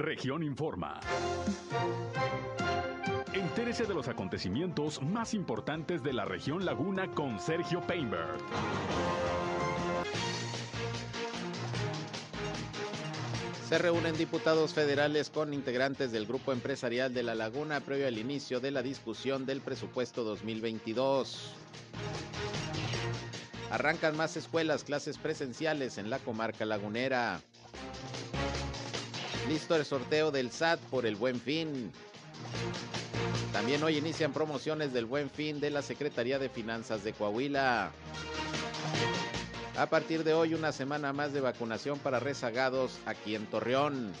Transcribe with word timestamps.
Región 0.00 0.42
Informa. 0.42 0.98
Entérese 3.34 3.84
de 3.84 3.92
los 3.92 4.08
acontecimientos 4.08 5.02
más 5.02 5.34
importantes 5.34 6.02
de 6.02 6.14
la 6.14 6.24
región 6.24 6.64
Laguna 6.64 7.08
con 7.08 7.38
Sergio 7.38 7.82
Painberg. 7.82 8.38
Se 13.68 13.76
reúnen 13.76 14.16
diputados 14.16 14.72
federales 14.72 15.28
con 15.28 15.52
integrantes 15.52 16.12
del 16.12 16.26
grupo 16.26 16.54
empresarial 16.54 17.12
de 17.12 17.22
La 17.22 17.34
Laguna 17.34 17.80
previo 17.80 18.08
al 18.08 18.16
inicio 18.16 18.58
de 18.58 18.70
la 18.70 18.82
discusión 18.82 19.44
del 19.44 19.60
presupuesto 19.60 20.24
2022. 20.24 21.52
Arrancan 23.70 24.16
más 24.16 24.38
escuelas, 24.38 24.82
clases 24.82 25.18
presenciales 25.18 25.98
en 25.98 26.08
la 26.08 26.18
comarca 26.20 26.64
lagunera. 26.64 27.42
Listo 29.50 29.74
el 29.74 29.84
sorteo 29.84 30.30
del 30.30 30.52
SAT 30.52 30.78
por 30.92 31.06
el 31.06 31.16
buen 31.16 31.40
fin. 31.40 31.90
También 33.52 33.82
hoy 33.82 33.96
inician 33.96 34.32
promociones 34.32 34.92
del 34.92 35.06
buen 35.06 35.28
fin 35.28 35.58
de 35.58 35.70
la 35.70 35.82
Secretaría 35.82 36.38
de 36.38 36.48
Finanzas 36.48 37.02
de 37.02 37.12
Coahuila. 37.12 37.90
A 39.76 39.86
partir 39.86 40.22
de 40.22 40.34
hoy, 40.34 40.54
una 40.54 40.70
semana 40.70 41.12
más 41.12 41.32
de 41.32 41.40
vacunación 41.40 41.98
para 41.98 42.20
rezagados 42.20 43.00
aquí 43.06 43.34
en 43.34 43.44
Torreón. 43.46 44.12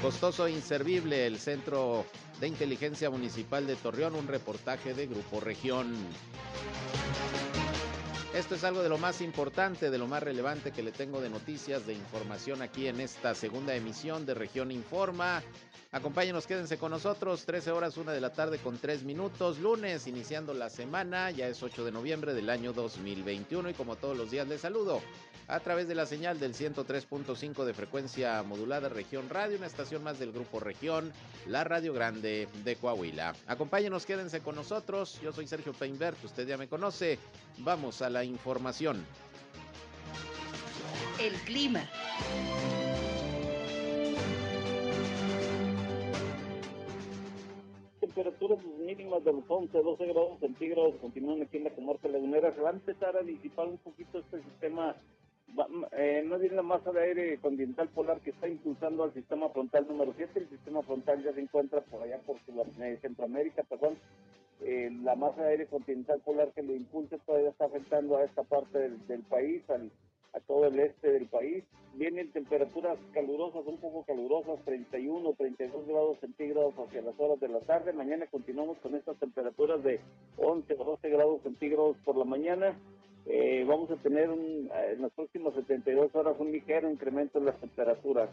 Costoso 0.00 0.46
e 0.46 0.52
inservible 0.52 1.26
el 1.26 1.40
Centro 1.40 2.06
de 2.38 2.46
Inteligencia 2.46 3.10
Municipal 3.10 3.66
de 3.66 3.74
Torreón, 3.74 4.14
un 4.14 4.28
reportaje 4.28 4.94
de 4.94 5.08
Grupo 5.08 5.40
Región. 5.40 5.92
Esto 8.34 8.54
es 8.54 8.62
algo 8.62 8.80
de 8.80 8.88
lo 8.88 8.96
más 8.96 9.20
importante, 9.22 9.90
de 9.90 9.98
lo 9.98 10.06
más 10.06 10.22
relevante 10.22 10.70
que 10.70 10.84
le 10.84 10.92
tengo 10.92 11.20
de 11.20 11.28
noticias, 11.28 11.84
de 11.84 11.94
información 11.94 12.62
aquí 12.62 12.86
en 12.86 13.00
esta 13.00 13.34
segunda 13.34 13.74
emisión 13.74 14.24
de 14.24 14.34
Región 14.34 14.70
Informa. 14.70 15.42
Acompáñenos, 15.92 16.46
quédense 16.46 16.78
con 16.78 16.92
nosotros, 16.92 17.44
13 17.46 17.72
horas, 17.72 17.96
1 17.96 18.12
de 18.12 18.20
la 18.20 18.32
tarde 18.32 18.58
con 18.58 18.78
3 18.78 19.02
minutos, 19.02 19.58
lunes, 19.58 20.06
iniciando 20.06 20.54
la 20.54 20.70
semana, 20.70 21.32
ya 21.32 21.48
es 21.48 21.64
8 21.64 21.84
de 21.84 21.90
noviembre 21.90 22.32
del 22.32 22.48
año 22.48 22.72
2021 22.72 23.70
y 23.70 23.74
como 23.74 23.96
todos 23.96 24.16
los 24.16 24.30
días 24.30 24.46
les 24.46 24.60
saludo 24.60 25.02
a 25.48 25.58
través 25.58 25.88
de 25.88 25.96
la 25.96 26.06
señal 26.06 26.38
del 26.38 26.54
103.5 26.54 27.64
de 27.64 27.74
frecuencia 27.74 28.40
modulada 28.44 28.88
Región 28.88 29.28
Radio, 29.28 29.58
una 29.58 29.66
estación 29.66 30.04
más 30.04 30.20
del 30.20 30.30
Grupo 30.30 30.60
Región, 30.60 31.12
la 31.48 31.64
Radio 31.64 31.92
Grande 31.92 32.46
de 32.62 32.76
Coahuila. 32.76 33.34
Acompáñenos, 33.48 34.06
quédense 34.06 34.42
con 34.42 34.54
nosotros, 34.54 35.20
yo 35.20 35.32
soy 35.32 35.48
Sergio 35.48 35.72
Peinbert, 35.72 36.22
usted 36.22 36.46
ya 36.46 36.56
me 36.56 36.68
conoce, 36.68 37.18
vamos 37.58 38.00
a 38.00 38.10
la 38.10 38.22
información. 38.22 39.04
El 41.18 41.34
clima. 41.40 41.90
Temperaturas 48.10 48.58
mínimas 48.84 49.24
de 49.24 49.32
los 49.32 49.44
11, 49.46 49.78
12 49.78 50.06
grados 50.06 50.40
centígrados 50.40 50.96
continúan 51.00 51.42
aquí 51.42 51.58
en 51.58 51.64
la 51.64 51.70
comarca 51.70 52.08
lagunera. 52.08 52.52
Se 52.54 52.60
va 52.60 52.70
a 52.70 52.72
empezar 52.72 53.16
a 53.16 53.22
disipar 53.22 53.68
un 53.68 53.78
poquito 53.78 54.18
este 54.18 54.42
sistema, 54.42 54.96
eh, 55.92 56.22
no 56.26 56.38
viene 56.38 56.56
la 56.56 56.62
masa 56.62 56.90
de 56.90 57.02
aire 57.02 57.38
continental 57.38 57.88
polar 57.88 58.20
que 58.20 58.30
está 58.30 58.48
impulsando 58.48 59.04
al 59.04 59.14
sistema 59.14 59.48
frontal 59.50 59.86
número 59.88 60.12
7. 60.16 60.40
El 60.40 60.48
sistema 60.48 60.82
frontal 60.82 61.22
ya 61.22 61.32
se 61.32 61.40
encuentra 61.40 61.82
por 61.82 62.02
allá 62.02 62.18
por 62.26 62.36
eh, 62.80 62.98
Centroamérica, 63.00 63.62
perdón. 63.62 63.96
Eh, 64.62 64.90
la 65.02 65.14
masa 65.14 65.42
de 65.42 65.50
aire 65.50 65.66
continental 65.66 66.20
polar 66.20 66.52
que 66.52 66.62
lo 66.62 66.74
impulsa 66.74 67.16
todavía 67.18 67.50
está 67.50 67.66
afectando 67.66 68.16
a 68.16 68.24
esta 68.24 68.42
parte 68.42 68.78
del, 68.78 69.06
del 69.06 69.22
país, 69.22 69.62
al 69.70 69.90
a 70.32 70.40
todo 70.40 70.66
el 70.66 70.78
este 70.78 71.12
del 71.12 71.26
país. 71.26 71.64
Vienen 71.94 72.30
temperaturas 72.30 72.98
calurosas, 73.12 73.66
un 73.66 73.78
poco 73.78 74.04
calurosas, 74.04 74.64
31, 74.64 75.34
32 75.36 75.86
grados 75.86 76.18
centígrados 76.20 76.74
hacia 76.78 77.02
las 77.02 77.18
horas 77.18 77.40
de 77.40 77.48
la 77.48 77.60
tarde. 77.60 77.92
Mañana 77.92 78.26
continuamos 78.26 78.78
con 78.78 78.94
estas 78.94 79.18
temperaturas 79.18 79.82
de 79.82 80.00
11 80.38 80.76
o 80.78 80.84
12 80.84 81.08
grados 81.10 81.42
centígrados 81.42 81.96
por 82.04 82.16
la 82.16 82.24
mañana. 82.24 82.78
Eh, 83.26 83.64
vamos 83.66 83.90
a 83.90 83.96
tener 83.96 84.30
un, 84.30 84.70
en 84.92 85.02
las 85.02 85.12
próximas 85.12 85.54
72 85.54 86.14
horas 86.14 86.36
un 86.38 86.52
ligero 86.52 86.90
incremento 86.90 87.38
en 87.38 87.46
las 87.46 87.60
temperaturas. 87.60 88.30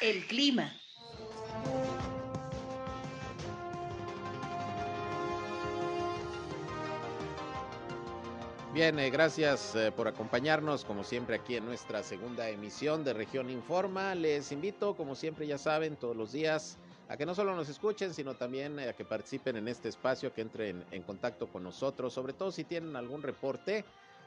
El 0.00 0.26
clima. 0.26 0.72
Bien, 8.72 8.98
eh, 8.98 9.10
gracias 9.10 9.76
eh, 9.76 9.92
por 9.92 10.08
acompañarnos 10.08 10.86
como 10.86 11.04
siempre 11.04 11.36
aquí 11.36 11.56
en 11.56 11.66
nuestra 11.66 12.02
segunda 12.02 12.48
emisión 12.48 13.04
de 13.04 13.12
Región 13.12 13.50
Informa. 13.50 14.14
Les 14.14 14.50
invito, 14.50 14.96
como 14.96 15.14
siempre 15.14 15.46
ya 15.46 15.58
saben, 15.58 15.96
todos 15.96 16.16
los 16.16 16.32
días 16.32 16.78
a 17.10 17.18
que 17.18 17.26
no 17.26 17.34
solo 17.34 17.54
nos 17.54 17.68
escuchen, 17.68 18.14
sino 18.14 18.34
también 18.34 18.78
eh, 18.78 18.88
a 18.88 18.94
que 18.94 19.04
participen 19.04 19.56
en 19.56 19.68
este 19.68 19.90
espacio, 19.90 20.32
que 20.32 20.40
entren 20.40 20.86
en 20.90 21.02
contacto 21.02 21.48
con 21.48 21.62
nosotros, 21.62 22.14
sobre 22.14 22.32
todo 22.32 22.50
si 22.50 22.64
tienen 22.64 22.96
algún 22.96 23.22
reporte, 23.22 23.84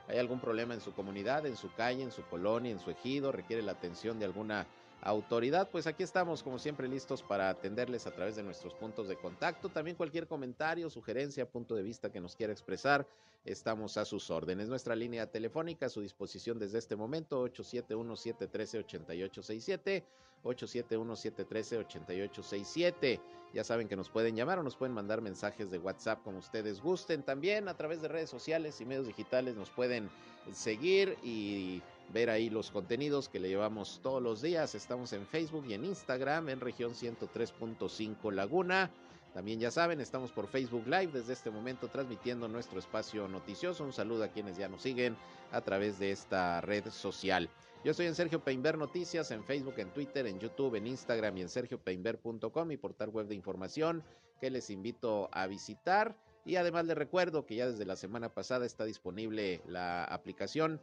hay 0.07 0.19
algún 0.19 0.39
problema 0.39 0.75
en 0.75 0.81
su 0.81 0.93
comunidad, 0.93 1.47
en 1.47 1.57
su 1.57 1.73
calle, 1.73 2.03
en 2.03 2.11
su 2.11 2.21
colonia, 2.27 2.71
en 2.71 2.79
su 2.79 2.91
ejido, 2.91 3.31
requiere 3.31 3.63
la 3.63 3.71
atención 3.71 4.19
de 4.19 4.25
alguna 4.25 4.67
autoridad, 5.01 5.69
pues 5.69 5.87
aquí 5.87 6.03
estamos 6.03 6.43
como 6.43 6.59
siempre 6.59 6.87
listos 6.87 7.21
para 7.21 7.49
atenderles 7.49 8.07
a 8.07 8.11
través 8.11 8.35
de 8.35 8.43
nuestros 8.43 8.73
puntos 8.73 9.07
de 9.07 9.15
contacto. 9.15 9.69
También 9.69 9.97
cualquier 9.97 10.27
comentario, 10.27 10.89
sugerencia, 10.89 11.47
punto 11.47 11.75
de 11.75 11.83
vista 11.83 12.11
que 12.11 12.19
nos 12.19 12.35
quiera 12.35 12.53
expresar, 12.53 13.07
estamos 13.45 13.97
a 13.97 14.05
sus 14.05 14.29
órdenes. 14.31 14.67
Nuestra 14.67 14.95
línea 14.95 15.27
telefónica 15.27 15.85
a 15.85 15.89
su 15.89 16.01
disposición 16.01 16.57
desde 16.59 16.79
este 16.79 16.95
momento, 16.95 17.45
871-713-8867, 17.45 20.03
871-713-8867. 20.43 23.19
Ya 23.53 23.63
saben 23.63 23.87
que 23.87 23.95
nos 23.95 24.09
pueden 24.09 24.35
llamar 24.35 24.57
o 24.59 24.63
nos 24.63 24.75
pueden 24.75 24.93
mandar 24.93 25.21
mensajes 25.21 25.71
de 25.71 25.77
WhatsApp 25.77 26.21
como 26.23 26.39
ustedes 26.39 26.81
gusten. 26.81 27.23
También 27.23 27.69
a 27.69 27.77
través 27.77 28.01
de 28.01 28.07
redes 28.07 28.29
sociales 28.29 28.81
y 28.81 28.85
medios 28.85 29.07
digitales 29.07 29.55
nos 29.55 29.69
pueden 29.69 30.09
seguir 30.53 31.17
y 31.23 31.81
ver 32.13 32.29
ahí 32.29 32.49
los 32.49 32.71
contenidos 32.71 33.29
que 33.29 33.39
le 33.39 33.49
llevamos 33.49 33.99
todos 34.01 34.21
los 34.21 34.41
días. 34.41 34.75
Estamos 34.75 35.13
en 35.13 35.25
Facebook 35.27 35.65
y 35.67 35.73
en 35.73 35.85
Instagram 35.85 36.49
en 36.49 36.59
región 36.59 36.93
103.5 36.93 38.31
Laguna. 38.31 38.91
También 39.33 39.59
ya 39.59 39.69
saben, 39.69 39.99
estamos 39.99 40.31
por 40.31 40.47
Facebook 40.47 40.87
Live 40.87 41.09
desde 41.11 41.33
este 41.33 41.51
momento 41.51 41.89
transmitiendo 41.89 42.47
nuestro 42.47 42.79
espacio 42.79 43.27
noticioso. 43.27 43.83
Un 43.83 43.91
saludo 43.91 44.23
a 44.23 44.29
quienes 44.29 44.57
ya 44.57 44.69
nos 44.69 44.81
siguen 44.81 45.17
a 45.51 45.59
través 45.59 45.99
de 45.99 46.11
esta 46.11 46.61
red 46.61 46.89
social. 46.89 47.49
Yo 47.83 47.91
estoy 47.91 48.05
en 48.05 48.15
Sergio 48.15 48.43
Peinber 48.43 48.77
Noticias, 48.77 49.29
en 49.31 49.43
Facebook, 49.43 49.75
en 49.77 49.91
Twitter, 49.91 50.25
en 50.25 50.39
YouTube, 50.39 50.75
en 50.75 50.87
Instagram 50.87 51.37
y 51.37 51.41
en 51.41 51.49
sergiopeinber.com, 51.49 52.67
mi 52.67 52.77
portal 52.77 53.09
web 53.09 53.27
de 53.27 53.35
información 53.35 54.03
que 54.39 54.49
les 54.49 54.69
invito 54.69 55.29
a 55.33 55.47
visitar. 55.47 56.15
Y 56.45 56.55
además 56.55 56.85
les 56.85 56.97
recuerdo 56.97 57.45
que 57.45 57.55
ya 57.55 57.67
desde 57.67 57.85
la 57.85 57.95
semana 57.95 58.33
pasada 58.33 58.65
está 58.65 58.85
disponible 58.85 59.61
la 59.67 60.05
aplicación 60.05 60.79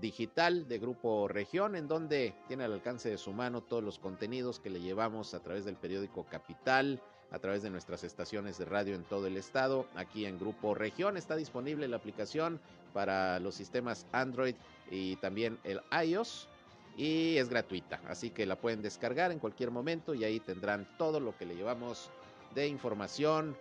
digital 0.00 0.68
de 0.68 0.78
Grupo 0.78 1.28
Región, 1.28 1.76
en 1.76 1.88
donde 1.88 2.34
tiene 2.48 2.64
al 2.64 2.72
alcance 2.72 3.10
de 3.10 3.18
su 3.18 3.32
mano 3.32 3.62
todos 3.62 3.82
los 3.82 3.98
contenidos 3.98 4.60
que 4.60 4.70
le 4.70 4.80
llevamos 4.80 5.34
a 5.34 5.40
través 5.40 5.64
del 5.64 5.76
periódico 5.76 6.24
Capital, 6.24 7.00
a 7.30 7.38
través 7.38 7.62
de 7.62 7.70
nuestras 7.70 8.04
estaciones 8.04 8.58
de 8.58 8.64
radio 8.64 8.94
en 8.94 9.04
todo 9.04 9.26
el 9.26 9.36
estado. 9.36 9.86
Aquí 9.94 10.26
en 10.26 10.38
Grupo 10.38 10.74
Región 10.74 11.16
está 11.16 11.36
disponible 11.36 11.88
la 11.88 11.96
aplicación 11.96 12.60
para 12.92 13.40
los 13.40 13.54
sistemas 13.54 14.06
Android 14.12 14.54
y 14.90 15.16
también 15.16 15.58
el 15.64 15.80
iOS 16.04 16.48
y 16.96 17.36
es 17.38 17.48
gratuita, 17.48 18.00
así 18.08 18.30
que 18.30 18.46
la 18.46 18.56
pueden 18.56 18.82
descargar 18.82 19.32
en 19.32 19.40
cualquier 19.40 19.72
momento 19.72 20.14
y 20.14 20.22
ahí 20.22 20.38
tendrán 20.38 20.86
todo 20.96 21.18
lo 21.18 21.36
que 21.36 21.44
le 21.44 21.56
llevamos 21.56 22.10
de 22.54 22.68
información, 22.68 23.56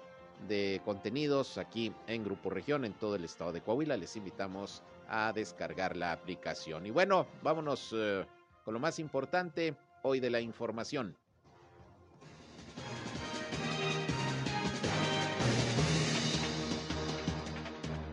de 0.48 0.82
contenidos 0.86 1.58
aquí 1.58 1.92
en 2.08 2.24
Grupo 2.24 2.50
Región 2.50 2.86
en 2.86 2.94
todo 2.94 3.16
el 3.16 3.24
estado 3.24 3.52
de 3.52 3.62
Coahuila. 3.62 3.98
Les 3.98 4.16
invitamos 4.16 4.84
a 5.16 5.32
descargar 5.32 5.96
la 5.96 6.12
aplicación. 6.12 6.88
Y 6.88 6.90
bueno, 6.90 7.28
vámonos 7.44 7.94
eh, 7.94 8.26
con 8.66 8.74
lo 8.74 8.80
más 8.80 8.98
importante 8.98 9.78
hoy 10.02 10.20
de 10.20 10.32
la 10.32 10.42
información. 10.42 11.16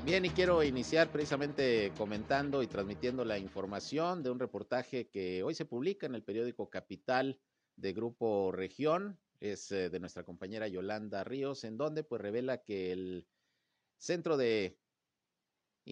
Bien, 0.05 0.27
y 0.27 0.31
quiero 0.31 0.63
iniciar 0.63 1.11
precisamente 1.11 1.91
comentando 1.97 2.63
y 2.63 2.67
transmitiendo 2.67 3.25
la 3.25 3.39
información 3.39 4.23
de 4.23 4.31
un 4.31 4.39
reportaje 4.39 5.09
que 5.09 5.43
hoy 5.43 5.55
se 5.55 5.65
publica 5.65 6.07
en 6.07 6.15
el 6.15 6.23
periódico 6.23 6.69
Capital 6.69 7.41
de 7.77 7.95
Grupo 7.95 8.53
Región, 8.53 9.19
es 9.41 9.73
eh, 9.73 9.89
de 9.89 10.01
nuestra 10.01 10.25
compañera 10.25 10.69
Yolanda 10.69 11.25
Ríos, 11.25 11.65
en 11.65 11.79
donde 11.79 12.05
pues 12.05 12.21
revela 12.21 12.63
que 12.63 12.93
el 12.93 13.27
Centro 13.97 14.37
de 14.37 14.79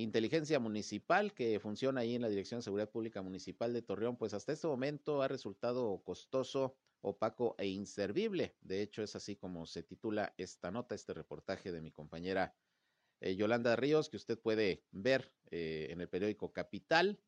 Inteligencia 0.02 0.58
Municipal 0.60 1.34
que 1.34 1.58
funciona 1.60 2.02
ahí 2.02 2.14
en 2.14 2.22
la 2.22 2.28
Dirección 2.28 2.58
de 2.58 2.64
Seguridad 2.64 2.90
Pública 2.90 3.20
Municipal 3.22 3.72
de 3.72 3.82
Torreón, 3.82 4.16
pues 4.16 4.32
hasta 4.34 4.52
este 4.52 4.66
momento 4.66 5.22
ha 5.22 5.28
resultado 5.28 6.02
costoso, 6.04 6.76
opaco 7.00 7.54
e 7.58 7.66
inservible. 7.66 8.56
De 8.60 8.82
hecho, 8.82 9.02
es 9.02 9.16
así 9.16 9.36
como 9.36 9.66
se 9.66 9.82
titula 9.82 10.34
esta 10.36 10.70
nota, 10.70 10.94
este 10.94 11.14
reportaje 11.14 11.72
de 11.72 11.80
mi 11.80 11.90
compañera 11.90 12.54
eh, 13.20 13.34
Yolanda 13.34 13.76
Ríos, 13.76 14.08
que 14.08 14.16
usted 14.16 14.38
puede 14.38 14.84
ver 14.92 15.32
eh, 15.50 15.88
en 15.90 16.00
el 16.00 16.08
periódico 16.08 16.52
Capital. 16.52 17.20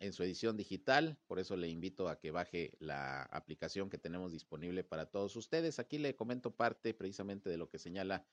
en 0.00 0.12
su 0.14 0.22
edición 0.22 0.56
digital, 0.56 1.18
por 1.26 1.38
eso 1.38 1.56
le 1.56 1.68
invito 1.68 2.08
a 2.08 2.18
que 2.18 2.30
baje 2.30 2.72
la 2.78 3.22
aplicación 3.24 3.90
que 3.90 3.98
tenemos 3.98 4.32
disponible 4.32 4.82
para 4.82 5.10
todos 5.10 5.36
ustedes. 5.36 5.78
Aquí 5.78 5.98
le 5.98 6.16
comento 6.16 6.56
parte 6.56 6.94
precisamente 6.94 7.50
de 7.50 7.58
lo 7.58 7.68
que 7.68 7.78
señala 7.78 8.24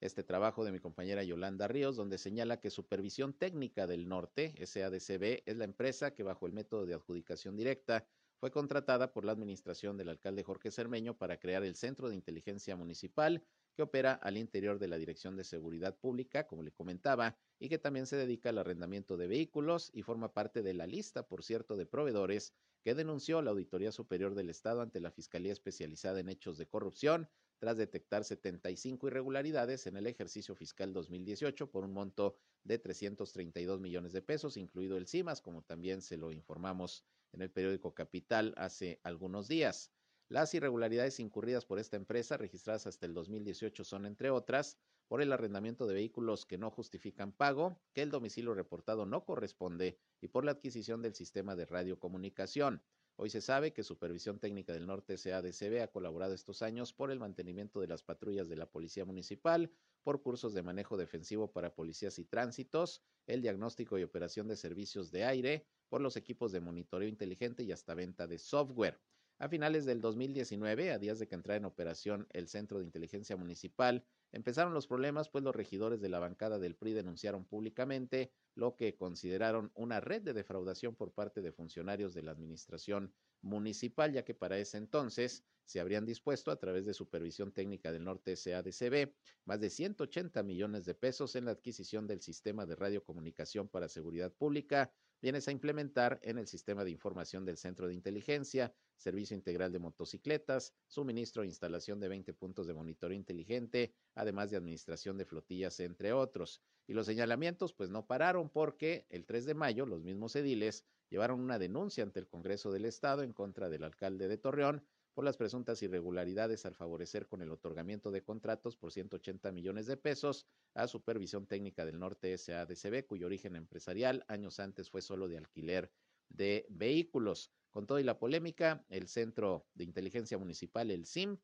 este 0.00 0.22
trabajo 0.22 0.64
de 0.64 0.72
mi 0.72 0.78
compañera 0.78 1.22
Yolanda 1.24 1.68
Ríos, 1.68 1.96
donde 1.96 2.18
señala 2.18 2.60
que 2.60 2.70
Supervisión 2.70 3.32
Técnica 3.32 3.86
del 3.86 4.08
Norte, 4.08 4.54
SADCB, 4.64 5.42
es 5.46 5.56
la 5.56 5.64
empresa 5.64 6.14
que 6.14 6.22
bajo 6.22 6.46
el 6.46 6.52
método 6.52 6.86
de 6.86 6.94
adjudicación 6.94 7.56
directa 7.56 8.06
fue 8.38 8.50
contratada 8.50 9.12
por 9.12 9.24
la 9.24 9.32
administración 9.32 9.96
del 9.96 10.10
alcalde 10.10 10.42
Jorge 10.42 10.70
Cermeño 10.70 11.16
para 11.16 11.38
crear 11.38 11.64
el 11.64 11.74
Centro 11.74 12.08
de 12.08 12.14
Inteligencia 12.14 12.76
Municipal 12.76 13.42
que 13.74 13.82
opera 13.82 14.14
al 14.14 14.36
interior 14.36 14.78
de 14.78 14.88
la 14.88 14.96
Dirección 14.96 15.36
de 15.36 15.44
Seguridad 15.44 15.96
Pública, 15.98 16.46
como 16.46 16.62
le 16.62 16.72
comentaba, 16.72 17.36
y 17.58 17.68
que 17.68 17.78
también 17.78 18.06
se 18.06 18.16
dedica 18.16 18.48
al 18.48 18.58
arrendamiento 18.58 19.16
de 19.16 19.26
vehículos 19.26 19.90
y 19.92 20.02
forma 20.02 20.32
parte 20.32 20.62
de 20.62 20.74
la 20.74 20.86
lista, 20.86 21.26
por 21.26 21.44
cierto, 21.44 21.76
de 21.76 21.86
proveedores 21.86 22.54
que 22.82 22.94
denunció 22.94 23.42
la 23.42 23.50
Auditoría 23.50 23.92
Superior 23.92 24.34
del 24.34 24.48
Estado 24.48 24.80
ante 24.80 25.00
la 25.00 25.10
Fiscalía 25.10 25.52
Especializada 25.52 26.20
en 26.20 26.28
Hechos 26.28 26.56
de 26.56 26.66
Corrupción 26.66 27.28
tras 27.58 27.76
detectar 27.76 28.24
75 28.24 29.06
irregularidades 29.06 29.86
en 29.86 29.96
el 29.96 30.06
ejercicio 30.06 30.54
fiscal 30.54 30.92
2018 30.92 31.70
por 31.70 31.84
un 31.84 31.92
monto 31.92 32.36
de 32.64 32.78
332 32.78 33.80
millones 33.80 34.12
de 34.12 34.22
pesos, 34.22 34.56
incluido 34.56 34.96
el 34.96 35.06
CIMAS, 35.06 35.40
como 35.40 35.62
también 35.62 36.02
se 36.02 36.16
lo 36.16 36.32
informamos 36.32 37.04
en 37.32 37.42
el 37.42 37.50
periódico 37.50 37.94
Capital 37.94 38.54
hace 38.56 39.00
algunos 39.02 39.48
días. 39.48 39.92
Las 40.28 40.52
irregularidades 40.54 41.20
incurridas 41.20 41.64
por 41.64 41.78
esta 41.78 41.96
empresa, 41.96 42.36
registradas 42.36 42.86
hasta 42.88 43.06
el 43.06 43.14
2018, 43.14 43.84
son, 43.84 44.06
entre 44.06 44.30
otras, 44.30 44.76
por 45.06 45.22
el 45.22 45.32
arrendamiento 45.32 45.86
de 45.86 45.94
vehículos 45.94 46.46
que 46.46 46.58
no 46.58 46.70
justifican 46.70 47.30
pago, 47.30 47.80
que 47.92 48.02
el 48.02 48.10
domicilio 48.10 48.52
reportado 48.52 49.06
no 49.06 49.24
corresponde 49.24 50.00
y 50.20 50.28
por 50.28 50.44
la 50.44 50.50
adquisición 50.50 51.00
del 51.00 51.14
sistema 51.14 51.54
de 51.54 51.66
radiocomunicación. 51.66 52.82
Hoy 53.18 53.30
se 53.30 53.40
sabe 53.40 53.72
que 53.72 53.82
Supervisión 53.82 54.38
Técnica 54.38 54.74
del 54.74 54.86
Norte 54.86 55.16
SADCB 55.16 55.80
ha 55.82 55.88
colaborado 55.88 56.34
estos 56.34 56.60
años 56.60 56.92
por 56.92 57.10
el 57.10 57.18
mantenimiento 57.18 57.80
de 57.80 57.86
las 57.86 58.02
patrullas 58.02 58.50
de 58.50 58.56
la 58.56 58.66
Policía 58.66 59.06
Municipal, 59.06 59.72
por 60.02 60.20
cursos 60.20 60.52
de 60.52 60.62
manejo 60.62 60.98
defensivo 60.98 61.50
para 61.50 61.74
policías 61.74 62.18
y 62.18 62.26
tránsitos, 62.26 63.02
el 63.26 63.40
diagnóstico 63.40 63.98
y 63.98 64.02
operación 64.02 64.48
de 64.48 64.56
servicios 64.56 65.10
de 65.10 65.24
aire, 65.24 65.66
por 65.88 66.02
los 66.02 66.18
equipos 66.18 66.52
de 66.52 66.60
monitoreo 66.60 67.08
inteligente 67.08 67.62
y 67.62 67.72
hasta 67.72 67.94
venta 67.94 68.26
de 68.26 68.38
software. 68.38 69.00
A 69.38 69.48
finales 69.48 69.86
del 69.86 70.02
2019, 70.02 70.92
a 70.92 70.98
días 70.98 71.18
de 71.18 71.26
que 71.26 71.36
entrara 71.36 71.56
en 71.56 71.64
operación 71.64 72.26
el 72.34 72.48
Centro 72.48 72.78
de 72.78 72.84
Inteligencia 72.84 73.36
Municipal, 73.38 74.04
empezaron 74.32 74.74
los 74.74 74.86
problemas, 74.86 75.28
pues 75.28 75.44
los 75.44 75.54
regidores 75.54 76.00
de 76.00 76.08
la 76.08 76.18
bancada 76.18 76.58
del 76.58 76.76
PRI 76.76 76.92
denunciaron 76.92 77.44
públicamente 77.44 78.32
lo 78.54 78.76
que 78.76 78.96
consideraron 78.96 79.70
una 79.74 80.00
red 80.00 80.22
de 80.22 80.32
defraudación 80.32 80.94
por 80.94 81.12
parte 81.12 81.42
de 81.42 81.52
funcionarios 81.52 82.14
de 82.14 82.22
la 82.22 82.32
administración 82.32 83.12
municipal, 83.42 84.12
ya 84.12 84.24
que 84.24 84.34
para 84.34 84.58
ese 84.58 84.78
entonces 84.78 85.44
se 85.64 85.80
habrían 85.80 86.06
dispuesto 86.06 86.50
a 86.50 86.56
través 86.56 86.86
de 86.86 86.94
Supervisión 86.94 87.52
Técnica 87.52 87.92
del 87.92 88.04
Norte 88.04 88.36
SADCB 88.36 89.12
más 89.44 89.60
de 89.60 89.70
180 89.70 90.42
millones 90.42 90.84
de 90.84 90.94
pesos 90.94 91.36
en 91.36 91.44
la 91.44 91.52
adquisición 91.52 92.06
del 92.06 92.20
sistema 92.20 92.66
de 92.66 92.76
radiocomunicación 92.76 93.68
para 93.68 93.88
seguridad 93.88 94.32
pública, 94.32 94.92
vienes 95.20 95.48
a 95.48 95.52
implementar 95.52 96.20
en 96.22 96.38
el 96.38 96.46
sistema 96.46 96.84
de 96.84 96.90
información 96.90 97.44
del 97.44 97.56
Centro 97.56 97.88
de 97.88 97.94
Inteligencia, 97.94 98.74
servicio 98.96 99.36
integral 99.36 99.72
de 99.72 99.78
motocicletas, 99.78 100.74
suministro 100.86 101.42
e 101.42 101.46
instalación 101.46 102.00
de 102.00 102.08
20 102.08 102.34
puntos 102.34 102.66
de 102.66 102.74
monitoreo 102.74 103.16
inteligente, 103.16 103.94
además 104.14 104.50
de 104.50 104.56
administración 104.56 105.18
de 105.18 105.24
flotillas, 105.24 105.80
entre 105.80 106.12
otros. 106.12 106.62
Y 106.86 106.94
los 106.94 107.06
señalamientos 107.06 107.72
pues 107.72 107.90
no 107.90 108.06
pararon 108.06 108.50
porque 108.50 109.06
el 109.10 109.26
3 109.26 109.44
de 109.46 109.54
mayo 109.54 109.86
los 109.86 110.02
mismos 110.02 110.36
ediles 110.36 110.84
llevaron 111.10 111.40
una 111.40 111.58
denuncia 111.58 112.04
ante 112.04 112.20
el 112.20 112.28
Congreso 112.28 112.72
del 112.72 112.84
Estado 112.84 113.22
en 113.22 113.32
contra 113.32 113.68
del 113.68 113.84
alcalde 113.84 114.28
de 114.28 114.38
Torreón 114.38 114.84
por 115.16 115.24
las 115.24 115.38
presuntas 115.38 115.82
irregularidades 115.82 116.66
al 116.66 116.74
favorecer 116.74 117.26
con 117.26 117.40
el 117.40 117.50
otorgamiento 117.50 118.10
de 118.10 118.22
contratos 118.22 118.76
por 118.76 118.92
180 118.92 119.50
millones 119.50 119.86
de 119.86 119.96
pesos 119.96 120.46
a 120.74 120.86
Supervisión 120.86 121.46
Técnica 121.46 121.86
del 121.86 121.98
Norte 121.98 122.36
SADCB, 122.36 123.06
cuyo 123.06 123.24
origen 123.24 123.56
empresarial 123.56 124.26
años 124.28 124.60
antes 124.60 124.90
fue 124.90 125.00
solo 125.00 125.26
de 125.26 125.38
alquiler 125.38 125.90
de 126.28 126.66
vehículos. 126.68 127.50
Con 127.70 127.86
todo 127.86 127.98
y 127.98 128.02
la 128.02 128.18
polémica, 128.18 128.84
el 128.90 129.08
Centro 129.08 129.66
de 129.72 129.84
Inteligencia 129.84 130.36
Municipal, 130.36 130.90
el 130.90 131.06
CIM, 131.06 131.38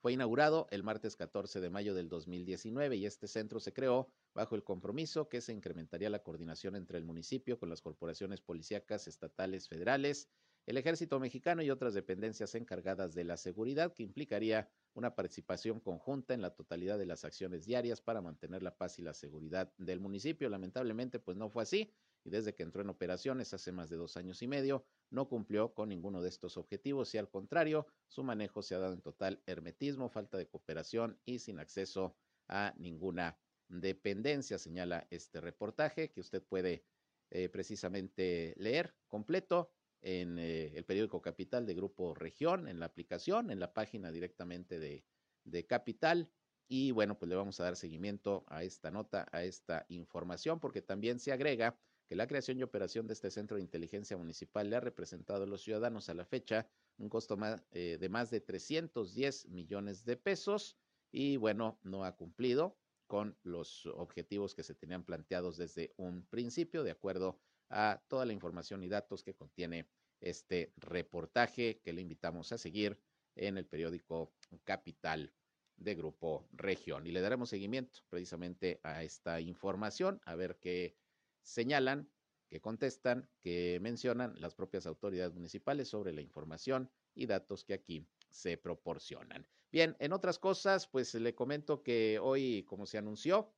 fue 0.00 0.12
inaugurado 0.12 0.68
el 0.70 0.84
martes 0.84 1.16
14 1.16 1.60
de 1.60 1.70
mayo 1.70 1.92
del 1.92 2.08
2019 2.08 2.94
y 2.94 3.04
este 3.04 3.26
centro 3.26 3.58
se 3.58 3.72
creó 3.72 4.12
bajo 4.32 4.54
el 4.54 4.62
compromiso 4.62 5.28
que 5.28 5.40
se 5.40 5.52
incrementaría 5.52 6.08
la 6.08 6.22
coordinación 6.22 6.76
entre 6.76 6.98
el 6.98 7.04
municipio 7.04 7.58
con 7.58 7.68
las 7.68 7.82
corporaciones 7.82 8.40
policíacas 8.40 9.08
estatales 9.08 9.68
federales 9.68 10.28
el 10.66 10.76
ejército 10.76 11.18
mexicano 11.18 11.62
y 11.62 11.70
otras 11.70 11.94
dependencias 11.94 12.54
encargadas 12.54 13.14
de 13.14 13.24
la 13.24 13.36
seguridad, 13.36 13.92
que 13.92 14.02
implicaría 14.02 14.70
una 14.94 15.14
participación 15.14 15.80
conjunta 15.80 16.34
en 16.34 16.42
la 16.42 16.54
totalidad 16.54 16.98
de 16.98 17.06
las 17.06 17.24
acciones 17.24 17.64
diarias 17.64 18.00
para 18.00 18.20
mantener 18.20 18.62
la 18.62 18.76
paz 18.76 18.98
y 18.98 19.02
la 19.02 19.14
seguridad 19.14 19.72
del 19.78 20.00
municipio. 20.00 20.48
Lamentablemente, 20.48 21.18
pues 21.18 21.36
no 21.36 21.48
fue 21.48 21.62
así 21.62 21.92
y 22.24 22.30
desde 22.30 22.54
que 22.54 22.62
entró 22.62 22.82
en 22.82 22.90
operaciones 22.90 23.54
hace 23.54 23.72
más 23.72 23.88
de 23.88 23.96
dos 23.96 24.16
años 24.16 24.42
y 24.42 24.46
medio, 24.46 24.84
no 25.10 25.28
cumplió 25.28 25.74
con 25.74 25.88
ninguno 25.88 26.22
de 26.22 26.28
estos 26.28 26.56
objetivos 26.56 27.14
y 27.14 27.18
al 27.18 27.30
contrario, 27.30 27.86
su 28.08 28.22
manejo 28.22 28.62
se 28.62 28.74
ha 28.74 28.78
dado 28.78 28.92
en 28.92 29.00
total 29.00 29.42
hermetismo, 29.46 30.08
falta 30.08 30.36
de 30.36 30.46
cooperación 30.48 31.18
y 31.24 31.38
sin 31.38 31.58
acceso 31.58 32.16
a 32.48 32.74
ninguna 32.76 33.38
dependencia, 33.68 34.58
señala 34.58 35.06
este 35.10 35.40
reportaje 35.40 36.10
que 36.10 36.20
usted 36.20 36.42
puede 36.42 36.84
eh, 37.30 37.48
precisamente 37.48 38.54
leer 38.58 38.94
completo 39.06 39.70
en 40.02 40.38
eh, 40.38 40.72
el 40.74 40.84
periódico 40.84 41.20
Capital 41.20 41.66
de 41.66 41.74
Grupo 41.74 42.14
Región, 42.14 42.68
en 42.68 42.80
la 42.80 42.86
aplicación, 42.86 43.50
en 43.50 43.60
la 43.60 43.72
página 43.72 44.10
directamente 44.10 44.78
de, 44.78 45.04
de 45.44 45.66
Capital. 45.66 46.30
Y 46.68 46.92
bueno, 46.92 47.18
pues 47.18 47.28
le 47.28 47.34
vamos 47.34 47.58
a 47.60 47.64
dar 47.64 47.76
seguimiento 47.76 48.44
a 48.46 48.62
esta 48.62 48.90
nota, 48.90 49.28
a 49.32 49.42
esta 49.42 49.86
información, 49.88 50.60
porque 50.60 50.82
también 50.82 51.18
se 51.18 51.32
agrega 51.32 51.78
que 52.06 52.16
la 52.16 52.26
creación 52.26 52.58
y 52.58 52.62
operación 52.62 53.06
de 53.06 53.14
este 53.14 53.30
centro 53.30 53.56
de 53.56 53.62
inteligencia 53.62 54.16
municipal 54.16 54.68
le 54.68 54.76
ha 54.76 54.80
representado 54.80 55.44
a 55.44 55.46
los 55.46 55.62
ciudadanos 55.62 56.08
a 56.08 56.14
la 56.14 56.24
fecha 56.24 56.68
un 56.98 57.08
costo 57.08 57.38
eh, 57.70 57.98
de 58.00 58.08
más 58.08 58.30
de 58.30 58.40
310 58.40 59.48
millones 59.48 60.04
de 60.04 60.16
pesos 60.16 60.76
y 61.12 61.36
bueno, 61.36 61.78
no 61.82 62.04
ha 62.04 62.16
cumplido 62.16 62.76
con 63.06 63.36
los 63.42 63.86
objetivos 63.86 64.54
que 64.54 64.62
se 64.62 64.74
tenían 64.74 65.04
planteados 65.04 65.56
desde 65.56 65.92
un 65.96 66.24
principio, 66.26 66.84
de 66.84 66.92
acuerdo 66.92 67.38
a 67.70 68.02
toda 68.08 68.26
la 68.26 68.32
información 68.32 68.82
y 68.82 68.88
datos 68.88 69.22
que 69.22 69.34
contiene 69.34 69.88
este 70.20 70.72
reportaje 70.76 71.80
que 71.80 71.92
le 71.92 72.02
invitamos 72.02 72.52
a 72.52 72.58
seguir 72.58 73.00
en 73.36 73.56
el 73.56 73.66
periódico 73.66 74.32
Capital 74.64 75.32
de 75.76 75.94
Grupo 75.94 76.46
Región. 76.52 77.06
Y 77.06 77.12
le 77.12 77.20
daremos 77.20 77.48
seguimiento 77.48 78.00
precisamente 78.10 78.80
a 78.82 79.02
esta 79.02 79.40
información, 79.40 80.20
a 80.24 80.34
ver 80.34 80.58
qué 80.60 80.96
señalan, 81.42 82.10
qué 82.48 82.60
contestan, 82.60 83.28
qué 83.40 83.78
mencionan 83.80 84.34
las 84.40 84.54
propias 84.54 84.86
autoridades 84.86 85.32
municipales 85.32 85.88
sobre 85.88 86.12
la 86.12 86.20
información 86.20 86.90
y 87.14 87.26
datos 87.26 87.64
que 87.64 87.74
aquí 87.74 88.06
se 88.28 88.58
proporcionan. 88.58 89.46
Bien, 89.72 89.96
en 90.00 90.12
otras 90.12 90.38
cosas, 90.38 90.86
pues 90.88 91.14
le 91.14 91.34
comento 91.34 91.82
que 91.82 92.18
hoy, 92.20 92.64
como 92.64 92.86
se 92.86 92.98
anunció, 92.98 93.52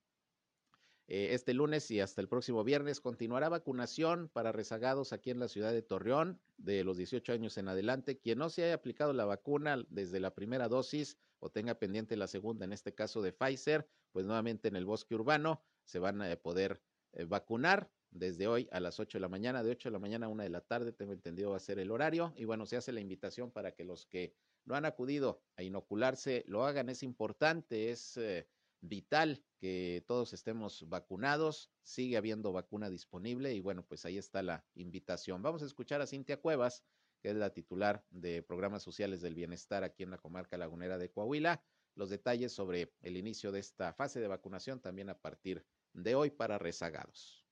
eh, 1.09 1.29
este 1.33 1.55
lunes 1.55 1.91
y 1.91 2.01
hasta 2.01 2.21
el 2.21 2.29
próximo 2.29 2.65
viernes 2.65 3.01
continuará 3.01 3.49
vacunación 3.49 4.29
para 4.29 4.53
rezagados 4.53 5.13
aquí 5.13 5.31
en 5.31 5.41
la 5.41 5.49
ciudad 5.49 5.73
de 5.73 5.83
Torreón 5.83 6.41
de 6.57 6.85
los 6.85 6.97
18 6.97 7.33
años 7.33 7.59
en 7.59 7.69
adelante. 7.69 8.19
Quien 8.19 8.39
no 8.39 8.51
se 8.51 8.65
haya 8.65 8.75
aplicado 8.75 9.13
la 9.13 9.25
vacuna 9.25 9.85
desde 9.89 10.21
la 10.21 10.35
primera 10.35 10.69
dosis 10.69 11.19
o 11.41 11.51
tenga 11.51 11.75
pendiente 11.75 12.17
la 12.17 12.29
segunda, 12.29 12.65
en 12.65 12.73
este 12.73 12.95
caso 12.95 13.21
de 13.21 13.33
Pfizer, 13.33 13.89
pues 14.13 14.27
nuevamente 14.27 14.69
en 14.69 14.77
el 14.77 14.87
bosque 14.87 15.15
urbano 15.15 15.61
se 15.85 15.99
van 15.99 16.23
a 16.23 16.37
poder 16.37 16.81
eh, 17.13 17.25
vacunar 17.25 17.91
desde 18.13 18.47
hoy 18.47 18.69
a 18.71 18.79
las 18.79 19.01
8 19.01 19.19
de 19.19 19.21
la 19.23 19.29
mañana, 19.29 19.63
de 19.63 19.71
8 19.71 19.89
de 19.89 19.93
la 19.93 19.99
mañana 19.99 20.27
a 20.27 20.29
1 20.29 20.43
de 20.43 20.51
la 20.51 20.61
tarde, 20.61 20.93
tengo 20.93 21.13
entendido 21.13 21.51
va 21.51 21.57
a 21.57 21.61
ser 21.61 21.79
el 21.79 21.91
horario. 21.91 22.33
Y 22.37 22.45
bueno, 22.45 22.67
se 22.67 22.77
hace 22.77 22.93
la 22.93 23.01
invitación 23.01 23.51
para 23.51 23.73
que 23.73 23.85
los 23.85 24.07
que 24.07 24.35
no 24.65 24.75
han 24.75 24.85
acudido 24.85 25.41
a 25.57 25.63
inocularse 25.63 26.45
lo 26.47 26.65
hagan. 26.65 26.89
Es 26.89 27.03
importante, 27.03 27.91
es 27.91 28.17
eh, 28.19 28.47
vital 28.83 29.43
que 29.59 30.05
todos 30.07 30.33
estemos 30.33 30.89
vacunados, 30.89 31.71
sigue 31.83 32.17
habiendo 32.17 32.53
vacuna 32.53 32.91
disponible 32.91 33.55
y 33.55 33.61
bueno, 33.61 33.85
pues 33.85 34.05
ahí 34.05 34.19
está 34.19 34.43
la 34.43 34.65
invitación. 34.75 35.43
Vamos 35.43 35.63
a 35.63 35.67
escuchar 35.67 36.01
a 36.01 36.07
Cintia 36.07 36.41
Cuevas, 36.41 36.85
que 37.23 37.31
es 37.31 37.37
la 37.37 37.51
titular 37.51 38.05
de 38.11 38.43
Programas 38.43 38.83
Sociales 38.83 39.23
del 39.23 39.35
Bienestar 39.35 39.85
aquí 39.85 40.03
en 40.03 40.11
la 40.11 40.19
comarca 40.19 40.59
lagunera 40.59 40.99
de 40.99 41.11
Coahuila, 41.11 41.63
los 41.95 42.11
detalles 42.11 42.53
sobre 42.53 42.93
el 43.03 43.17
inicio 43.17 43.53
de 43.53 43.61
esta 43.61 43.93
fase 43.93 44.21
de 44.21 44.29
vacunación 44.29 44.81
también 44.81 45.09
a 45.11 45.19
partir 45.19 45.65
de 45.93 46.15
hoy 46.15 46.31
para 46.31 46.59
rezagados. 46.59 47.47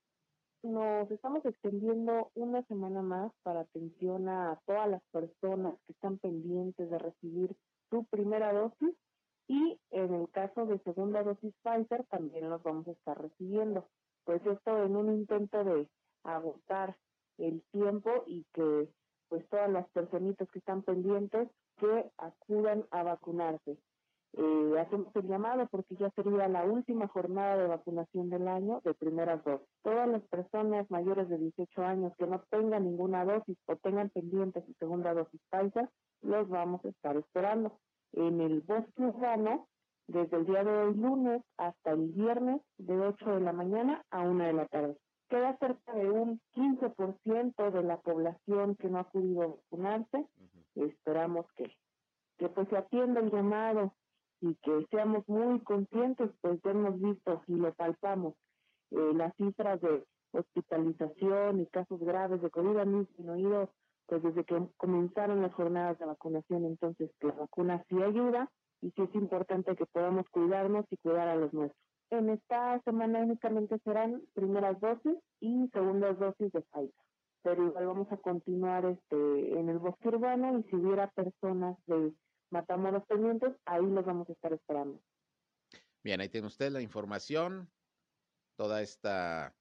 Nos 0.63 1.11
estamos 1.11 1.45
extendiendo 1.47 2.31
una 2.35 2.63
semana 2.65 3.01
más 3.01 3.33
para 3.43 3.61
atención 3.61 4.29
a 4.29 4.61
todas 4.67 4.91
las 4.91 5.03
personas 5.11 5.75
que 5.87 5.93
están 5.93 6.19
pendientes 6.19 6.91
de 6.91 6.99
recibir 6.99 7.57
su 7.89 8.05
primera 8.07 8.53
dosis 8.53 8.95
y 9.51 9.81
en 9.91 10.15
el 10.15 10.31
caso 10.31 10.65
de 10.65 10.79
segunda 10.85 11.25
dosis 11.25 11.53
Pfizer 11.65 12.05
también 12.05 12.49
los 12.49 12.63
vamos 12.63 12.87
a 12.87 12.93
estar 12.93 13.21
recibiendo. 13.21 13.85
Pues 14.23 14.41
esto 14.47 14.85
en 14.85 14.95
un 14.95 15.13
intento 15.13 15.65
de 15.65 15.89
agotar 16.23 16.97
el 17.37 17.61
tiempo 17.73 18.23
y 18.29 18.45
que 18.55 18.89
pues 19.29 19.45
todas 19.49 19.69
las 19.69 19.89
personitas 19.89 20.49
que 20.53 20.61
están 20.61 20.83
pendientes 20.83 21.49
que 21.79 22.13
acudan 22.19 22.85
a 22.93 23.03
vacunarse. 23.03 23.77
Eh, 24.35 24.79
hacemos 24.79 25.09
el 25.17 25.27
llamado 25.27 25.67
porque 25.67 25.97
ya 25.97 26.11
sería 26.11 26.47
la 26.47 26.63
última 26.63 27.09
jornada 27.09 27.57
de 27.57 27.67
vacunación 27.67 28.31
del 28.31 28.47
año 28.47 28.81
de 28.85 28.95
primeras 28.95 29.43
dosis. 29.43 29.67
Todas 29.83 30.09
las 30.09 30.23
personas 30.29 30.89
mayores 30.93 31.29
de 31.29 31.39
18 31.39 31.83
años 31.83 32.13
que 32.17 32.29
no 32.29 32.41
tengan 32.51 32.85
ninguna 32.85 33.25
dosis 33.25 33.59
o 33.67 33.75
tengan 33.75 34.11
pendiente 34.11 34.65
su 34.65 34.75
segunda 34.75 35.13
dosis 35.13 35.41
Pfizer, 35.51 35.89
los 36.23 36.49
vamos 36.49 36.85
a 36.85 36.89
estar 36.91 37.17
esperando. 37.17 37.77
En 38.13 38.41
el 38.41 38.61
bosque 38.63 39.03
urbano, 39.03 39.69
desde 40.07 40.37
el 40.37 40.47
día 40.47 40.65
de 40.65 40.71
hoy 40.71 40.95
lunes 40.95 41.43
hasta 41.57 41.93
el 41.93 42.09
viernes, 42.09 42.61
de 42.79 42.99
8 42.99 43.35
de 43.37 43.41
la 43.41 43.53
mañana 43.53 44.05
a 44.11 44.23
1 44.23 44.45
de 44.45 44.53
la 44.53 44.67
tarde. 44.67 44.97
Queda 45.29 45.57
cerca 45.59 45.95
de 45.95 46.11
un 46.11 46.41
15% 46.55 47.71
de 47.71 47.83
la 47.85 47.99
población 47.99 48.75
que 48.77 48.89
no 48.89 48.99
ha 48.99 49.05
podido 49.05 49.61
vacunarse. 49.71 50.27
Esperamos 50.75 51.47
que, 51.57 51.73
que 52.39 52.49
pues 52.49 52.69
se 52.69 52.77
atienda 52.77 53.21
el 53.21 53.31
llamado 53.31 53.95
y 54.41 54.55
que 54.57 54.87
seamos 54.91 55.29
muy 55.29 55.61
conscientes, 55.61 56.31
pues 56.41 56.61
ya 56.65 56.71
hemos 56.71 56.99
visto 57.01 57.43
y 57.47 57.55
lo 57.55 57.73
palpamos, 57.75 58.35
eh, 58.91 59.13
las 59.15 59.35
cifras 59.37 59.81
de 59.81 60.05
hospitalización 60.33 61.61
y 61.61 61.67
casos 61.67 62.01
graves 62.01 62.41
de 62.41 62.51
COVID 62.51 62.79
han 62.79 63.01
disminuido 63.01 63.71
pues 64.11 64.25
desde 64.25 64.45
que 64.45 64.61
comenzaron 64.77 65.41
las 65.41 65.55
jornadas 65.55 65.97
de 66.01 66.05
vacunación, 66.05 66.65
entonces 66.65 67.13
la 67.21 67.33
vacuna 67.33 67.85
sí 67.89 68.03
ayuda 68.03 68.51
y 68.83 68.91
sí 68.91 69.03
es 69.03 69.15
importante 69.15 69.77
que 69.77 69.87
podamos 69.87 70.29
cuidarnos 70.31 70.85
y 70.91 70.97
cuidar 70.97 71.29
a 71.29 71.37
los 71.37 71.53
nuestros. 71.55 71.81
En 72.11 72.29
esta 72.29 72.83
semana 72.83 73.21
únicamente 73.21 73.79
serán 73.85 74.21
primeras 74.35 74.81
dosis 74.81 75.17
y 75.39 75.69
segundas 75.69 76.19
dosis 76.19 76.51
de 76.51 76.61
Pfizer, 76.61 76.93
pero 77.43 77.65
igual 77.65 77.87
vamos 77.87 78.11
a 78.11 78.17
continuar 78.17 78.85
este 78.85 79.61
en 79.61 79.69
el 79.69 79.79
bosque 79.79 80.09
urbano 80.09 80.59
y 80.59 80.65
si 80.65 80.75
hubiera 80.75 81.09
personas 81.13 81.79
de 81.87 82.13
Matamoros 82.51 83.07
pendientes, 83.07 83.55
ahí 83.65 83.87
los 83.87 84.05
vamos 84.05 84.29
a 84.29 84.33
estar 84.33 84.53
esperando. 84.53 85.01
Bien, 86.03 86.21
ahí 86.21 86.29
tiene 86.29 86.49
usted 86.49 86.73
la 86.73 86.83
información. 86.83 87.71
Toda 88.57 88.83
esta 88.83 89.55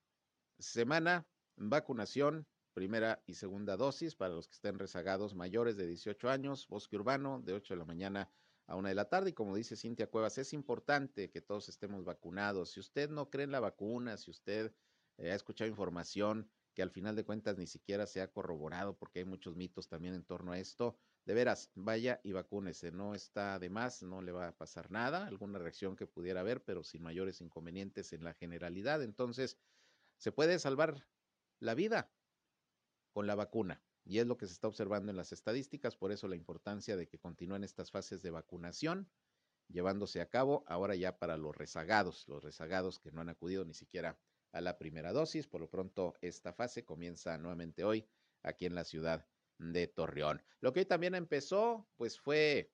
semana, 0.58 1.28
vacunación, 1.56 2.48
primera 2.80 3.22
y 3.28 3.34
segunda 3.34 3.76
dosis 3.76 4.16
para 4.16 4.34
los 4.34 4.48
que 4.48 4.54
estén 4.54 4.80
rezagados 4.80 5.36
mayores 5.36 5.76
de 5.76 5.86
18 5.86 6.30
años, 6.30 6.66
bosque 6.70 6.96
urbano, 6.96 7.42
de 7.42 7.52
8 7.52 7.74
de 7.74 7.78
la 7.78 7.84
mañana 7.84 8.32
a 8.68 8.78
1 8.78 8.88
de 8.88 8.96
la 8.96 9.10
tarde. 9.10 9.32
Y 9.32 9.34
como 9.34 9.54
dice 9.54 9.76
Cintia 9.76 10.10
Cuevas, 10.10 10.38
es 10.38 10.54
importante 10.54 11.30
que 11.30 11.42
todos 11.42 11.68
estemos 11.68 12.06
vacunados. 12.06 12.72
Si 12.72 12.80
usted 12.80 13.10
no 13.10 13.30
cree 13.30 13.44
en 13.44 13.52
la 13.52 13.60
vacuna, 13.60 14.16
si 14.16 14.32
usted 14.32 14.74
eh, 15.18 15.30
ha 15.30 15.36
escuchado 15.36 15.70
información 15.70 16.50
que 16.74 16.82
al 16.82 16.90
final 16.90 17.18
de 17.18 17.26
cuentas 17.26 17.58
ni 17.58 17.68
siquiera 17.68 18.08
se 18.08 18.22
ha 18.22 18.32
corroborado, 18.32 18.96
porque 18.98 19.20
hay 19.20 19.26
muchos 19.26 19.58
mitos 19.58 19.90
también 19.90 20.14
en 20.14 20.24
torno 20.24 20.54
a 20.54 20.58
esto, 20.58 20.96
de 21.26 21.34
veras, 21.34 21.72
vaya 21.76 22.22
y 22.24 22.32
vacúnese, 22.32 22.94
no 22.94 23.14
está 23.14 23.60
de 23.60 23.70
más, 23.70 24.04
no 24.04 24.22
le 24.22 24.32
va 24.32 24.48
a 24.48 24.56
pasar 24.56 24.90
nada, 24.90 25.28
alguna 25.28 25.60
reacción 25.60 25.98
que 25.98 26.08
pudiera 26.08 26.40
haber, 26.40 26.64
pero 26.64 26.86
sin 26.86 27.04
mayores 27.04 27.42
inconvenientes 27.42 28.14
en 28.14 28.24
la 28.24 28.34
generalidad. 28.36 29.04
Entonces, 29.04 29.58
se 30.18 30.32
puede 30.32 30.60
salvar 30.60 31.06
la 31.60 31.76
vida 31.76 32.10
con 33.20 33.28
la 33.28 33.36
vacuna. 33.36 33.84
Y 34.06 34.20
es 34.20 34.28
lo 34.28 34.38
que 34.38 34.48
se 34.48 34.54
está 34.54 34.70
observando 34.70 35.12
en 35.12 35.18
las 35.18 35.34
estadísticas, 35.34 35.98
por 35.98 36.14
eso 36.14 36.30
la 36.30 36.38
importancia 36.38 36.96
de 36.96 37.06
que 37.06 37.20
continúen 37.20 37.66
estas 37.66 37.92
fases 37.92 38.22
de 38.22 38.32
vacunación 38.32 39.12
llevándose 39.68 40.22
a 40.22 40.30
cabo 40.30 40.64
ahora 40.68 40.96
ya 40.96 41.20
para 41.20 41.36
los 41.36 41.54
rezagados, 41.54 42.26
los 42.30 42.42
rezagados 42.42 42.98
que 42.98 43.12
no 43.12 43.20
han 43.20 43.28
acudido 43.28 43.66
ni 43.66 43.74
siquiera 43.74 44.18
a 44.54 44.62
la 44.62 44.78
primera 44.78 45.12
dosis. 45.12 45.48
Por 45.48 45.60
lo 45.60 45.70
pronto, 45.70 46.14
esta 46.22 46.54
fase 46.54 46.86
comienza 46.86 47.38
nuevamente 47.38 47.84
hoy 47.84 48.08
aquí 48.42 48.66
en 48.66 48.76
la 48.76 48.86
ciudad 48.86 49.28
de 49.58 49.88
Torreón. 49.88 50.42
Lo 50.62 50.72
que 50.72 50.80
hoy 50.80 50.86
también 50.86 51.14
empezó, 51.14 51.90
pues 51.98 52.18
fue 52.18 52.72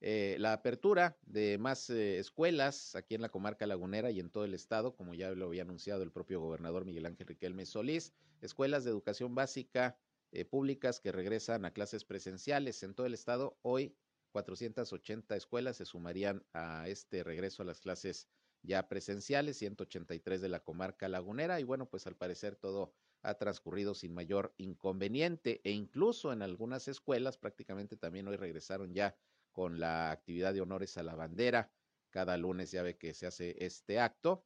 eh, 0.00 0.36
la 0.38 0.52
apertura 0.52 1.18
de 1.22 1.58
más 1.58 1.90
eh, 1.90 2.18
escuelas 2.18 2.94
aquí 2.94 3.16
en 3.16 3.22
la 3.22 3.30
comarca 3.30 3.66
lagunera 3.66 4.10
y 4.10 4.20
en 4.20 4.30
todo 4.30 4.44
el 4.44 4.54
estado, 4.54 4.94
como 4.94 5.14
ya 5.14 5.30
lo 5.32 5.46
había 5.46 5.62
anunciado 5.62 6.02
el 6.02 6.12
propio 6.12 6.40
gobernador 6.40 6.84
Miguel 6.84 7.06
Ángel 7.06 7.26
Riquelme 7.26 7.66
Solís, 7.66 8.12
escuelas 8.40 8.84
de 8.84 8.90
educación 8.90 9.34
básica 9.34 9.98
eh, 10.30 10.44
públicas 10.44 11.00
que 11.00 11.10
regresan 11.10 11.64
a 11.64 11.72
clases 11.72 12.04
presenciales 12.04 12.82
en 12.84 12.94
todo 12.94 13.06
el 13.06 13.14
estado. 13.14 13.58
Hoy 13.62 13.96
480 14.30 15.34
escuelas 15.34 15.78
se 15.78 15.84
sumarían 15.84 16.44
a 16.52 16.86
este 16.86 17.24
regreso 17.24 17.62
a 17.62 17.66
las 17.66 17.80
clases 17.80 18.28
ya 18.62 18.88
presenciales, 18.88 19.56
183 19.56 20.40
de 20.40 20.48
la 20.48 20.60
comarca 20.60 21.08
lagunera 21.08 21.58
y 21.60 21.64
bueno, 21.64 21.88
pues 21.88 22.06
al 22.06 22.16
parecer 22.16 22.54
todo 22.54 22.92
ha 23.22 23.34
transcurrido 23.34 23.94
sin 23.94 24.14
mayor 24.14 24.54
inconveniente 24.58 25.60
e 25.64 25.70
incluso 25.72 26.32
en 26.32 26.42
algunas 26.42 26.86
escuelas 26.86 27.36
prácticamente 27.36 27.96
también 27.96 28.28
hoy 28.28 28.36
regresaron 28.36 28.94
ya 28.94 29.16
con 29.58 29.80
la 29.80 30.12
actividad 30.12 30.54
de 30.54 30.60
honores 30.60 30.98
a 30.98 31.02
la 31.02 31.16
bandera. 31.16 31.68
Cada 32.10 32.36
lunes 32.36 32.70
ya 32.70 32.84
ve 32.84 32.96
que 32.96 33.12
se 33.12 33.26
hace 33.26 33.56
este 33.58 33.98
acto 33.98 34.44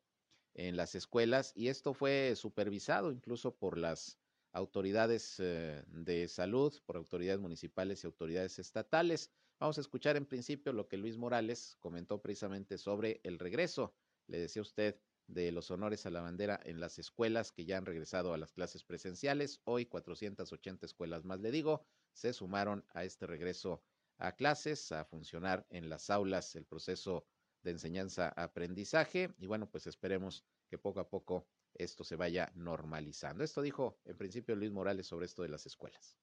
en 0.54 0.74
las 0.74 0.94
escuelas 0.94 1.52
y 1.54 1.68
esto 1.68 1.92
fue 1.92 2.32
supervisado 2.34 3.12
incluso 3.12 3.54
por 3.54 3.76
las 3.76 4.18
autoridades 4.52 5.36
eh, 5.38 5.84
de 5.88 6.28
salud, 6.28 6.72
por 6.86 6.96
autoridades 6.96 7.40
municipales 7.40 8.02
y 8.02 8.06
autoridades 8.06 8.58
estatales. 8.58 9.30
Vamos 9.60 9.76
a 9.76 9.82
escuchar 9.82 10.16
en 10.16 10.24
principio 10.24 10.72
lo 10.72 10.88
que 10.88 10.96
Luis 10.96 11.18
Morales 11.18 11.76
comentó 11.80 12.22
precisamente 12.22 12.78
sobre 12.78 13.20
el 13.22 13.38
regreso. 13.38 13.94
Le 14.28 14.38
decía 14.38 14.62
usted 14.62 14.98
de 15.26 15.52
los 15.52 15.70
honores 15.70 16.06
a 16.06 16.10
la 16.10 16.22
bandera 16.22 16.58
en 16.64 16.80
las 16.80 16.98
escuelas 16.98 17.52
que 17.52 17.66
ya 17.66 17.76
han 17.76 17.84
regresado 17.84 18.32
a 18.32 18.38
las 18.38 18.52
clases 18.52 18.82
presenciales. 18.82 19.60
Hoy 19.64 19.84
480 19.84 20.86
escuelas 20.86 21.26
más, 21.26 21.38
le 21.40 21.50
digo, 21.50 21.84
se 22.14 22.32
sumaron 22.32 22.82
a 22.94 23.04
este 23.04 23.26
regreso 23.26 23.82
a 24.18 24.32
clases, 24.32 24.92
a 24.92 25.04
funcionar 25.04 25.66
en 25.70 25.88
las 25.88 26.10
aulas 26.10 26.54
el 26.56 26.64
proceso 26.64 27.24
de 27.62 27.72
enseñanza-aprendizaje 27.72 29.30
y 29.38 29.46
bueno, 29.46 29.68
pues 29.70 29.86
esperemos 29.86 30.44
que 30.68 30.78
poco 30.78 31.00
a 31.00 31.08
poco 31.08 31.46
esto 31.74 32.04
se 32.04 32.16
vaya 32.16 32.50
normalizando. 32.54 33.44
Esto 33.44 33.62
dijo 33.62 33.98
en 34.04 34.16
principio 34.16 34.56
Luis 34.56 34.72
Morales 34.72 35.06
sobre 35.06 35.26
esto 35.26 35.42
de 35.42 35.48
las 35.48 35.66
escuelas. 35.66 36.16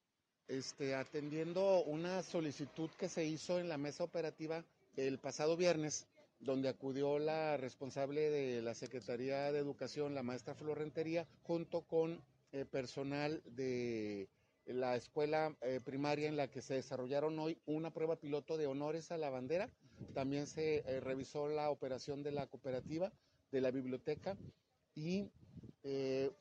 Este, 0.48 0.96
atendiendo 0.96 1.84
una 1.84 2.24
solicitud 2.24 2.89
que 2.98 3.10
se 3.10 3.25
hizo 3.25 3.60
en 3.60 3.69
la 3.69 3.77
mesa 3.77 4.03
operativa 4.03 4.65
el 4.96 5.19
pasado 5.19 5.55
viernes 5.55 6.08
donde 6.39 6.69
acudió 6.69 7.19
la 7.19 7.58
responsable 7.58 8.29
de 8.29 8.62
la 8.62 8.74
Secretaría 8.74 9.51
de 9.51 9.60
Educación, 9.60 10.15
la 10.15 10.24
maestra 10.24 10.55
Florentería, 10.55 11.27
junto 11.43 11.81
con 11.81 12.24
eh, 12.51 12.65
personal 12.65 13.43
de 13.46 14.27
la 14.73 14.95
escuela 14.95 15.55
eh, 15.61 15.79
primaria 15.83 16.27
en 16.27 16.38
la 16.38 16.49
que 16.49 16.61
se 16.61 16.75
desarrollaron 16.75 17.38
hoy 17.39 17.57
una 17.65 17.91
prueba 17.91 18.15
piloto 18.15 18.57
de 18.57 18.67
honores 18.67 19.11
a 19.11 19.17
la 19.17 19.29
bandera. 19.29 19.69
También 20.13 20.47
se 20.47 20.83
eh, 20.85 20.99
revisó 20.99 21.47
la 21.47 21.69
operación 21.69 22.23
de 22.23 22.31
la 22.31 22.47
cooperativa, 22.47 23.11
de 23.51 23.61
la 23.61 23.71
biblioteca 23.71 24.38
y 24.95 25.31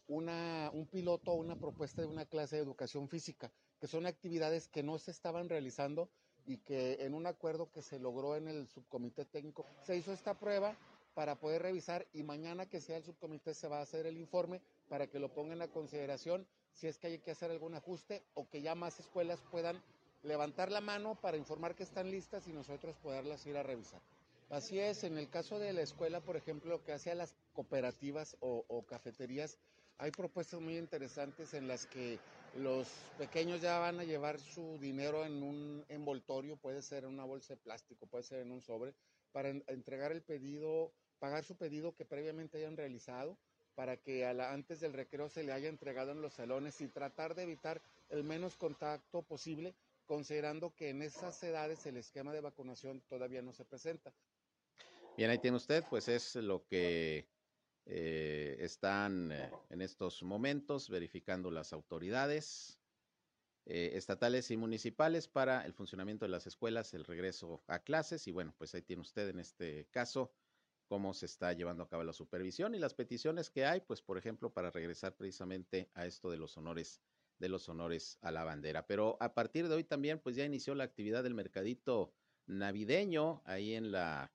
una, 0.09 0.71
un 0.75 0.87
piloto, 0.87 1.33
una 1.33 1.57
propuesta 1.57 2.03
de 2.03 2.09
una 2.09 2.27
clase 2.27 2.57
de 2.57 2.63
educación 2.63 3.09
física, 3.09 3.53
que 3.81 3.87
son 3.87 4.05
actividades 4.05 4.69
que 4.69 4.83
no 4.83 4.99
se 4.99 5.13
estaban 5.13 5.49
realizando 5.49 6.11
y 6.49 6.57
que 6.59 7.05
en 7.05 7.15
un 7.15 7.27
acuerdo 7.27 7.71
que 7.71 7.83
se 7.83 7.99
logró 7.99 8.35
en 8.35 8.49
el 8.49 8.67
subcomité 8.67 9.27
técnico 9.27 9.67
se 9.83 9.97
hizo 9.97 10.13
esta 10.13 10.39
prueba 10.39 10.77
para 11.15 11.35
poder 11.35 11.63
revisar 11.63 12.07
y 12.13 12.23
mañana 12.23 12.67
que 12.67 12.81
sea 12.81 12.97
el 12.97 13.05
subcomité 13.05 13.53
se 13.53 13.69
va 13.69 13.79
a 13.79 13.83
hacer 13.83 14.07
el 14.07 14.17
informe 14.17 14.63
para 14.89 15.07
que 15.09 15.19
lo 15.19 15.35
pongan 15.35 15.61
a 15.61 15.69
consideración 15.69 16.47
si 16.79 16.87
es 16.87 16.97
que 16.97 17.09
hay 17.09 17.19
que 17.19 17.33
hacer 17.33 17.51
algún 17.51 17.75
ajuste 17.75 18.23
o 18.35 18.49
que 18.49 18.63
ya 18.63 18.77
más 18.77 19.01
escuelas 19.01 19.41
puedan 19.51 19.83
levantar 20.23 20.71
la 20.71 20.81
mano 20.81 21.17
para 21.21 21.37
informar 21.37 21.75
que 21.75 21.83
están 21.83 22.11
listas 22.11 22.47
y 22.47 22.53
nosotros 22.53 22.97
poderlas 23.03 23.45
ir 23.47 23.57
a 23.57 23.65
revisar. 23.65 24.01
Así 24.49 24.79
es, 24.79 25.03
en 25.03 25.19
el 25.19 25.29
caso 25.29 25.59
de 25.59 25.73
la 25.73 25.83
escuela, 25.83 26.21
por 26.21 26.37
ejemplo, 26.37 26.71
lo 26.71 26.85
que 26.85 26.93
hace 26.93 27.11
a 27.11 27.17
las 27.17 27.35
cooperativas 27.53 28.37
o, 28.41 28.65
o 28.69 28.83
cafeterías, 28.87 29.59
hay 29.99 30.13
propuestas 30.13 30.61
muy 30.61 30.79
interesantes 30.79 31.53
en 31.53 31.67
las 31.67 31.87
que 31.87 32.19
los 32.57 32.89
pequeños 33.19 33.61
ya 33.61 33.79
van 33.81 33.99
a 33.99 34.05
llevar 34.05 34.39
su 34.39 34.79
dinero 34.79 35.27
en 35.27 35.43
un 35.43 35.85
envoltorio, 35.89 36.57
puede 36.57 36.81
ser 36.83 37.05
en 37.05 37.11
una 37.11 37.25
bolsa 37.25 37.55
de 37.55 37.61
plástico, 37.61 38.07
puede 38.07 38.23
ser 38.23 38.41
en 38.41 38.53
un 38.53 38.63
sobre, 38.63 38.95
para 39.33 39.49
entregar 39.49 40.13
el 40.13 40.23
pedido, 40.23 40.93
pagar 41.19 41.45
su 41.45 41.57
pedido 41.57 41.95
que 41.95 42.05
previamente 42.05 42.59
hayan 42.59 42.77
realizado, 42.77 43.37
para 43.79 43.97
que 43.97 44.27
antes 44.27 44.81
del 44.81 44.93
recreo 44.93 45.29
se 45.29 45.45
le 45.45 45.53
haya 45.53 45.69
entregado 45.69 46.11
en 46.11 46.21
los 46.21 46.35
salones 46.35 46.81
y 46.81 46.89
tratar 46.89 47.37
de 47.37 47.45
evitar 47.45 47.81
el 48.09 48.25
menos 48.25 48.57
contacto 48.57 49.23
posible, 49.23 49.73
considerando 50.05 50.75
que 50.75 50.89
en 50.89 51.01
esas 51.01 51.41
edades 51.45 51.87
el 51.87 51.97
esquema 51.97 52.33
de 52.33 52.41
vacunación 52.41 53.01
todavía 53.09 53.41
no 53.41 53.53
se 53.53 53.65
presenta. 53.65 54.13
Bien, 55.17 55.31
ahí 55.31 55.39
tiene 55.39 55.59
usted, 55.59 55.85
pues 55.89 56.09
es 56.09 56.35
lo 56.35 56.67
que 56.67 57.29
eh, 57.87 58.57
están 58.59 59.31
eh, 59.31 59.49
en 59.71 59.81
estos 59.81 60.25
momentos 60.25 60.91
verificando 60.91 61.49
las 61.49 61.73
autoridades 61.73 62.81
eh, 63.65 63.93
estatales 63.95 64.51
y 64.51 64.57
municipales 64.57 65.29
para 65.29 65.65
el 65.65 65.73
funcionamiento 65.73 66.25
de 66.25 66.31
las 66.31 66.49
escuelas, 66.49 66.95
el 66.95 67.05
regreso 67.05 67.63
a 67.69 67.79
clases 67.79 68.27
y 68.27 68.33
bueno, 68.33 68.53
pues 68.59 68.75
ahí 68.75 68.83
tiene 68.83 69.03
usted 69.03 69.29
en 69.29 69.39
este 69.39 69.87
caso 69.93 70.33
cómo 70.89 71.15
se 71.15 71.27
está 71.27 71.53
llevando 71.53 71.85
a 71.85 71.89
cabo 71.89 72.03
la 72.03 72.13
supervisión 72.13 72.75
y 72.75 72.79
las 72.79 72.95
peticiones 72.95 73.51
que 73.51 73.67
hay, 73.67 73.81
pues 73.81 74.03
por 74.03 74.19
ejemplo, 74.19 74.53
para 74.53 74.71
regresar 74.71 75.17
precisamente 75.17 75.91
a 75.95 76.07
esto 76.07 76.31
de 76.31 76.39
los 76.39 76.57
honores 76.57 77.01
de 77.39 77.49
los 77.49 77.69
honores 77.69 78.19
a 78.21 78.33
la 78.33 78.45
bandera. 78.45 78.87
Pero 78.87 79.17
a 79.21 79.33
partir 79.33 79.69
de 79.69 79.75
hoy 79.77 79.85
también, 79.85 80.19
pues 80.19 80.37
ya 80.37 80.45
inició 80.45 80.75
la 80.75 80.85
actividad 80.85 81.23
del 81.23 81.35
mercadito 81.35 82.13
navideño 82.47 83.43
ahí 83.45 83.75
en 83.75 83.93
la 83.93 84.33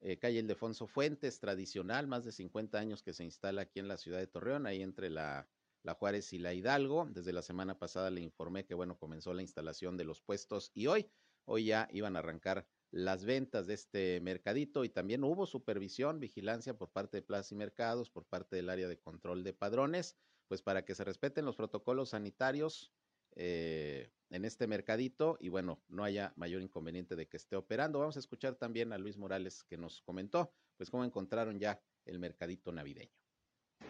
eh, 0.00 0.18
calle 0.18 0.40
Ildefonso 0.40 0.86
Fuentes, 0.86 1.38
tradicional, 1.40 2.06
más 2.06 2.24
de 2.24 2.32
50 2.32 2.78
años 2.78 3.02
que 3.02 3.12
se 3.12 3.24
instala 3.24 3.62
aquí 3.62 3.78
en 3.78 3.88
la 3.88 3.98
ciudad 3.98 4.18
de 4.18 4.26
Torreón, 4.26 4.66
ahí 4.66 4.82
entre 4.82 5.10
la, 5.10 5.48
la 5.82 5.94
Juárez 5.94 6.32
y 6.32 6.38
la 6.38 6.54
Hidalgo. 6.54 7.06
Desde 7.10 7.32
la 7.32 7.42
semana 7.42 7.78
pasada 7.78 8.10
le 8.10 8.20
informé 8.20 8.64
que, 8.64 8.74
bueno, 8.74 8.98
comenzó 8.98 9.34
la 9.34 9.42
instalación 9.42 9.96
de 9.96 10.04
los 10.04 10.20
puestos 10.20 10.70
y 10.74 10.86
hoy, 10.86 11.10
hoy 11.44 11.66
ya 11.66 11.88
iban 11.92 12.16
a 12.16 12.20
arrancar 12.20 12.66
las 12.90 13.24
ventas 13.24 13.66
de 13.66 13.74
este 13.74 14.20
mercadito 14.20 14.84
y 14.84 14.88
también 14.88 15.22
hubo 15.24 15.46
supervisión, 15.46 16.18
vigilancia 16.18 16.76
por 16.76 16.90
parte 16.90 17.18
de 17.18 17.22
Plaza 17.22 17.54
y 17.54 17.58
Mercados, 17.58 18.10
por 18.10 18.24
parte 18.24 18.56
del 18.56 18.68
área 18.68 18.88
de 18.88 18.98
control 18.98 19.44
de 19.44 19.52
padrones, 19.52 20.16
pues 20.48 20.62
para 20.62 20.84
que 20.84 20.94
se 20.94 21.04
respeten 21.04 21.44
los 21.44 21.56
protocolos 21.56 22.10
sanitarios 22.10 22.92
eh, 23.36 24.10
en 24.30 24.44
este 24.44 24.66
mercadito 24.66 25.36
y 25.40 25.48
bueno, 25.48 25.80
no 25.88 26.02
haya 26.04 26.32
mayor 26.36 26.62
inconveniente 26.62 27.14
de 27.14 27.28
que 27.28 27.36
esté 27.36 27.56
operando. 27.56 28.00
Vamos 28.00 28.16
a 28.16 28.20
escuchar 28.20 28.56
también 28.56 28.92
a 28.92 28.98
Luis 28.98 29.16
Morales 29.16 29.62
que 29.64 29.76
nos 29.76 30.02
comentó, 30.02 30.52
pues 30.76 30.90
cómo 30.90 31.04
encontraron 31.04 31.58
ya 31.58 31.80
el 32.04 32.18
mercadito 32.18 32.72
navideño. 32.72 33.12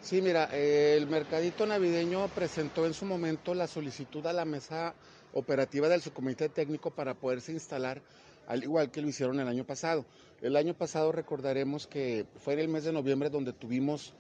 Sí, 0.00 0.22
mira, 0.22 0.44
el 0.44 1.06
mercadito 1.08 1.66
navideño 1.66 2.28
presentó 2.28 2.86
en 2.86 2.94
su 2.94 3.04
momento 3.04 3.54
la 3.54 3.66
solicitud 3.66 4.24
a 4.26 4.32
la 4.32 4.44
mesa 4.44 4.94
operativa 5.32 5.88
del 5.88 6.00
subcomité 6.00 6.48
técnico 6.48 6.90
para 6.90 7.14
poderse 7.14 7.52
instalar 7.52 8.02
al 8.50 8.64
igual 8.64 8.90
que 8.90 9.00
lo 9.00 9.08
hicieron 9.08 9.38
el 9.38 9.46
año 9.46 9.64
pasado. 9.64 10.04
El 10.42 10.56
año 10.56 10.74
pasado 10.74 11.12
recordaremos 11.12 11.86
que 11.86 12.26
fue 12.42 12.54
en 12.54 12.58
el 12.58 12.68
mes 12.68 12.82
de 12.82 12.92
noviembre 12.92 13.30
donde 13.30 13.52
tuvimos 13.52 14.12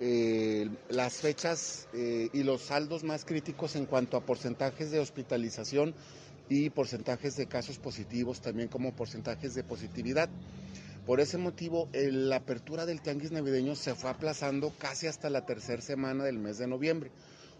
eh, 0.00 0.68
las 0.88 1.18
fechas 1.20 1.86
eh, 1.94 2.28
y 2.32 2.42
los 2.42 2.62
saldos 2.62 3.04
más 3.04 3.24
críticos 3.24 3.76
en 3.76 3.86
cuanto 3.86 4.16
a 4.16 4.22
porcentajes 4.26 4.90
de 4.90 4.98
hospitalización 4.98 5.94
y 6.48 6.70
porcentajes 6.70 7.36
de 7.36 7.46
casos 7.46 7.78
positivos, 7.78 8.40
también 8.40 8.66
como 8.66 8.92
porcentajes 8.92 9.54
de 9.54 9.62
positividad. 9.62 10.28
Por 11.06 11.20
ese 11.20 11.38
motivo, 11.38 11.88
la 11.92 12.36
apertura 12.36 12.86
del 12.86 13.00
tianguis 13.00 13.30
navideño 13.30 13.76
se 13.76 13.94
fue 13.94 14.10
aplazando 14.10 14.72
casi 14.80 15.06
hasta 15.06 15.30
la 15.30 15.46
tercera 15.46 15.80
semana 15.80 16.24
del 16.24 16.40
mes 16.40 16.58
de 16.58 16.66
noviembre. 16.66 17.12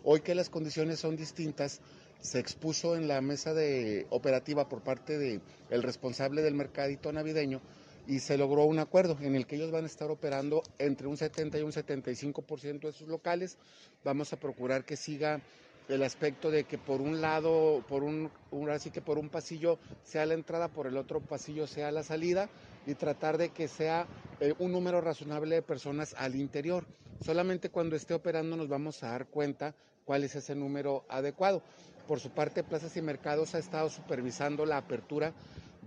Hoy 0.08 0.20
que 0.20 0.36
las 0.36 0.50
condiciones 0.50 1.00
son 1.00 1.16
distintas, 1.16 1.80
se 2.20 2.38
expuso 2.38 2.94
en 2.94 3.08
la 3.08 3.20
mesa 3.20 3.54
de 3.54 4.06
operativa 4.10 4.68
por 4.68 4.80
parte 4.80 5.18
del 5.18 5.40
el 5.68 5.82
responsable 5.82 6.42
del 6.42 6.54
mercadito 6.54 7.12
navideño 7.12 7.60
y 8.06 8.20
se 8.20 8.38
logró 8.38 8.66
un 8.66 8.78
acuerdo 8.78 9.18
en 9.20 9.34
el 9.34 9.48
que 9.48 9.56
ellos 9.56 9.72
van 9.72 9.82
a 9.82 9.88
estar 9.88 10.08
operando 10.08 10.62
entre 10.78 11.08
un 11.08 11.16
70 11.16 11.58
y 11.58 11.62
un 11.62 11.72
75% 11.72 12.82
de 12.82 12.92
sus 12.92 13.08
locales. 13.08 13.58
Vamos 14.04 14.32
a 14.32 14.38
procurar 14.38 14.84
que 14.84 14.96
siga 14.96 15.42
el 15.88 16.04
aspecto 16.04 16.52
de 16.52 16.62
que 16.62 16.78
por 16.78 17.00
un 17.00 17.20
lado, 17.20 17.84
por 17.88 18.04
un, 18.04 18.30
así 18.70 18.92
que 18.92 19.02
por 19.02 19.18
un 19.18 19.28
pasillo 19.28 19.80
sea 20.04 20.24
la 20.24 20.34
entrada, 20.34 20.68
por 20.68 20.86
el 20.86 20.98
otro 20.98 21.18
pasillo 21.18 21.66
sea 21.66 21.90
la 21.90 22.04
salida 22.04 22.48
y 22.86 22.94
tratar 22.94 23.38
de 23.38 23.48
que 23.48 23.66
sea 23.66 24.06
eh, 24.38 24.54
un 24.60 24.70
número 24.70 25.00
razonable 25.00 25.56
de 25.56 25.62
personas 25.62 26.14
al 26.16 26.36
interior. 26.36 26.86
Solamente 27.24 27.70
cuando 27.70 27.96
esté 27.96 28.14
operando 28.14 28.56
nos 28.56 28.68
vamos 28.68 29.02
a 29.02 29.08
dar 29.08 29.26
cuenta 29.26 29.74
cuál 30.06 30.24
es 30.24 30.34
ese 30.34 30.54
número 30.54 31.04
adecuado. 31.10 31.60
Por 32.08 32.20
su 32.20 32.30
parte, 32.30 32.62
Plazas 32.62 32.96
y 32.96 33.02
Mercados 33.02 33.54
ha 33.54 33.58
estado 33.58 33.90
supervisando 33.90 34.64
la 34.64 34.78
apertura 34.78 35.34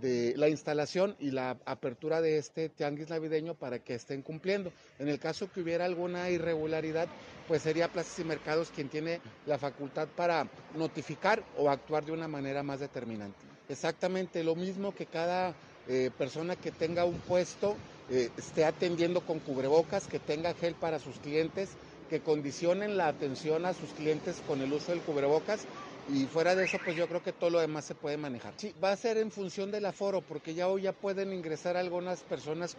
de 0.00 0.34
la 0.36 0.48
instalación 0.48 1.16
y 1.18 1.30
la 1.30 1.56
apertura 1.64 2.20
de 2.20 2.38
este 2.38 2.68
tianguis 2.68 3.10
navideño 3.10 3.54
para 3.54 3.78
que 3.80 3.94
estén 3.94 4.22
cumpliendo. 4.22 4.72
En 4.98 5.08
el 5.08 5.18
caso 5.18 5.50
que 5.50 5.60
hubiera 5.60 5.84
alguna 5.84 6.30
irregularidad, 6.30 7.08
pues 7.48 7.62
sería 7.62 7.88
Plazas 7.88 8.18
y 8.18 8.24
Mercados 8.24 8.70
quien 8.74 8.88
tiene 8.88 9.20
la 9.46 9.58
facultad 9.58 10.08
para 10.08 10.46
notificar 10.76 11.42
o 11.58 11.70
actuar 11.70 12.04
de 12.04 12.12
una 12.12 12.28
manera 12.28 12.62
más 12.62 12.80
determinante. 12.80 13.38
Exactamente 13.68 14.44
lo 14.44 14.54
mismo 14.54 14.94
que 14.94 15.06
cada 15.06 15.54
eh, 15.88 16.10
persona 16.16 16.56
que 16.56 16.70
tenga 16.70 17.04
un 17.04 17.18
puesto 17.20 17.76
eh, 18.10 18.30
esté 18.36 18.64
atendiendo 18.64 19.20
con 19.20 19.38
cubrebocas, 19.38 20.06
que 20.06 20.18
tenga 20.18 20.54
gel 20.54 20.74
para 20.74 20.98
sus 20.98 21.18
clientes, 21.20 21.70
que 22.10 22.20
condicionen 22.20 22.96
la 22.96 23.06
atención 23.06 23.64
a 23.64 23.72
sus 23.72 23.90
clientes 23.90 24.42
con 24.46 24.60
el 24.60 24.72
uso 24.72 24.90
del 24.90 25.00
cubrebocas 25.00 25.64
y 26.12 26.26
fuera 26.26 26.56
de 26.56 26.64
eso, 26.64 26.78
pues 26.84 26.96
yo 26.96 27.06
creo 27.06 27.22
que 27.22 27.32
todo 27.32 27.50
lo 27.50 27.60
demás 27.60 27.84
se 27.84 27.94
puede 27.94 28.16
manejar. 28.16 28.52
Sí, 28.56 28.74
va 28.82 28.90
a 28.90 28.96
ser 28.96 29.16
en 29.16 29.30
función 29.30 29.70
del 29.70 29.86
aforo, 29.86 30.20
porque 30.20 30.54
ya 30.54 30.66
hoy 30.66 30.82
ya 30.82 30.92
pueden 30.92 31.32
ingresar 31.32 31.76
algunas 31.76 32.22
personas 32.22 32.76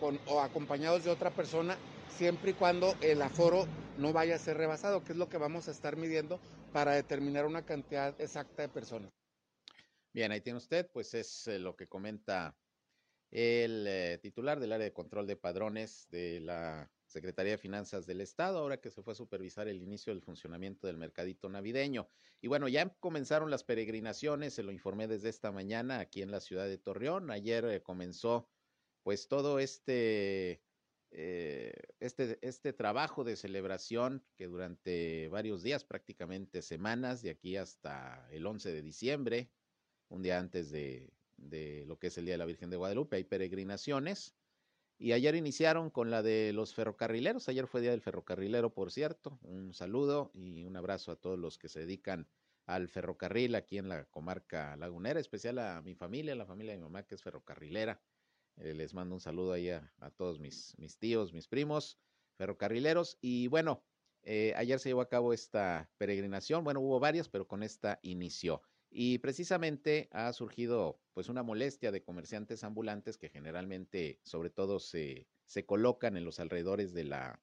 con, 0.00 0.18
o 0.26 0.40
acompañados 0.40 1.04
de 1.04 1.10
otra 1.10 1.30
persona, 1.30 1.76
siempre 2.18 2.50
y 2.50 2.54
cuando 2.54 2.96
el 3.00 3.22
aforo 3.22 3.66
no 3.98 4.12
vaya 4.12 4.34
a 4.34 4.38
ser 4.38 4.56
rebasado, 4.56 5.04
que 5.04 5.12
es 5.12 5.18
lo 5.18 5.28
que 5.28 5.38
vamos 5.38 5.68
a 5.68 5.70
estar 5.70 5.96
midiendo 5.96 6.40
para 6.72 6.92
determinar 6.92 7.46
una 7.46 7.62
cantidad 7.64 8.20
exacta 8.20 8.62
de 8.62 8.68
personas. 8.68 9.12
Bien, 10.12 10.32
ahí 10.32 10.40
tiene 10.40 10.58
usted, 10.58 10.90
pues 10.92 11.14
es 11.14 11.46
eh, 11.46 11.60
lo 11.60 11.76
que 11.76 11.86
comenta 11.86 12.56
el 13.30 13.86
eh, 13.86 14.18
titular 14.20 14.58
del 14.58 14.72
área 14.72 14.84
de 14.84 14.92
control 14.92 15.26
de 15.28 15.36
padrones 15.36 16.08
de 16.10 16.40
la 16.40 16.90
Secretaría 17.12 17.52
de 17.52 17.58
Finanzas 17.58 18.06
del 18.06 18.22
Estado, 18.22 18.58
ahora 18.58 18.80
que 18.80 18.90
se 18.90 19.02
fue 19.02 19.12
a 19.12 19.16
supervisar 19.16 19.68
el 19.68 19.82
inicio 19.82 20.12
del 20.12 20.22
funcionamiento 20.22 20.86
del 20.86 20.96
mercadito 20.96 21.48
navideño. 21.48 22.08
Y 22.40 22.48
bueno, 22.48 22.68
ya 22.68 22.88
comenzaron 23.00 23.50
las 23.50 23.64
peregrinaciones, 23.64 24.54
se 24.54 24.62
lo 24.62 24.72
informé 24.72 25.06
desde 25.06 25.28
esta 25.28 25.52
mañana 25.52 26.00
aquí 26.00 26.22
en 26.22 26.30
la 26.30 26.40
ciudad 26.40 26.66
de 26.66 26.78
Torreón. 26.78 27.30
Ayer 27.30 27.64
eh, 27.66 27.82
comenzó 27.82 28.48
pues 29.02 29.28
todo 29.28 29.58
este, 29.58 30.62
eh, 31.10 31.74
este, 32.00 32.38
este 32.40 32.72
trabajo 32.72 33.24
de 33.24 33.36
celebración 33.36 34.24
que 34.34 34.46
durante 34.46 35.28
varios 35.28 35.62
días, 35.62 35.84
prácticamente 35.84 36.62
semanas, 36.62 37.20
de 37.20 37.30
aquí 37.30 37.56
hasta 37.56 38.26
el 38.30 38.46
11 38.46 38.72
de 38.72 38.82
diciembre, 38.82 39.50
un 40.08 40.22
día 40.22 40.38
antes 40.38 40.70
de, 40.70 41.12
de 41.36 41.84
lo 41.86 41.98
que 41.98 42.06
es 42.06 42.16
el 42.16 42.24
Día 42.24 42.34
de 42.34 42.38
la 42.38 42.46
Virgen 42.46 42.70
de 42.70 42.76
Guadalupe, 42.76 43.16
hay 43.16 43.24
peregrinaciones 43.24 44.34
y 45.02 45.12
ayer 45.14 45.34
iniciaron 45.34 45.90
con 45.90 46.12
la 46.12 46.22
de 46.22 46.52
los 46.52 46.74
ferrocarrileros. 46.74 47.48
Ayer 47.48 47.66
fue 47.66 47.80
Día 47.80 47.90
del 47.90 48.00
Ferrocarrilero, 48.00 48.72
por 48.72 48.92
cierto. 48.92 49.36
Un 49.42 49.74
saludo 49.74 50.30
y 50.32 50.62
un 50.62 50.76
abrazo 50.76 51.10
a 51.10 51.16
todos 51.16 51.36
los 51.36 51.58
que 51.58 51.68
se 51.68 51.80
dedican 51.80 52.28
al 52.66 52.88
ferrocarril 52.88 53.56
aquí 53.56 53.78
en 53.78 53.88
la 53.88 54.04
comarca 54.04 54.76
lagunera, 54.76 55.18
especial 55.18 55.58
a 55.58 55.82
mi 55.82 55.96
familia, 55.96 56.36
la 56.36 56.46
familia 56.46 56.74
de 56.74 56.78
mi 56.78 56.84
mamá 56.84 57.02
que 57.02 57.16
es 57.16 57.22
ferrocarrilera. 57.22 58.00
Eh, 58.58 58.74
les 58.74 58.94
mando 58.94 59.16
un 59.16 59.20
saludo 59.20 59.54
ahí 59.54 59.70
a, 59.70 59.90
todos 60.16 60.38
mis, 60.38 60.78
mis, 60.78 60.96
tíos, 60.96 61.32
mis 61.32 61.48
primos 61.48 61.98
ferrocarrileros. 62.36 63.18
Y 63.20 63.48
bueno, 63.48 63.82
eh, 64.22 64.54
ayer 64.56 64.78
se 64.78 64.90
llevó 64.90 65.00
a 65.00 65.08
cabo 65.08 65.32
esta 65.32 65.90
peregrinación. 65.98 66.62
Bueno, 66.62 66.78
hubo 66.78 67.00
varias, 67.00 67.28
pero 67.28 67.48
con 67.48 67.64
esta 67.64 67.98
inició. 68.02 68.62
Y 68.94 69.18
precisamente 69.18 70.10
ha 70.12 70.30
surgido 70.34 71.02
pues 71.14 71.30
una 71.30 71.42
molestia 71.42 71.90
de 71.90 72.02
comerciantes 72.02 72.62
ambulantes 72.62 73.16
que 73.16 73.30
generalmente, 73.30 74.20
sobre 74.22 74.50
todo, 74.50 74.80
se, 74.80 75.30
se 75.46 75.64
colocan 75.64 76.18
en 76.18 76.26
los 76.26 76.40
alrededores 76.40 76.92
de 76.92 77.04
la 77.04 77.42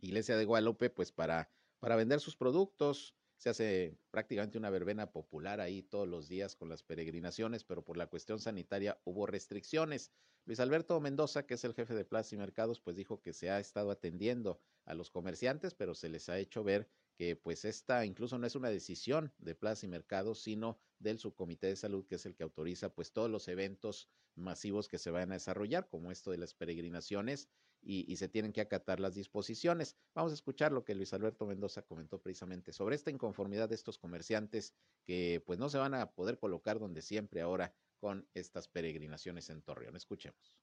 iglesia 0.00 0.36
de 0.36 0.44
Guadalupe, 0.44 0.90
pues 0.90 1.12
para, 1.12 1.48
para 1.78 1.94
vender 1.94 2.18
sus 2.18 2.36
productos. 2.36 3.14
Se 3.36 3.50
hace 3.50 4.00
prácticamente 4.10 4.58
una 4.58 4.68
verbena 4.70 5.12
popular 5.12 5.60
ahí 5.60 5.84
todos 5.84 6.08
los 6.08 6.26
días 6.26 6.56
con 6.56 6.68
las 6.68 6.82
peregrinaciones, 6.82 7.62
pero 7.62 7.84
por 7.84 7.96
la 7.96 8.08
cuestión 8.08 8.40
sanitaria 8.40 9.00
hubo 9.04 9.26
restricciones. 9.26 10.10
Luis 10.44 10.58
Alberto 10.58 11.00
Mendoza, 11.00 11.46
que 11.46 11.54
es 11.54 11.62
el 11.62 11.74
jefe 11.74 11.94
de 11.94 12.04
Plaza 12.04 12.34
y 12.34 12.38
Mercados, 12.38 12.80
pues 12.80 12.96
dijo 12.96 13.20
que 13.20 13.32
se 13.32 13.50
ha 13.50 13.60
estado 13.60 13.92
atendiendo 13.92 14.60
a 14.86 14.94
los 14.94 15.10
comerciantes, 15.10 15.74
pero 15.74 15.94
se 15.94 16.08
les 16.08 16.28
ha 16.28 16.38
hecho 16.40 16.64
ver 16.64 16.90
que 17.18 17.34
pues 17.34 17.64
esta 17.64 18.06
incluso 18.06 18.38
no 18.38 18.46
es 18.46 18.54
una 18.54 18.70
decisión 18.70 19.32
de 19.38 19.56
Plaza 19.56 19.84
y 19.84 19.88
Mercado, 19.88 20.36
sino 20.36 20.78
del 21.00 21.18
subcomité 21.18 21.66
de 21.66 21.74
salud, 21.74 22.06
que 22.06 22.14
es 22.14 22.24
el 22.26 22.36
que 22.36 22.44
autoriza 22.44 22.94
pues 22.94 23.12
todos 23.12 23.28
los 23.28 23.48
eventos 23.48 24.08
masivos 24.36 24.86
que 24.86 24.98
se 24.98 25.10
van 25.10 25.32
a 25.32 25.34
desarrollar, 25.34 25.88
como 25.88 26.12
esto 26.12 26.30
de 26.30 26.38
las 26.38 26.54
peregrinaciones, 26.54 27.48
y, 27.82 28.10
y, 28.10 28.16
se 28.16 28.28
tienen 28.28 28.52
que 28.52 28.60
acatar 28.60 29.00
las 29.00 29.14
disposiciones. 29.14 29.96
Vamos 30.14 30.32
a 30.32 30.34
escuchar 30.34 30.72
lo 30.72 30.84
que 30.84 30.94
Luis 30.94 31.12
Alberto 31.12 31.44
Mendoza 31.44 31.82
comentó 31.82 32.20
precisamente 32.20 32.72
sobre 32.72 32.94
esta 32.96 33.10
inconformidad 33.10 33.68
de 33.68 33.74
estos 33.74 33.98
comerciantes 33.98 34.74
que 35.04 35.42
pues 35.44 35.58
no 35.58 35.68
se 35.68 35.78
van 35.78 35.94
a 35.94 36.12
poder 36.12 36.38
colocar 36.38 36.78
donde 36.78 37.02
siempre 37.02 37.40
ahora 37.40 37.74
con 37.98 38.28
estas 38.34 38.68
peregrinaciones 38.68 39.48
en 39.50 39.62
Torreón. 39.62 39.96
Escuchemos. 39.96 40.54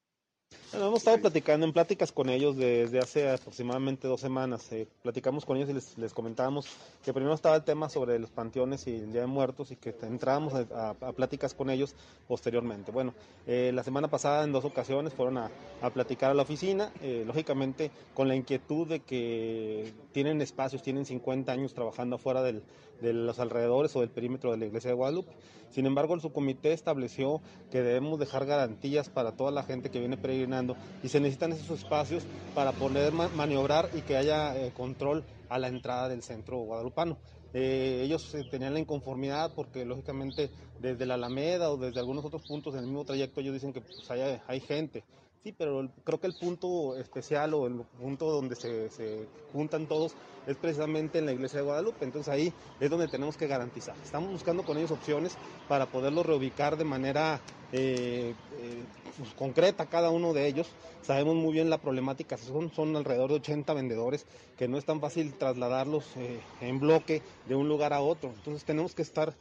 Bueno, 0.75 0.89
hemos 0.89 0.99
estado 0.99 1.21
platicando 1.21 1.65
en 1.65 1.71
pláticas 1.71 2.11
con 2.11 2.27
ellos 2.27 2.57
desde 2.57 2.99
hace 2.99 3.31
aproximadamente 3.31 4.09
dos 4.09 4.19
semanas. 4.19 4.69
Eh, 4.73 4.85
platicamos 5.03 5.45
con 5.45 5.55
ellos 5.55 5.69
y 5.69 5.73
les, 5.73 5.97
les, 5.97 6.13
comentábamos 6.13 6.67
que 7.01 7.13
primero 7.13 7.33
estaba 7.33 7.55
el 7.55 7.63
tema 7.63 7.88
sobre 7.88 8.19
los 8.19 8.29
panteones 8.29 8.85
y 8.88 8.95
el 8.95 9.13
Día 9.13 9.21
de 9.21 9.27
Muertos 9.27 9.71
y 9.71 9.77
que 9.77 9.95
entrábamos 10.01 10.53
a, 10.53 10.93
pláticas 11.15 11.53
con 11.53 11.69
ellos 11.69 11.95
posteriormente. 12.27 12.91
Bueno, 12.91 13.13
eh, 13.47 13.71
la 13.73 13.85
semana 13.85 14.09
pasada 14.09 14.43
en 14.43 14.51
dos 14.51 14.65
ocasiones 14.65 15.13
fueron 15.13 15.38
a, 15.38 15.49
a 15.81 15.91
platicar 15.91 16.31
a 16.31 16.33
la 16.33 16.41
oficina, 16.41 16.91
eh, 17.01 17.23
lógicamente 17.25 17.89
con 18.13 18.27
la 18.27 18.35
inquietud 18.35 18.85
de 18.85 18.99
que 18.99 19.93
tienen 20.11 20.41
espacios, 20.41 20.83
tienen 20.83 21.05
50 21.05 21.53
años 21.53 21.73
trabajando 21.73 22.17
afuera 22.17 22.43
del, 22.43 22.63
de 23.01 23.13
los 23.13 23.39
alrededores 23.39 23.95
o 23.95 24.01
del 24.01 24.09
perímetro 24.09 24.51
de 24.51 24.57
la 24.57 24.65
iglesia 24.65 24.89
de 24.89 24.95
Guadalupe. 24.95 25.31
Sin 25.69 25.85
embargo, 25.85 26.13
el 26.13 26.21
subcomité 26.21 26.71
estableció 26.71 27.41
que 27.69 27.81
debemos 27.81 28.17
dejar 28.17 28.45
garantías 28.45 29.09
para 29.09 29.33
toda 29.33 29.51
la 29.51 29.63
gente 29.63 29.89
que 29.89 29.99
viene 29.99 30.15
peregrinando 30.15 30.64
y 31.04 31.10
se 31.10 31.19
necesitan 31.19 31.51
esos 31.51 31.80
espacios 31.80 32.23
para 32.54 32.71
poder 32.71 33.13
maniobrar 33.13 33.89
y 33.93 34.01
que 34.01 34.17
haya 34.17 34.56
eh, 34.58 34.71
control 34.75 35.23
a 35.49 35.60
la 35.60 35.67
entrada 35.67 36.10
del 36.10 36.23
centro 36.23 36.58
guadalupano. 36.60 37.17
Eh, 37.54 38.01
ellos 38.04 38.36
tenían 38.51 38.73
la 38.73 38.80
inconformidad 38.80 39.51
porque 39.56 39.86
lógicamente 39.86 40.49
desde 40.82 41.06
la 41.06 41.13
Alameda 41.13 41.71
o 41.71 41.78
desde 41.78 41.99
algunos 41.99 42.25
otros 42.25 42.41
puntos 42.41 42.73
del 42.73 42.86
mismo 42.86 43.06
trayecto 43.06 43.39
ellos 43.39 43.54
dicen 43.54 43.71
que 43.71 43.82
pues, 43.82 44.10
hay, 44.12 44.41
hay 44.47 44.60
gente 44.60 45.04
Sí, 45.45 45.54
pero 45.56 45.88
creo 46.04 46.19
que 46.19 46.25
el 46.25 46.34
punto 46.34 46.97
especial 46.97 47.54
o 47.54 47.67
el 47.67 47.75
punto 48.01 48.32
donde 48.32 48.56
se, 48.56 48.89
se, 48.89 49.28
juntan 49.54 49.86
todos 49.86 50.15
es 50.47 50.58
precisamente 50.58 51.19
en 51.19 51.28
la 51.28 51.34
iglesia 51.34 51.60
de 51.60 51.65
Guadalupe. 51.65 52.04
Entonces 52.04 52.34
ahí 52.34 52.51
es 52.80 52.89
donde 52.89 53.08
tenemos 53.08 53.38
que 53.38 53.45
garantizar. 53.45 53.93
Estamos 54.04 54.32
buscando 54.32 54.63
con 54.63 54.75
ellos 54.80 54.89
opciones 54.89 55.38
para 55.67 55.86
poderlos 55.86 56.25
reubicar 56.25 56.78
de 56.78 56.86
manera 56.86 57.41
eh, 57.71 58.34
eh, 58.60 58.84
pues, 59.17 59.34
concreta 59.34 59.86
cada 59.88 60.10
uno 60.10 60.34
de 60.34 60.47
ellos. 60.47 60.67
Sabemos 61.01 61.36
muy 61.36 61.54
bien 61.54 61.69
la 61.69 61.78
problemática, 61.78 62.38
son, 62.38 62.71
son 62.73 62.95
alrededor 62.95 63.30
de 63.30 63.36
80 63.36 63.73
vendedores 63.73 64.25
que 64.58 64.67
no 64.67 64.78
es 64.78 64.86
tan 64.86 64.99
fácil 64.99 65.34
trasladarlos 65.34 66.06
eh, 66.17 66.39
en 66.62 66.80
bloque 66.80 67.21
de 67.47 67.56
un 67.56 67.67
lugar 67.67 67.93
a 67.93 68.01
otro. 68.01 68.32
Entonces 68.32 68.63
tenemos 68.65 68.95
que 68.95 69.01
estar 69.01 69.34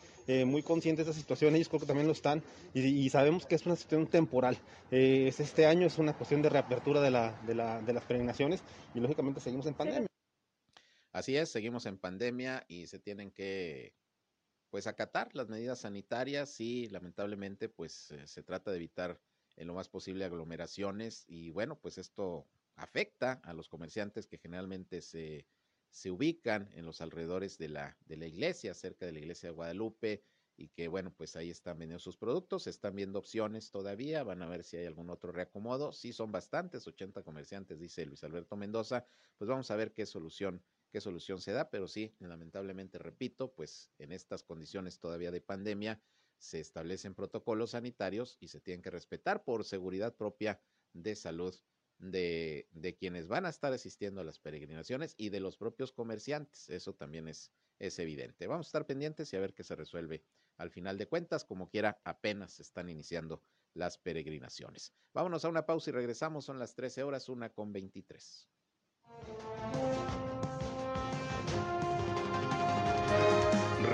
muy 0.46 0.62
conscientes 0.62 1.04
de 1.04 1.12
esa 1.12 1.20
situación, 1.20 1.54
ellos 1.54 1.68
creo 1.68 1.80
que 1.80 1.86
también 1.86 2.06
lo 2.06 2.14
están 2.14 2.42
y, 2.72 3.10
sabemos 3.10 3.44
que 3.44 3.56
es 3.56 3.66
una 3.66 3.76
situación 3.76 4.06
temporal. 4.06 4.56
este 4.90 5.66
año 5.66 5.86
es 5.86 5.98
una 5.98 6.14
cuestión 6.14 6.40
de 6.40 6.48
reapertura 6.48 7.02
de, 7.02 7.10
la, 7.10 7.38
de, 7.46 7.54
la, 7.54 7.82
de 7.82 7.92
las 7.92 8.04
peregrinaciones 8.04 8.62
y 8.94 9.00
lógicamente 9.00 9.40
seguimos 9.40 9.66
en 9.66 9.74
pandemia. 9.74 10.08
Así 11.12 11.36
es, 11.36 11.50
seguimos 11.50 11.84
en 11.84 11.98
pandemia 11.98 12.64
y 12.68 12.86
se 12.86 12.98
tienen 12.98 13.32
que 13.32 13.92
pues 14.74 14.88
acatar 14.88 15.36
las 15.36 15.48
medidas 15.48 15.82
sanitarias 15.82 16.60
y 16.60 16.88
lamentablemente 16.88 17.68
pues 17.68 18.10
eh, 18.10 18.26
se 18.26 18.42
trata 18.42 18.72
de 18.72 18.78
evitar 18.78 19.20
en 19.54 19.68
lo 19.68 19.74
más 19.74 19.88
posible 19.88 20.24
aglomeraciones 20.24 21.24
y 21.28 21.52
bueno 21.52 21.78
pues 21.78 21.96
esto 21.96 22.48
afecta 22.74 23.34
a 23.44 23.52
los 23.52 23.68
comerciantes 23.68 24.26
que 24.26 24.36
generalmente 24.36 25.00
se, 25.00 25.46
se 25.90 26.10
ubican 26.10 26.70
en 26.72 26.86
los 26.86 27.00
alrededores 27.00 27.56
de 27.56 27.68
la, 27.68 27.96
de 28.06 28.16
la 28.16 28.26
iglesia, 28.26 28.74
cerca 28.74 29.06
de 29.06 29.12
la 29.12 29.20
iglesia 29.20 29.50
de 29.50 29.54
Guadalupe 29.54 30.24
y 30.56 30.66
que 30.70 30.88
bueno 30.88 31.14
pues 31.14 31.36
ahí 31.36 31.50
están 31.50 31.78
vendiendo 31.78 32.00
sus 32.00 32.16
productos, 32.16 32.66
están 32.66 32.96
viendo 32.96 33.20
opciones 33.20 33.70
todavía, 33.70 34.24
van 34.24 34.42
a 34.42 34.48
ver 34.48 34.64
si 34.64 34.76
hay 34.76 34.86
algún 34.86 35.08
otro 35.08 35.30
reacomodo, 35.30 35.92
sí 35.92 36.12
son 36.12 36.32
bastantes, 36.32 36.84
80 36.84 37.22
comerciantes 37.22 37.78
dice 37.78 38.04
Luis 38.06 38.24
Alberto 38.24 38.56
Mendoza, 38.56 39.06
pues 39.38 39.48
vamos 39.48 39.70
a 39.70 39.76
ver 39.76 39.92
qué 39.92 40.04
solución 40.04 40.64
qué 40.94 41.00
solución 41.00 41.40
se 41.40 41.50
da, 41.50 41.70
pero 41.70 41.88
sí, 41.88 42.14
lamentablemente, 42.20 42.98
repito, 42.98 43.52
pues 43.52 43.90
en 43.98 44.12
estas 44.12 44.44
condiciones 44.44 45.00
todavía 45.00 45.32
de 45.32 45.40
pandemia 45.40 46.00
se 46.38 46.60
establecen 46.60 47.16
protocolos 47.16 47.72
sanitarios 47.72 48.36
y 48.38 48.46
se 48.46 48.60
tienen 48.60 48.80
que 48.80 48.92
respetar 48.92 49.42
por 49.42 49.64
seguridad 49.64 50.14
propia 50.14 50.60
de 50.92 51.16
salud 51.16 51.52
de, 51.98 52.96
quienes 52.96 53.26
van 53.26 53.44
a 53.44 53.48
estar 53.48 53.72
asistiendo 53.72 54.20
a 54.20 54.24
las 54.24 54.38
peregrinaciones 54.38 55.16
y 55.16 55.30
de 55.30 55.40
los 55.40 55.56
propios 55.56 55.90
comerciantes. 55.90 56.70
Eso 56.70 56.94
también 56.94 57.26
es, 57.26 57.50
es 57.80 57.98
evidente. 57.98 58.46
Vamos 58.46 58.66
a 58.66 58.68
estar 58.68 58.86
pendientes 58.86 59.32
y 59.32 59.36
a 59.36 59.40
ver 59.40 59.52
qué 59.52 59.64
se 59.64 59.74
resuelve 59.74 60.22
al 60.58 60.70
final 60.70 60.96
de 60.96 61.08
cuentas. 61.08 61.44
Como 61.44 61.70
quiera, 61.70 62.00
apenas 62.04 62.52
se 62.52 62.62
están 62.62 62.88
iniciando 62.88 63.42
las 63.72 63.98
peregrinaciones. 63.98 64.92
Vámonos 65.12 65.44
a 65.44 65.48
una 65.48 65.66
pausa 65.66 65.90
y 65.90 65.92
regresamos. 65.92 66.44
Son 66.44 66.60
las 66.60 66.76
13 66.76 67.02
horas, 67.02 67.28
una 67.28 67.52
con 67.52 67.72
23. 67.72 68.48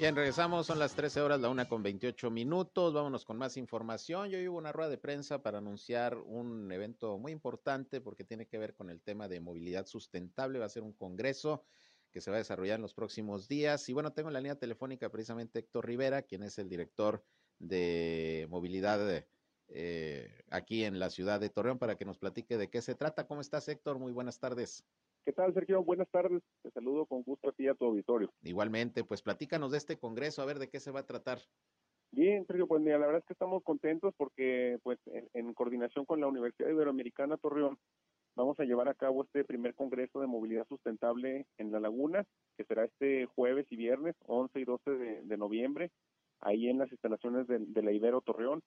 Bien, 0.00 0.16
regresamos, 0.16 0.66
son 0.66 0.78
las 0.78 0.94
13 0.94 1.20
horas, 1.20 1.42
la 1.42 1.50
una 1.50 1.68
con 1.68 1.82
28 1.82 2.30
minutos. 2.30 2.94
Vámonos 2.94 3.26
con 3.26 3.36
más 3.36 3.58
información. 3.58 4.30
Yo 4.30 4.38
hubo 4.50 4.56
una 4.56 4.72
rueda 4.72 4.88
de 4.88 4.96
prensa 4.96 5.42
para 5.42 5.58
anunciar 5.58 6.16
un 6.16 6.72
evento 6.72 7.18
muy 7.18 7.32
importante 7.32 8.00
porque 8.00 8.24
tiene 8.24 8.46
que 8.46 8.56
ver 8.56 8.74
con 8.74 8.88
el 8.88 9.02
tema 9.02 9.28
de 9.28 9.40
movilidad 9.40 9.84
sustentable. 9.84 10.58
Va 10.58 10.64
a 10.64 10.70
ser 10.70 10.84
un 10.84 10.94
congreso 10.94 11.66
que 12.10 12.22
se 12.22 12.30
va 12.30 12.38
a 12.38 12.38
desarrollar 12.38 12.76
en 12.76 12.80
los 12.80 12.94
próximos 12.94 13.46
días. 13.46 13.86
Y 13.90 13.92
bueno, 13.92 14.14
tengo 14.14 14.30
en 14.30 14.32
la 14.32 14.40
línea 14.40 14.58
telefónica 14.58 15.10
precisamente 15.10 15.58
Héctor 15.58 15.86
Rivera, 15.86 16.22
quien 16.22 16.44
es 16.44 16.58
el 16.58 16.70
director 16.70 17.22
de 17.58 18.46
movilidad 18.48 19.26
eh, 19.68 20.44
aquí 20.48 20.84
en 20.84 20.98
la 20.98 21.10
ciudad 21.10 21.40
de 21.40 21.50
Torreón, 21.50 21.78
para 21.78 21.98
que 21.98 22.06
nos 22.06 22.16
platique 22.16 22.56
de 22.56 22.70
qué 22.70 22.80
se 22.80 22.94
trata. 22.94 23.26
¿Cómo 23.26 23.42
estás, 23.42 23.68
Héctor? 23.68 23.98
Muy 23.98 24.12
buenas 24.12 24.38
tardes. 24.38 24.82
¿Qué 25.24 25.32
tal, 25.32 25.52
Sergio? 25.52 25.84
Buenas 25.84 26.08
tardes. 26.10 26.42
Te 26.62 26.70
saludo 26.70 27.04
con 27.04 27.22
gusto 27.22 27.50
a 27.50 27.52
ti 27.52 27.64
y 27.64 27.68
a 27.68 27.74
tu 27.74 27.84
auditorio. 27.84 28.32
Igualmente, 28.42 29.04
pues 29.04 29.22
platícanos 29.22 29.70
de 29.70 29.78
este 29.78 29.98
congreso, 29.98 30.40
a 30.40 30.46
ver 30.46 30.58
de 30.58 30.68
qué 30.68 30.80
se 30.80 30.90
va 30.90 31.00
a 31.00 31.06
tratar. 31.06 31.38
Bien, 32.12 32.44
Sergio, 32.46 32.66
pues 32.66 32.82
mira, 32.82 32.98
la 32.98 33.06
verdad 33.06 33.20
es 33.20 33.26
que 33.26 33.34
estamos 33.34 33.62
contentos 33.62 34.14
porque, 34.16 34.78
pues, 34.82 34.98
en, 35.34 35.54
coordinación 35.54 36.06
con 36.06 36.20
la 36.20 36.26
Universidad 36.26 36.70
Iberoamericana 36.70 37.36
Torreón, 37.36 37.78
vamos 38.34 38.58
a 38.58 38.64
llevar 38.64 38.88
a 38.88 38.94
cabo 38.94 39.22
este 39.22 39.44
primer 39.44 39.74
congreso 39.74 40.20
de 40.20 40.26
movilidad 40.26 40.66
sustentable 40.66 41.46
en 41.58 41.70
La 41.70 41.80
Laguna, 41.80 42.24
que 42.56 42.64
será 42.64 42.84
este 42.84 43.26
jueves 43.26 43.66
y 43.70 43.76
viernes, 43.76 44.16
11 44.26 44.58
y 44.58 44.64
12 44.64 44.90
de, 44.90 45.36
noviembre, 45.36 45.90
ahí 46.40 46.68
en 46.68 46.78
las 46.78 46.90
instalaciones 46.90 47.46
de, 47.46 47.58
de 47.58 47.82
la 47.82 47.92
Ibero 47.92 48.22
Torreón. 48.22 48.60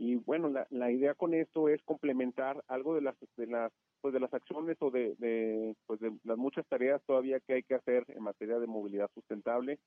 Y 0.00 0.14
bueno, 0.14 0.48
la, 0.48 0.66
la, 0.70 0.90
idea 0.90 1.12
con 1.14 1.34
esto 1.34 1.68
es 1.68 1.82
complementar 1.82 2.64
algo 2.68 2.94
de 2.94 3.02
las 3.02 3.14
de 3.36 3.46
las 3.46 3.70
pues 4.00 4.14
de 4.14 4.20
las 4.20 4.32
acciones 4.32 4.78
o 4.80 4.90
de, 4.90 5.14
de 5.18 5.76
pues 5.86 6.00
de 6.00 6.10
las 6.24 6.38
muchas 6.38 6.66
tareas 6.68 7.02
todavía 7.04 7.38
que 7.40 7.52
hay 7.52 7.62
que 7.62 7.74
hacer 7.74 8.06
en 8.08 8.22
materia 8.22 8.58
de 8.58 8.66
movilidad 8.66 9.10
sustentable. 9.12 9.78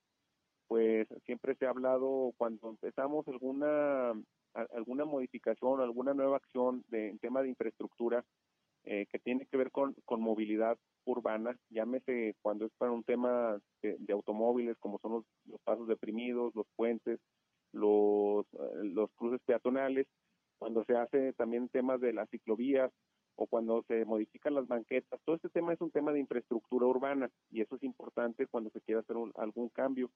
Pues 0.67 1.07
siempre 1.25 1.55
se 1.55 1.65
ha 1.65 1.71
hablado 1.71 2.31
cuando 2.37 2.69
empezamos 2.69 3.27
alguna 3.27 4.13
alguna 4.53 5.03
modificación, 5.03 5.81
alguna 5.81 6.13
nueva 6.13 6.37
acción 6.37 6.85
de 6.89 7.09
en 7.09 7.17
tema 7.17 7.41
de 7.41 7.49
infraestructura 7.49 8.23
eh, 8.83 9.07
que 9.11 9.17
tiene 9.17 9.47
que 9.47 9.57
ver 9.57 9.71
con, 9.71 9.95
con 10.05 10.21
movilidad 10.21 10.77
urbana, 11.05 11.57
llámese 11.71 12.35
cuando 12.43 12.65
es 12.65 12.71
para 12.77 12.91
un 12.91 13.03
tema 13.03 13.59
de, 13.81 13.95
de 13.97 14.13
automóviles 14.13 14.77
como 14.77 14.99
son 14.99 15.13
los, 15.13 15.25
los 15.45 15.61
pasos 15.61 15.87
deprimidos, 15.87 16.53
los 16.53 16.67
puentes, 16.75 17.19
los, 17.73 18.45
eh, 18.53 18.83
los 18.83 19.11
cruces 19.11 19.41
peatonales, 19.45 20.07
cuando 20.57 20.85
se 20.85 20.95
hace 20.95 21.33
también 21.33 21.67
temas 21.69 21.99
de 21.99 22.13
las 22.13 22.29
ciclovías 22.29 22.91
o 23.35 23.47
cuando 23.47 23.83
se 23.87 24.05
modifican 24.05 24.53
las 24.53 24.67
banquetas. 24.67 25.19
Todo 25.25 25.35
este 25.35 25.49
tema 25.49 25.73
es 25.73 25.81
un 25.81 25.91
tema 25.91 26.13
de 26.13 26.19
infraestructura 26.19 26.85
urbana 26.85 27.29
y 27.51 27.61
eso 27.61 27.75
es 27.75 27.83
importante 27.83 28.47
cuando 28.47 28.69
se 28.69 28.81
quiere 28.81 29.01
hacer 29.01 29.15
algún 29.35 29.69
cambio. 29.69 30.09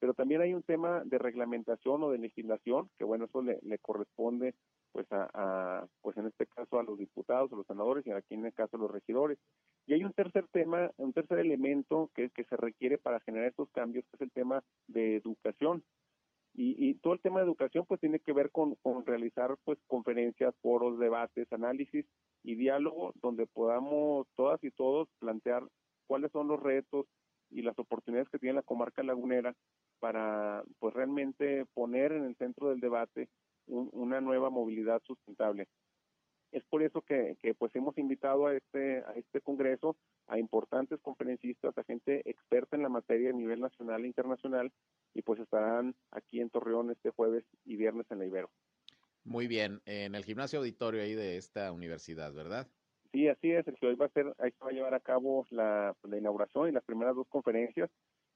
Pero 0.00 0.14
también 0.14 0.40
hay 0.40 0.52
un 0.52 0.62
tema 0.62 1.02
de 1.04 1.18
reglamentación 1.18 2.02
o 2.02 2.10
de 2.10 2.18
legislación, 2.18 2.90
que 2.98 3.04
bueno, 3.04 3.26
eso 3.26 3.42
le, 3.42 3.78
corresponde 3.78 4.54
pues 4.90 5.06
a, 5.10 5.86
pues 6.00 6.16
en 6.16 6.26
este 6.26 6.46
caso 6.46 6.78
a 6.78 6.82
los 6.82 6.98
diputados, 6.98 7.52
a 7.52 7.56
los 7.56 7.66
senadores 7.66 8.06
y 8.06 8.10
aquí 8.10 8.34
en 8.34 8.44
el 8.44 8.52
caso 8.52 8.76
a 8.76 8.80
los 8.80 8.90
regidores. 8.90 9.38
Y 9.86 9.94
hay 9.94 10.04
un 10.04 10.12
tercer 10.12 10.46
tema, 10.50 10.90
un 10.96 11.12
tercer 11.12 11.38
elemento 11.38 12.10
que, 12.14 12.30
que 12.30 12.44
se 12.44 12.56
requiere 12.56 12.98
para 12.98 13.20
generar 13.20 13.48
estos 13.48 13.70
cambios, 13.70 14.04
que 14.06 14.16
es 14.16 14.22
el 14.22 14.32
tema 14.32 14.62
de 14.88 15.16
educación. 15.16 15.84
Y, 16.54 16.94
todo 16.96 17.14
el 17.14 17.20
tema 17.20 17.40
de 17.40 17.46
educación 17.46 17.86
pues 17.86 18.00
tiene 18.00 18.20
que 18.20 18.32
ver 18.32 18.50
con, 18.50 18.76
realizar 19.06 19.56
pues 19.64 19.78
conferencias, 19.86 20.54
foros, 20.60 20.98
debates, 20.98 21.50
análisis 21.50 22.04
y 22.42 22.56
diálogo 22.56 23.12
donde 23.22 23.46
podamos 23.46 24.26
todas 24.36 24.62
y 24.62 24.70
todos 24.70 25.08
plantear 25.18 25.64
cuáles 26.06 26.30
son 26.30 26.48
los 26.48 26.60
retos 26.60 27.06
y 27.50 27.62
las 27.62 27.78
oportunidades 27.78 28.28
que 28.28 28.38
tiene 28.38 28.56
la 28.56 28.62
comarca 28.62 29.02
lagunera 29.02 29.54
para 29.98 30.62
pues 30.78 30.92
realmente 30.92 31.64
poner 31.72 32.12
en 32.12 32.24
el 32.24 32.36
centro 32.36 32.68
del 32.68 32.80
debate 32.80 33.28
una 33.66 34.20
nueva 34.20 34.50
movilidad 34.50 35.00
sustentable. 35.06 35.68
Es 36.52 36.62
por 36.64 36.82
eso 36.82 37.00
que, 37.00 37.36
que, 37.40 37.54
pues 37.54 37.74
hemos 37.74 37.96
invitado 37.96 38.46
a 38.46 38.54
este, 38.54 38.98
a 38.98 39.12
este 39.14 39.40
congreso 39.40 39.96
a 40.26 40.38
importantes 40.38 41.00
conferencistas, 41.00 41.76
a 41.76 41.84
gente 41.84 42.22
experta 42.28 42.76
en 42.76 42.82
la 42.82 42.90
materia 42.90 43.30
a 43.30 43.32
nivel 43.32 43.60
nacional 43.60 44.04
e 44.04 44.06
internacional, 44.06 44.70
y 45.14 45.22
pues 45.22 45.40
estarán 45.40 45.94
aquí 46.10 46.40
en 46.40 46.50
Torreón 46.50 46.90
este 46.90 47.10
jueves 47.10 47.44
y 47.64 47.76
viernes 47.76 48.06
en 48.10 48.18
la 48.18 48.26
Ibero. 48.26 48.50
Muy 49.24 49.46
bien, 49.46 49.80
en 49.86 50.14
el 50.14 50.24
gimnasio 50.24 50.58
auditorio 50.58 51.02
ahí 51.02 51.14
de 51.14 51.38
esta 51.38 51.72
universidad, 51.72 52.34
¿verdad? 52.34 52.66
Sí, 53.12 53.28
así 53.28 53.52
es, 53.52 53.64
que 53.78 53.86
hoy 53.86 53.94
va 53.94 54.06
a 54.06 54.10
ser, 54.10 54.34
ahí 54.38 54.50
se 54.50 54.64
va 54.64 54.70
a 54.70 54.74
llevar 54.74 54.94
a 54.94 55.00
cabo 55.00 55.46
la, 55.50 55.94
la 56.02 56.18
inauguración 56.18 56.68
y 56.68 56.72
las 56.72 56.84
primeras 56.84 57.14
dos 57.14 57.28
conferencias. 57.28 57.90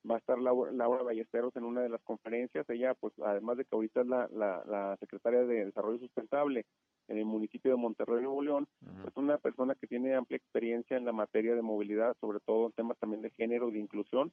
Va 0.09 0.17
a 0.17 0.19
estar 0.19 0.39
Laura, 0.39 0.71
Laura, 0.71 1.03
Ballesteros 1.03 1.57
en 1.57 1.65
una 1.65 1.81
de 1.81 1.89
las 1.89 2.03
conferencias. 2.03 2.69
Ella, 2.71 2.95
pues, 2.95 3.13
además 3.19 3.57
de 3.57 3.65
que 3.65 3.75
ahorita 3.75 4.03
es 4.03 4.07
la, 4.07 4.29
la, 4.33 4.63
la 4.67 4.97
secretaria 5.01 5.41
de 5.45 5.65
Desarrollo 5.65 5.99
Sustentable 5.99 6.65
en 7.09 7.19
el 7.19 7.25
municipio 7.25 7.71
de 7.71 7.77
Monterrey, 7.77 8.23
Nuevo 8.23 8.43
León, 8.43 8.69
es 9.07 9.17
una 9.17 9.39
persona 9.39 9.75
que 9.75 9.87
tiene 9.87 10.15
amplia 10.15 10.37
experiencia 10.37 10.97
en 10.97 11.05
la 11.05 11.13
materia 11.13 11.55
de 11.55 11.63
movilidad, 11.63 12.17
sobre 12.21 12.41
todo 12.41 12.67
en 12.67 12.73
temas 12.73 12.99
también 12.99 13.23
de 13.23 13.31
género 13.31 13.69
y 13.69 13.73
de 13.73 13.81
inclusión. 13.81 14.33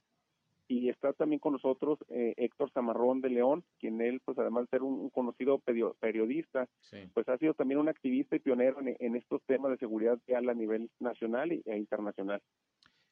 y 0.67 0.89
está 0.89 1.11
también 1.13 1.39
con 1.39 1.53
nosotros 1.53 1.99
eh, 2.09 2.33
Héctor 2.37 2.71
Zamarrón 2.71 3.21
de 3.21 3.29
León, 3.29 3.63
quien 3.79 4.01
él, 4.01 4.21
pues 4.23 4.37
además 4.39 4.63
de 4.63 4.77
ser 4.77 4.83
un, 4.83 5.09
conocido 5.09 5.59
periodista, 5.99 6.67
pues 7.13 7.27
ha 7.27 7.37
sido 7.37 7.53
también 7.53 7.79
un 7.79 7.89
activista 7.89 8.35
y 8.35 8.39
pionero 8.39 8.79
en, 8.81 9.15
estos 9.15 9.41
temas 9.45 9.71
de 9.71 9.77
seguridad 9.77 10.17
vial 10.25 10.49
a 10.49 10.53
nivel 10.53 10.89
nacional 10.99 11.51
e 11.51 11.77
internacional. 11.77 12.41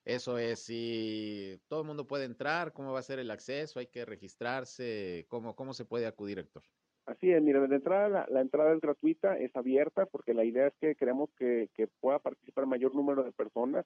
Eso 0.03 0.39
es, 0.39 0.59
si 0.65 1.59
todo 1.67 1.81
el 1.81 1.87
mundo 1.87 2.07
puede 2.07 2.25
entrar, 2.25 2.73
¿cómo 2.73 2.93
va 2.93 2.99
a 2.99 3.03
ser 3.03 3.19
el 3.19 3.29
acceso? 3.29 3.79
¿Hay 3.79 3.87
que 3.87 4.03
registrarse? 4.03 5.25
¿Cómo, 5.27 5.55
cómo 5.55 5.73
se 5.73 5.85
puede 5.85 6.07
acudir, 6.07 6.39
Héctor? 6.39 6.63
Así 7.11 7.29
es, 7.29 7.43
mire, 7.43 7.59
de 7.67 7.75
entrada 7.75 8.25
la, 8.29 8.41
entrada 8.41 8.73
es 8.73 8.79
gratuita, 8.79 9.37
es 9.37 9.53
abierta, 9.57 10.05
porque 10.05 10.33
la 10.33 10.45
idea 10.45 10.67
es 10.67 10.73
que 10.79 10.95
queremos 10.95 11.29
que, 11.37 11.67
pueda 11.99 12.19
participar 12.19 12.65
mayor 12.65 12.95
número 12.95 13.23
de 13.23 13.33
personas 13.33 13.85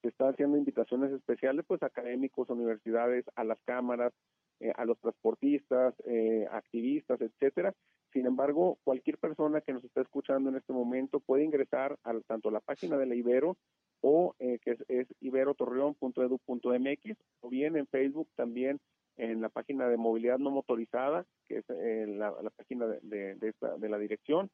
se 0.00 0.08
está 0.08 0.30
haciendo 0.30 0.56
invitaciones 0.56 1.12
especiales, 1.12 1.66
pues 1.68 1.82
académicos, 1.82 2.48
universidades, 2.48 3.24
a 3.36 3.44
las 3.44 3.60
cámaras, 3.66 4.12
eh, 4.58 4.72
a 4.74 4.84
los 4.86 4.98
transportistas, 4.98 5.94
eh, 6.06 6.48
activistas, 6.50 7.20
etcétera. 7.20 7.74
Sin 8.12 8.26
embargo, 8.26 8.78
cualquier 8.84 9.18
persona 9.18 9.60
que 9.60 9.74
nos 9.74 9.84
está 9.84 10.00
escuchando 10.00 10.48
en 10.48 10.56
este 10.56 10.72
momento 10.72 11.20
puede 11.20 11.44
ingresar 11.44 11.98
a 12.02 12.18
tanto 12.26 12.48
a 12.48 12.52
la 12.52 12.60
página 12.60 12.96
de 12.96 13.06
la 13.06 13.14
Ibero 13.14 13.56
o 14.00 14.34
eh, 14.40 14.58
que 14.60 14.72
es, 14.72 14.84
es 14.88 15.06
iberotorreón.edu.mx 15.20 17.16
o 17.42 17.48
bien 17.48 17.76
en 17.76 17.86
Facebook 17.86 18.28
también 18.34 18.80
en 19.16 19.40
la 19.40 19.48
página 19.48 19.88
de 19.88 19.96
movilidad 19.96 20.38
no 20.38 20.50
motorizada, 20.50 21.24
que 21.46 21.58
es 21.58 21.64
la, 21.68 22.32
página 22.56 22.86
de, 22.86 23.34
de, 23.36 23.54
de 23.78 23.88
la 23.88 23.98
dirección, 23.98 24.50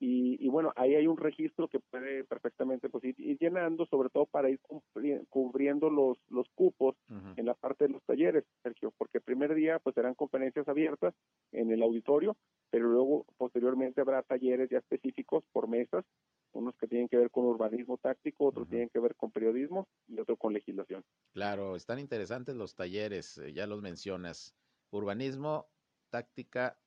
y, 0.00 0.48
bueno, 0.48 0.72
ahí 0.76 0.94
hay 0.94 1.06
un 1.08 1.16
registro 1.16 1.66
que 1.66 1.80
puede 1.80 2.22
perfectamente 2.24 2.88
pues, 2.88 3.04
ir, 3.04 3.16
llenando, 3.38 3.84
sobre 3.86 4.10
todo 4.10 4.26
para 4.26 4.48
ir 4.48 4.60
cubriendo 5.28 5.90
los, 5.90 6.18
los 6.28 6.48
cupos 6.54 6.96
en 7.36 7.44
la 7.44 7.54
parte 7.54 7.86
de 7.86 7.92
los 7.92 8.02
talleres, 8.04 8.44
Sergio, 8.62 8.92
porque 8.96 9.18
el 9.18 9.24
primer 9.24 9.54
día 9.54 9.78
pues 9.80 9.94
serán 9.94 10.14
conferencias 10.14 10.68
abiertas 10.68 11.14
en 11.52 11.72
el 11.72 11.82
auditorio, 11.82 12.36
pero 12.70 12.88
luego 12.88 13.26
posteriormente 13.36 14.00
habrá 14.00 14.22
talleres 14.22 14.68
ya 14.70 14.78
específicos 14.78 15.42
por 15.52 15.68
mesas, 15.68 16.04
unos 16.52 16.76
que 16.76 16.86
tienen 16.86 17.08
que 17.08 17.16
ver 17.16 17.30
con 17.30 17.44
urbanismo 17.44 17.98
táctico, 17.98 18.46
otros 18.46 18.68
tienen 18.68 18.88
que 18.88 19.00
ver 19.00 19.14
con 19.16 19.30
periodismo 19.30 19.88
y 20.06 20.18
otro 20.18 20.36
con 20.36 20.52
legislación. 20.52 21.04
Claro, 21.32 21.76
están 21.76 21.98
interesantes 21.98 22.56
los 22.56 22.74
talleres, 22.74 23.38
eh, 23.38 23.52
ya 23.52 23.66
los 23.66 23.82
mencionas. 23.82 24.54
Urbanismo, 24.90 25.66
táctica, 26.10 26.78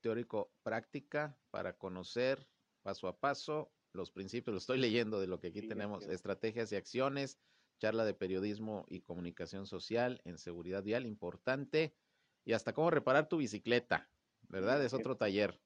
teórico 0.00 0.52
práctica 0.62 1.38
para 1.50 1.76
conocer 1.76 2.46
paso 2.82 3.08
a 3.08 3.18
paso 3.18 3.72
los 3.92 4.10
principios. 4.10 4.52
Lo 4.52 4.58
estoy 4.58 4.78
leyendo 4.78 5.20
de 5.20 5.26
lo 5.26 5.40
que 5.40 5.48
aquí 5.48 5.66
tenemos, 5.66 6.06
estrategias 6.06 6.70
y 6.72 6.76
acciones, 6.76 7.40
charla 7.78 8.04
de 8.04 8.14
periodismo 8.14 8.84
y 8.88 9.00
comunicación 9.00 9.66
social 9.66 10.20
en 10.24 10.38
seguridad 10.38 10.82
vial, 10.82 11.06
importante, 11.06 11.94
y 12.44 12.52
hasta 12.52 12.72
cómo 12.72 12.90
reparar 12.90 13.28
tu 13.28 13.38
bicicleta, 13.38 14.08
¿verdad? 14.48 14.84
Es 14.84 14.94
otro 14.94 15.16
taller. 15.16 15.60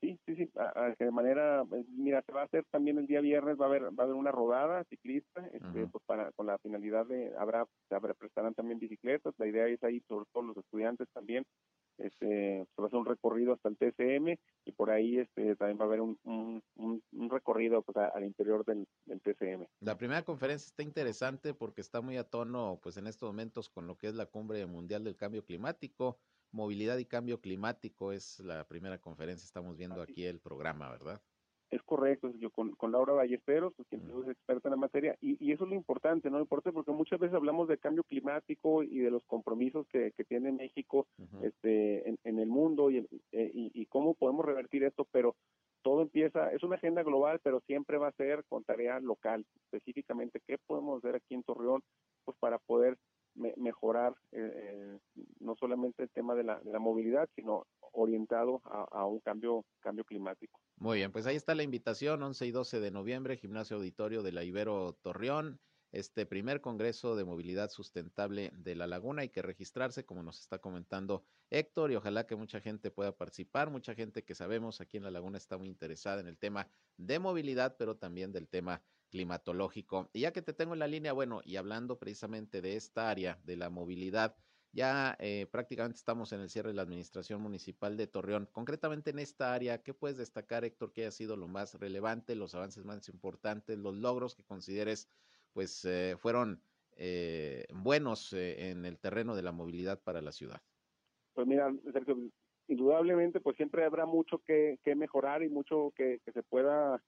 Sí, 0.00 0.20
sí, 0.26 0.36
sí, 0.36 0.52
de 0.98 1.10
manera, 1.10 1.62
eh, 1.62 1.84
mira, 1.88 2.22
se 2.26 2.32
va 2.32 2.42
a 2.42 2.44
hacer 2.44 2.64
también 2.70 2.98
el 2.98 3.06
día 3.06 3.22
viernes, 3.22 3.58
va 3.58 3.64
a 3.64 3.68
haber, 3.68 3.84
va 3.84 4.02
a 4.02 4.02
haber 4.02 4.16
una 4.16 4.32
rodada 4.32 4.84
ciclista, 4.84 5.46
este, 5.46 5.86
pues 5.86 6.04
para, 6.04 6.30
con 6.32 6.46
la 6.46 6.58
finalidad 6.58 7.06
de, 7.06 7.32
habrá, 7.38 7.64
se 7.88 7.98
prestarán 8.14 8.52
también 8.52 8.78
bicicletas, 8.78 9.32
la 9.38 9.46
idea 9.46 9.66
es 9.66 9.82
ahí, 9.82 10.02
sobre 10.06 10.26
todo 10.30 10.42
los 10.42 10.58
estudiantes 10.58 11.08
también, 11.14 11.44
este, 11.98 12.66
se 12.74 12.82
va 12.82 12.84
a 12.84 12.86
hacer 12.86 12.98
un 12.98 13.06
recorrido 13.06 13.52
hasta 13.52 13.68
el 13.68 13.76
TCM 13.76 14.36
y 14.64 14.72
por 14.72 14.90
ahí 14.90 15.18
este, 15.18 15.56
también 15.56 15.78
va 15.78 15.84
a 15.84 15.86
haber 15.86 16.00
un, 16.00 16.18
un, 16.24 17.30
recorrido 17.30 17.82
pues, 17.82 17.96
al 17.96 18.24
interior 18.24 18.64
del, 18.64 18.86
del, 19.06 19.20
TCM. 19.20 19.66
La 19.80 19.96
primera 19.96 20.22
conferencia 20.24 20.68
está 20.68 20.82
interesante 20.82 21.54
porque 21.54 21.80
está 21.80 22.00
muy 22.00 22.16
a 22.16 22.24
tono 22.24 22.78
pues 22.82 22.96
en 22.96 23.06
estos 23.06 23.28
momentos 23.28 23.68
con 23.68 23.86
lo 23.86 23.96
que 23.96 24.08
es 24.08 24.14
la 24.14 24.26
cumbre 24.26 24.64
mundial 24.66 25.04
del 25.04 25.16
cambio 25.16 25.44
climático. 25.44 26.18
Movilidad 26.52 26.98
y 26.98 27.06
cambio 27.06 27.40
climático 27.40 28.12
es 28.12 28.38
la 28.40 28.66
primera 28.68 29.00
conferencia, 29.00 29.44
estamos 29.44 29.76
viendo 29.76 30.00
aquí 30.02 30.24
el 30.24 30.40
programa, 30.40 30.88
¿verdad? 30.88 31.20
Es 31.74 31.82
correcto, 31.82 32.30
yo 32.38 32.50
con, 32.50 32.70
con 32.76 32.92
Laura 32.92 33.14
Ballesteros, 33.14 33.72
pues, 33.74 33.88
quien 33.88 34.02
es 34.02 34.28
experta 34.28 34.68
en 34.68 34.74
la 34.74 34.76
materia, 34.76 35.16
y, 35.20 35.36
y, 35.44 35.50
eso 35.50 35.64
es 35.64 35.70
lo 35.70 35.74
importante, 35.74 36.30
¿no? 36.30 36.38
Importante 36.38 36.72
porque 36.72 36.92
muchas 36.92 37.18
veces 37.18 37.34
hablamos 37.34 37.66
de 37.66 37.78
cambio 37.78 38.04
climático 38.04 38.84
y 38.84 39.00
de 39.00 39.10
los 39.10 39.24
compromisos 39.24 39.84
que, 39.88 40.12
que 40.12 40.22
tiene 40.22 40.52
México 40.52 41.08
este, 41.42 42.08
en, 42.08 42.16
en, 42.22 42.38
el 42.38 42.46
mundo 42.46 42.92
y, 42.92 42.98
eh, 43.32 43.50
y, 43.52 43.72
y, 43.74 43.86
cómo 43.86 44.14
podemos 44.14 44.44
revertir 44.44 44.84
esto, 44.84 45.04
pero 45.10 45.34
todo 45.82 46.02
empieza, 46.02 46.52
es 46.52 46.62
una 46.62 46.76
agenda 46.76 47.02
global, 47.02 47.40
pero 47.42 47.60
siempre 47.66 47.98
va 47.98 48.06
a 48.06 48.12
ser 48.12 48.44
con 48.44 48.62
tarea 48.62 49.00
local, 49.00 49.44
específicamente 49.64 50.40
qué 50.46 50.58
podemos 50.58 50.98
hacer 50.98 51.16
aquí 51.16 51.34
en 51.34 51.42
Torreón, 51.42 51.82
pues 52.24 52.36
para 52.38 52.58
poder 52.58 52.96
mejorar 53.34 54.14
eh, 54.30 54.52
eh, 54.54 54.98
no 55.40 55.56
solamente 55.56 56.04
el 56.04 56.10
tema 56.10 56.36
de 56.36 56.44
la, 56.44 56.60
de 56.60 56.70
la 56.70 56.78
movilidad, 56.78 57.28
sino 57.34 57.66
orientado 57.92 58.60
a, 58.64 59.06
un 59.06 59.20
cambio, 59.20 59.64
cambio 59.80 60.04
climático. 60.04 60.60
Muy 60.76 60.98
bien, 60.98 61.12
pues 61.12 61.26
ahí 61.26 61.36
está 61.36 61.54
la 61.54 61.62
invitación, 61.62 62.22
11 62.22 62.46
y 62.46 62.50
12 62.50 62.80
de 62.80 62.90
noviembre, 62.90 63.36
Gimnasio 63.36 63.76
Auditorio 63.76 64.22
de 64.22 64.32
la 64.32 64.42
Ibero 64.42 64.98
Torreón, 65.02 65.60
este 65.92 66.26
primer 66.26 66.60
Congreso 66.60 67.14
de 67.14 67.24
Movilidad 67.24 67.70
Sustentable 67.70 68.50
de 68.56 68.74
la 68.74 68.88
Laguna. 68.88 69.22
Hay 69.22 69.28
que 69.28 69.40
registrarse, 69.40 70.04
como 70.04 70.24
nos 70.24 70.40
está 70.40 70.58
comentando 70.58 71.24
Héctor, 71.50 71.92
y 71.92 71.96
ojalá 71.96 72.26
que 72.26 72.34
mucha 72.34 72.60
gente 72.60 72.90
pueda 72.90 73.16
participar, 73.16 73.70
mucha 73.70 73.94
gente 73.94 74.24
que 74.24 74.34
sabemos 74.34 74.80
aquí 74.80 74.96
en 74.96 75.04
la 75.04 75.12
Laguna 75.12 75.38
está 75.38 75.56
muy 75.56 75.68
interesada 75.68 76.20
en 76.20 76.26
el 76.26 76.38
tema 76.38 76.68
de 76.96 77.20
movilidad, 77.20 77.76
pero 77.78 77.96
también 77.96 78.32
del 78.32 78.48
tema 78.48 78.82
climatológico. 79.10 80.10
Y 80.12 80.22
ya 80.22 80.32
que 80.32 80.42
te 80.42 80.52
tengo 80.52 80.72
en 80.72 80.80
la 80.80 80.88
línea, 80.88 81.12
bueno, 81.12 81.40
y 81.44 81.54
hablando 81.54 82.00
precisamente 82.00 82.60
de 82.60 82.74
esta 82.74 83.08
área 83.08 83.40
de 83.44 83.56
la 83.56 83.70
movilidad, 83.70 84.36
ya 84.74 85.16
eh, 85.20 85.46
prácticamente 85.50 85.96
estamos 85.96 86.32
en 86.32 86.40
el 86.40 86.50
cierre 86.50 86.70
de 86.70 86.74
la 86.74 86.82
Administración 86.82 87.40
Municipal 87.40 87.96
de 87.96 88.08
Torreón. 88.08 88.48
Concretamente 88.50 89.10
en 89.10 89.20
esta 89.20 89.54
área, 89.54 89.82
¿qué 89.82 89.94
puedes 89.94 90.18
destacar, 90.18 90.64
Héctor, 90.64 90.92
que 90.92 91.02
haya 91.02 91.12
sido 91.12 91.36
lo 91.36 91.46
más 91.46 91.78
relevante, 91.78 92.34
los 92.34 92.54
avances 92.54 92.84
más 92.84 93.08
importantes, 93.08 93.78
los 93.78 93.94
logros 93.94 94.34
que 94.34 94.42
consideres 94.42 95.08
pues 95.52 95.84
eh, 95.84 96.16
fueron 96.18 96.60
eh, 96.96 97.66
buenos 97.72 98.32
en 98.32 98.84
el 98.84 98.98
terreno 98.98 99.36
de 99.36 99.42
la 99.42 99.52
movilidad 99.52 100.02
para 100.02 100.20
la 100.20 100.32
ciudad? 100.32 100.60
Pues 101.34 101.46
mira, 101.46 101.72
Sergio, 101.92 102.18
indudablemente 102.66 103.40
pues 103.40 103.56
siempre 103.56 103.84
habrá 103.84 104.06
mucho 104.06 104.38
que, 104.38 104.78
mejorar 104.96 105.44
y 105.44 105.48
mucho 105.48 105.92
que, 105.94 106.20
se 106.32 106.42
pueda 106.42 107.00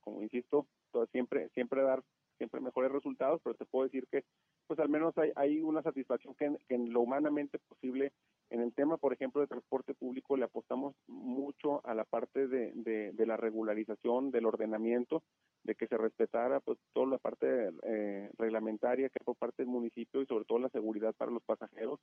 como 0.00 0.22
insisto, 0.22 0.66
siempre, 1.12 1.48
siempre 1.50 1.82
dar 1.82 2.02
siempre 2.38 2.60
mejores 2.60 2.90
resultados, 2.90 3.40
pero 3.44 3.54
te 3.54 3.66
puedo 3.66 3.84
decir 3.84 4.06
que 4.10 4.24
pues 4.66 4.78
al 4.80 4.88
menos 4.88 5.16
hay, 5.18 5.32
hay 5.36 5.60
una 5.60 5.82
satisfacción 5.82 6.34
que 6.34 6.56
en, 6.68 6.92
lo 6.92 7.00
humanamente 7.00 7.58
posible. 7.58 8.12
En 8.50 8.60
el 8.60 8.74
tema, 8.74 8.98
por 8.98 9.14
ejemplo, 9.14 9.40
de 9.40 9.46
transporte 9.46 9.94
público 9.94 10.36
le 10.36 10.44
apostamos 10.44 10.94
mucho 11.06 11.84
a 11.86 11.94
la 11.94 12.04
parte 12.04 12.48
de, 12.48 12.72
de, 12.74 13.26
la 13.26 13.38
regularización, 13.38 14.30
del 14.30 14.44
ordenamiento, 14.44 15.22
de 15.64 15.74
que 15.74 15.86
se 15.86 15.96
respetara 15.96 16.60
pues 16.60 16.78
toda 16.92 17.06
la 17.06 17.18
parte 17.18 17.70
eh, 17.82 18.30
reglamentaria 18.36 19.08
que 19.08 19.24
por 19.24 19.36
parte 19.36 19.62
del 19.62 19.72
municipio 19.72 20.20
y 20.20 20.26
sobre 20.26 20.44
todo 20.44 20.58
la 20.58 20.68
seguridad 20.68 21.14
para 21.14 21.30
los 21.30 21.42
pasajeros 21.44 21.98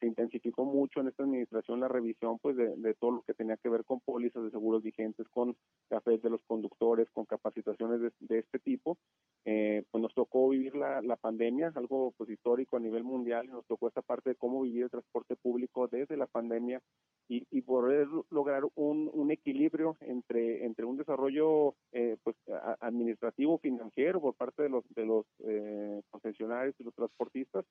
se 0.00 0.06
intensificó 0.06 0.64
mucho 0.64 1.00
en 1.00 1.08
esta 1.08 1.22
administración 1.22 1.80
la 1.80 1.88
revisión 1.88 2.38
pues 2.38 2.56
de, 2.56 2.94
todo 2.94 3.10
lo 3.12 3.22
que 3.22 3.34
tenía 3.34 3.56
que 3.56 3.68
ver 3.68 3.84
con 3.84 4.00
pólizas 4.00 4.42
de 4.44 4.50
seguros 4.50 4.82
vigentes, 4.82 5.26
con 5.28 5.56
cafés 5.88 6.22
de 6.22 6.30
los 6.30 6.42
conductores, 6.46 7.10
con 7.10 7.24
capacitaciones 7.24 8.00
de, 8.20 8.38
este 8.38 8.58
tipo. 8.58 8.98
Eh, 9.46 9.84
pues 9.90 10.00
nos 10.00 10.14
tocó 10.14 10.48
vivir 10.48 10.74
la, 10.74 11.02
la, 11.02 11.16
pandemia, 11.16 11.70
algo 11.74 12.14
pues 12.16 12.30
histórico 12.30 12.76
a 12.76 12.80
nivel 12.80 13.04
mundial, 13.04 13.44
y 13.46 13.48
nos 13.48 13.66
tocó 13.66 13.88
esta 13.88 14.00
parte 14.00 14.30
de 14.30 14.36
cómo 14.36 14.62
vivir 14.62 14.84
el 14.84 14.90
transporte 14.90 15.36
público 15.36 15.86
desde 15.86 16.16
la 16.16 16.26
pandemia 16.26 16.80
y, 17.28 17.46
y 17.50 17.62
poder 17.62 18.08
lograr 18.30 18.64
un, 18.74 19.10
un, 19.12 19.30
equilibrio 19.30 19.96
entre, 20.00 20.64
entre 20.64 20.84
un 20.84 20.96
desarrollo 20.96 21.74
eh, 21.92 22.16
pues 22.22 22.36
administrativo 22.80 23.58
financiero 23.58 24.20
por 24.20 24.34
parte 24.34 24.62
de 24.62 24.68
los, 24.68 24.84
de 24.94 25.06
los 25.06 25.26
eh, 25.40 26.02
concesionarios 26.10 26.74
y 26.78 26.84
los 26.84 26.94
transportistas 26.94 27.64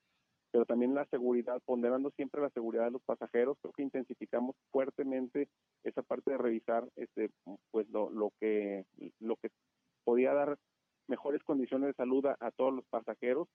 pero 0.54 0.66
también 0.66 0.94
la 0.94 1.04
seguridad, 1.06 1.60
ponderando 1.64 2.12
siempre 2.12 2.40
la 2.40 2.48
seguridad 2.50 2.84
de 2.84 2.92
los 2.92 3.02
pasajeros, 3.02 3.58
creo 3.60 3.72
que 3.72 3.82
intensificamos 3.82 4.54
fuertemente 4.70 5.48
esa 5.82 6.00
parte 6.04 6.30
de 6.30 6.38
revisar 6.38 6.88
este 6.94 7.30
pues 7.72 7.88
lo, 7.90 8.08
lo 8.08 8.30
que 8.38 8.84
lo 9.18 9.34
que 9.34 9.48
podía 10.04 10.32
dar 10.32 10.56
mejores 11.08 11.42
condiciones 11.42 11.88
de 11.88 11.94
salud 11.94 12.24
a, 12.26 12.50
todos 12.52 12.72
los 12.72 12.84
pasajeros 12.84 13.48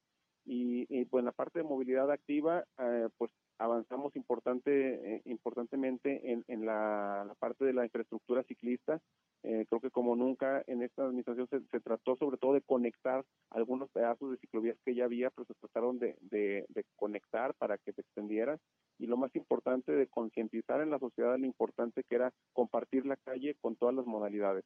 y, 0.52 0.88
y, 0.90 1.06
pues 1.06 1.22
en 1.22 1.26
la 1.26 1.32
parte 1.32 1.60
de 1.60 1.64
movilidad 1.64 2.10
activa 2.10 2.66
eh, 2.80 3.08
pues 3.20 3.32
avanzamos 3.60 4.16
importante 4.16 5.16
eh, 5.18 5.22
importantemente 5.26 6.32
en, 6.32 6.44
en 6.48 6.66
la, 6.66 7.32
parte 7.38 7.66
de 7.66 7.74
la 7.74 7.86
infraestructura 7.86 8.42
ciclista 8.44 9.00
eh, 9.44 9.68
creo 9.70 9.80
que 9.80 9.92
como 9.92 10.16
nunca 10.16 10.64
en 10.66 10.82
esta 10.82 11.06
administración 11.06 11.48
se, 11.50 11.80
trató 11.82 12.16
sobre 12.16 12.38
todo 12.38 12.54
de 12.54 12.62
conectar 12.62 13.24
algunos 13.52 13.92
pedazos 13.92 14.32
de 14.32 14.38
ciclovías 14.38 14.78
que 14.84 14.96
ya 14.96 15.06
había, 15.06 15.30
pero 15.30 15.46
se 15.46 15.54
trataron 15.54 16.00
de, 16.00 16.18
de, 16.20 16.66
conectar 16.96 17.54
para 17.54 17.78
que 17.78 17.94
se 17.94 18.02
extendieran 18.02 18.58
y 18.98 19.06
lo 19.06 19.18
más 19.18 19.34
importante 19.36 19.92
de 19.92 20.08
concientizar 20.08 20.82
en 20.82 20.90
la 20.90 21.00
sociedad 21.00 21.38
lo 21.38 21.46
importante 21.46 22.04
que 22.04 22.16
era 22.16 22.34
compartir 22.54 23.06
la 23.06 23.16
calle 23.18 23.56
con 23.62 23.76
todas 23.76 23.96
las 23.96 24.06
modalidades. 24.06 24.66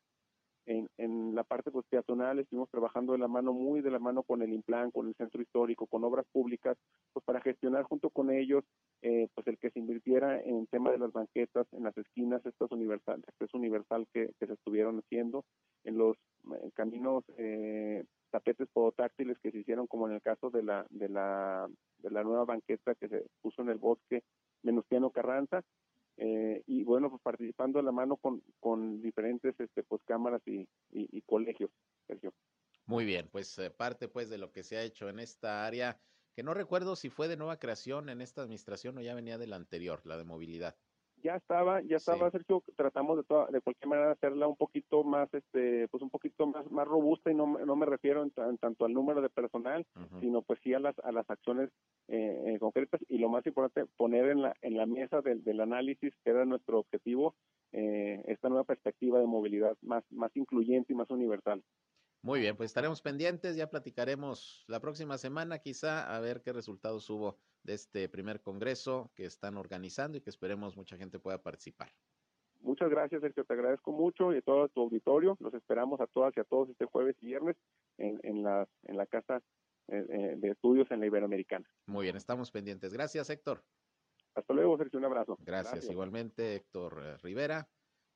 En, 0.65 0.89
en 0.97 1.35
la 1.35 1.43
parte 1.43 1.71
pues, 1.71 1.85
peatonal 1.89 2.39
estuvimos 2.39 2.69
trabajando 2.69 3.13
de 3.13 3.19
la 3.19 3.27
mano, 3.27 3.53
muy 3.53 3.81
de 3.81 3.91
la 3.91 3.99
mano 3.99 4.23
con 4.23 4.41
el 4.41 4.53
Implan, 4.53 4.91
con 4.91 5.07
el 5.07 5.15
centro 5.15 5.41
histórico, 5.41 5.87
con 5.87 6.03
obras 6.03 6.25
públicas, 6.31 6.77
pues 7.11 7.23
para 7.25 7.41
gestionar 7.41 7.83
junto 7.83 8.09
con 8.09 8.31
ellos 8.31 8.63
eh, 9.01 9.27
pues 9.33 9.47
el 9.47 9.57
que 9.57 9.69
se 9.71 9.79
invirtiera 9.79 10.39
en 10.41 10.59
el 10.59 10.67
tema 10.69 10.91
de 10.91 10.99
las 10.99 11.11
banquetas, 11.11 11.67
en 11.73 11.83
las 11.83 11.97
esquinas, 11.97 12.45
estas 12.45 12.71
universales, 12.71 13.25
es 13.39 13.53
universal 13.53 14.07
que, 14.13 14.31
que 14.39 14.47
se 14.47 14.53
estuvieron 14.53 14.99
haciendo, 14.99 15.43
en 15.83 15.97
los 15.97 16.17
eh, 16.51 16.71
caminos 16.73 17.23
eh, 17.37 18.05
tapetes 18.31 18.67
podotáctiles 18.73 19.37
que 19.39 19.51
se 19.51 19.59
hicieron 19.59 19.87
como 19.87 20.07
en 20.07 20.15
el 20.15 20.21
caso 20.21 20.49
de 20.49 20.63
la 20.63 20.85
de 20.89 21.09
la 21.09 21.67
de 21.99 22.09
la 22.09 22.23
nueva 22.23 22.45
banqueta 22.45 22.95
que 22.95 23.07
se 23.07 23.25
puso 23.41 23.61
en 23.61 23.69
el 23.69 23.77
bosque 23.77 24.23
Menustiano 24.63 25.11
Carranza 25.11 25.61
eh, 26.17 26.63
y 26.67 26.83
bueno 26.83 27.09
pues 27.09 27.21
participando 27.21 27.79
de 27.79 27.83
la 27.83 27.91
mano 27.91 28.17
con, 28.17 28.43
con 28.59 29.01
diferentes 29.01 29.59
este 29.59 29.83
pues 29.83 30.01
cámaras 30.03 30.41
y, 30.47 30.67
y, 30.91 31.21
colegios 31.21 31.71
Sergio. 32.07 32.33
Muy 32.85 33.05
bien 33.05 33.29
pues 33.31 33.57
eh, 33.59 33.71
parte 33.71 34.07
pues 34.07 34.29
de 34.29 34.37
lo 34.37 34.51
que 34.51 34.63
se 34.63 34.77
ha 34.77 34.83
hecho 34.83 35.09
en 35.09 35.19
esta 35.19 35.65
área 35.65 35.99
que 36.35 36.43
no 36.43 36.53
recuerdo 36.53 36.95
si 36.95 37.09
fue 37.09 37.27
de 37.27 37.37
nueva 37.37 37.57
creación 37.57 38.09
en 38.09 38.21
esta 38.21 38.41
administración 38.41 38.97
o 38.97 39.01
ya 39.01 39.15
venía 39.15 39.37
de 39.37 39.47
la 39.47 39.55
anterior 39.55 40.01
la 40.05 40.17
de 40.17 40.23
movilidad 40.23 40.75
ya 41.23 41.35
estaba, 41.37 41.81
ya 41.81 41.97
estaba, 41.97 42.29
Sergio, 42.29 42.61
tratamos 42.75 43.17
de 43.17 43.23
toda, 43.23 43.47
de 43.47 43.61
cualquier 43.61 43.87
manera 43.87 44.11
hacerla 44.11 44.47
un 44.47 44.57
poquito 44.57 45.03
más, 45.03 45.33
este, 45.33 45.87
pues 45.87 46.03
un 46.03 46.09
poquito 46.09 46.45
más, 46.47 46.69
más 46.69 46.87
robusta 46.87 47.31
y 47.31 47.35
no, 47.35 47.57
no 47.65 47.75
me 47.75 47.85
refiero 47.85 48.23
en, 48.23 48.31
tanto 48.57 48.85
al 48.85 48.93
número 48.93 49.21
de 49.21 49.29
personal, 49.29 49.85
sino 50.19 50.41
pues 50.41 50.59
sí 50.61 50.73
a 50.73 50.79
las, 50.79 50.97
a 50.99 51.11
las 51.11 51.29
acciones 51.29 51.69
eh, 52.09 52.57
concretas. 52.59 53.01
Y 53.07 53.17
lo 53.17 53.29
más 53.29 53.45
importante, 53.47 53.89
poner 53.97 54.29
en 54.29 54.41
la, 54.41 54.53
en 54.61 54.77
la 54.77 54.85
mesa 54.85 55.21
del, 55.21 55.43
del 55.43 55.61
análisis, 55.61 56.13
que 56.23 56.29
era 56.29 56.45
nuestro 56.45 56.79
objetivo, 56.79 57.35
eh, 57.71 58.21
esta 58.27 58.49
nueva 58.49 58.65
perspectiva 58.65 59.19
de 59.19 59.25
movilidad 59.25 59.77
más, 59.81 60.03
más 60.11 60.35
incluyente 60.35 60.93
y 60.93 60.95
más 60.95 61.09
universal. 61.09 61.63
Muy 62.23 62.39
bien, 62.39 62.55
pues 62.55 62.69
estaremos 62.69 63.01
pendientes, 63.01 63.57
ya 63.57 63.69
platicaremos 63.69 64.63
la 64.69 64.79
próxima 64.79 65.17
semana 65.17 65.59
quizá 65.59 66.15
a 66.15 66.21
ver 66.21 66.41
qué 66.41 66.53
resultados 66.53 67.09
hubo 67.09 67.37
de 67.63 67.73
este 67.73 68.07
primer 68.07 68.41
congreso 68.41 69.11
que 69.13 69.25
están 69.25 69.57
organizando 69.57 70.17
y 70.17 70.21
que 70.21 70.29
esperemos 70.29 70.77
mucha 70.77 70.95
gente 70.95 71.19
pueda 71.19 71.43
participar. 71.43 71.89
Muchas 72.61 72.89
gracias, 72.89 73.19
Sergio, 73.19 73.43
te 73.43 73.53
agradezco 73.53 73.91
mucho 73.91 74.33
y 74.33 74.37
a 74.37 74.41
todo 74.41 74.69
tu 74.69 74.83
auditorio. 74.83 75.35
Los 75.41 75.53
esperamos 75.53 75.99
a 75.99 76.07
todas 76.07 76.33
y 76.37 76.39
a 76.39 76.45
todos 76.45 76.69
este 76.69 76.85
jueves 76.85 77.17
y 77.19 77.25
viernes 77.25 77.57
en, 77.97 78.21
en, 78.23 78.41
la, 78.41 78.69
en 78.83 78.95
la 78.95 79.05
Casa 79.05 79.41
eh, 79.89 80.05
eh, 80.07 80.35
de 80.37 80.47
Estudios 80.47 80.89
en 80.91 81.01
la 81.01 81.07
Iberoamericana. 81.07 81.69
Muy 81.87 82.03
bien, 82.03 82.15
estamos 82.15 82.51
pendientes. 82.51 82.93
Gracias, 82.93 83.29
Héctor. 83.29 83.65
Hasta 84.33 84.53
luego, 84.53 84.77
Sergio, 84.77 84.97
un 84.97 85.05
abrazo. 85.05 85.37
Gracias, 85.41 85.89
igualmente, 85.89 86.55
Héctor 86.55 87.01
eh, 87.03 87.17
Rivera, 87.17 87.67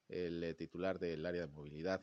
el 0.08 0.56
titular 0.56 0.98
del 0.98 1.26
área 1.26 1.42
de 1.42 1.52
movilidad 1.52 2.02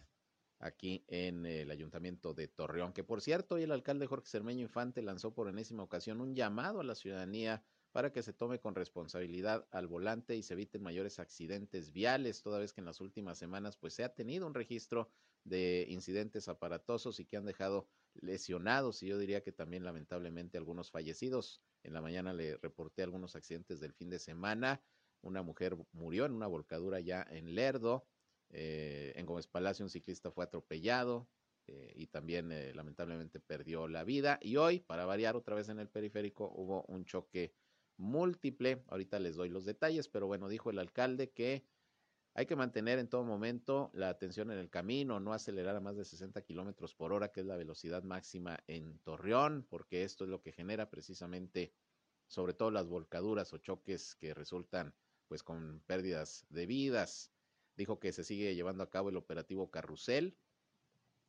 aquí 0.59 1.05
en 1.09 1.47
el 1.47 1.71
Ayuntamiento 1.71 2.35
de 2.35 2.49
Torreón, 2.49 2.93
que 2.93 3.05
por 3.05 3.21
cierto, 3.21 3.57
hoy 3.57 3.65
el 3.65 3.73
alcalde 3.73 4.07
Jorge 4.07 4.27
Cermeño 4.27 4.63
Infante 4.63 5.03
lanzó 5.03 5.35
por 5.35 5.49
enésima 5.49 5.83
ocasión 5.83 6.21
un 6.21 6.35
llamado 6.35 6.81
a 6.81 6.85
la 6.85 6.95
ciudadanía 6.95 7.63
para 7.93 8.13
que 8.13 8.23
se 8.23 8.33
tome 8.33 8.59
con 8.59 8.75
responsabilidad 8.75 9.69
al 9.71 9.87
volante 9.87 10.35
y 10.37 10.43
se 10.43 10.55
eviten 10.55 10.83
mayores 10.83 11.21
accidentes 11.21 11.93
viales, 11.93 12.43
toda 12.43 12.59
vez 12.59 12.73
que 12.73 12.81
en 12.81 12.87
las 12.87 13.01
últimas 13.01 13.39
semanas 13.39 13.77
pues 13.77 13.95
se 13.95 14.03
ha 14.03 14.15
tenido 14.15 14.47
un 14.47 14.55
registro 14.55 15.11
de 15.45 15.87
incidentes 15.89 16.49
aparatosos 16.49 17.21
y 17.21 17.27
que 17.27 17.37
han 17.37 17.45
dejado 17.45 17.87
lesionados 18.15 19.03
y 19.03 19.09
yo 19.09 19.19
diría 19.19 19.43
que 19.43 19.53
también 19.53 19.85
lamentablemente 19.85 20.59
algunos 20.59 20.91
fallecidos. 20.91 21.63
En 21.83 21.93
la 21.93 22.01
mañana 22.01 22.33
le 22.33 22.57
reporté 22.57 23.03
algunos 23.03 23.37
accidentes 23.37 23.79
del 23.79 23.93
fin 23.93 24.11
de 24.11 24.19
semana. 24.19 24.83
Una 25.21 25.43
mujer 25.43 25.77
murió 25.93 26.25
en 26.25 26.33
una 26.33 26.47
volcadura 26.47 27.01
ya 27.01 27.27
en 27.31 27.55
Lerdo. 27.55 28.07
Eh, 28.51 29.13
en 29.17 29.27
Gómez 29.27 29.47
Palacio 29.47 29.85
un 29.85 29.91
ciclista 29.91 30.31
fue 30.31 30.45
atropellado 30.45 31.29
eh, 31.67 31.93
y 31.97 32.07
también 32.07 32.53
eh, 32.53 32.73
lamentablemente 32.75 33.41
perdió 33.41 33.89
la 33.89 34.05
vida. 34.05 34.39
Y 34.43 34.57
hoy, 34.57 34.81
para 34.81 35.07
variar 35.07 35.37
otra 35.37 35.55
vez 35.55 35.69
en 35.69 35.79
el 35.79 35.89
periférico, 35.89 36.51
hubo 36.55 36.85
un 36.85 37.05
choque 37.05 37.55
múltiple. 37.97 38.83
Ahorita 38.89 39.19
les 39.19 39.37
doy 39.37 39.49
los 39.49 39.65
detalles, 39.65 40.09
pero 40.09 40.27
bueno, 40.27 40.49
dijo 40.49 40.71
el 40.71 40.79
alcalde 40.79 41.31
que 41.31 41.65
hay 42.37 42.47
que 42.47 42.57
mantener 42.57 42.99
en 42.99 43.09
todo 43.09 43.23
momento 43.23 43.91
la 43.95 44.09
atención 44.09 44.51
en 44.51 44.59
el 44.59 44.69
camino, 44.69 45.21
no 45.21 45.33
acelerar 45.33 45.77
a 45.77 45.81
más 45.81 45.97
de 45.97 46.05
60 46.05 46.43
kilómetros 46.43 46.93
por 46.93 47.13
hora, 47.13 47.31
que 47.31 47.41
es 47.41 47.47
la 47.47 47.57
velocidad 47.57 48.03
máxima 48.03 48.59
en 48.67 48.99
Torreón, 48.99 49.65
porque 49.71 50.03
esto 50.03 50.25
es 50.25 50.31
lo 50.31 50.43
que 50.43 50.51
genera 50.51 50.91
precisamente, 50.91 51.73
sobre 52.27 52.53
todo 52.55 52.73
las 52.73 52.89
volcaduras 52.89 53.53
o 53.53 53.59
choques 53.59 54.17
que 54.17 54.35
resultan 54.35 54.95
pues 55.29 55.45
con 55.45 55.81
pérdidas 55.87 56.45
de 56.49 56.67
vidas. 56.67 57.31
Dijo 57.77 57.99
que 57.99 58.13
se 58.13 58.25
sigue 58.25 58.55
llevando 58.55 58.83
a 58.85 58.91
cabo 58.91 59.09
el 59.09 59.17
operativo 59.17 59.71
Carrusel, 59.71 60.37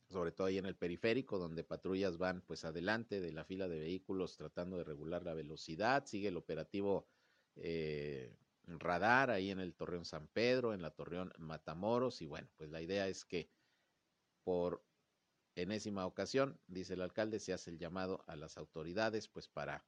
sobre 0.10 0.31
todo 0.31 0.47
ahí 0.47 0.58
en 0.58 0.65
el 0.65 0.75
periférico, 0.75 1.39
donde 1.39 1.63
patrullas 1.63 2.17
van 2.17 2.41
pues 2.41 2.65
adelante 2.65 3.19
de 3.19 3.31
la 3.31 3.43
fila 3.43 3.67
de 3.67 3.79
vehículos 3.79 4.38
tratando 4.38 4.77
de 4.77 4.84
regular 4.84 5.23
la 5.23 5.34
velocidad. 5.34 6.05
Sigue 6.05 6.27
el 6.27 6.38
operativo 6.38 7.08
eh, 7.55 8.36
Radar 8.67 9.31
ahí 9.31 9.51
en 9.51 9.60
el 9.60 9.73
Torreón 9.73 10.05
San 10.05 10.27
Pedro, 10.27 10.73
en 10.73 10.81
la 10.81 10.91
Torreón 10.91 11.34
Matamoros. 11.38 12.21
Y 12.21 12.27
bueno, 12.27 12.47
pues 12.58 12.69
la 12.69 12.81
idea 12.81 13.08
es 13.08 13.25
que 13.25 13.49
por 14.43 14.84
enésima 15.55 16.05
ocasión, 16.05 16.60
dice 16.67 16.93
el 16.93 17.01
alcalde, 17.01 17.39
se 17.39 17.53
hace 17.53 17.71
el 17.71 17.79
llamado 17.79 18.23
a 18.27 18.36
las 18.36 18.58
autoridades 18.58 19.27
pues 19.27 19.47
para, 19.47 19.84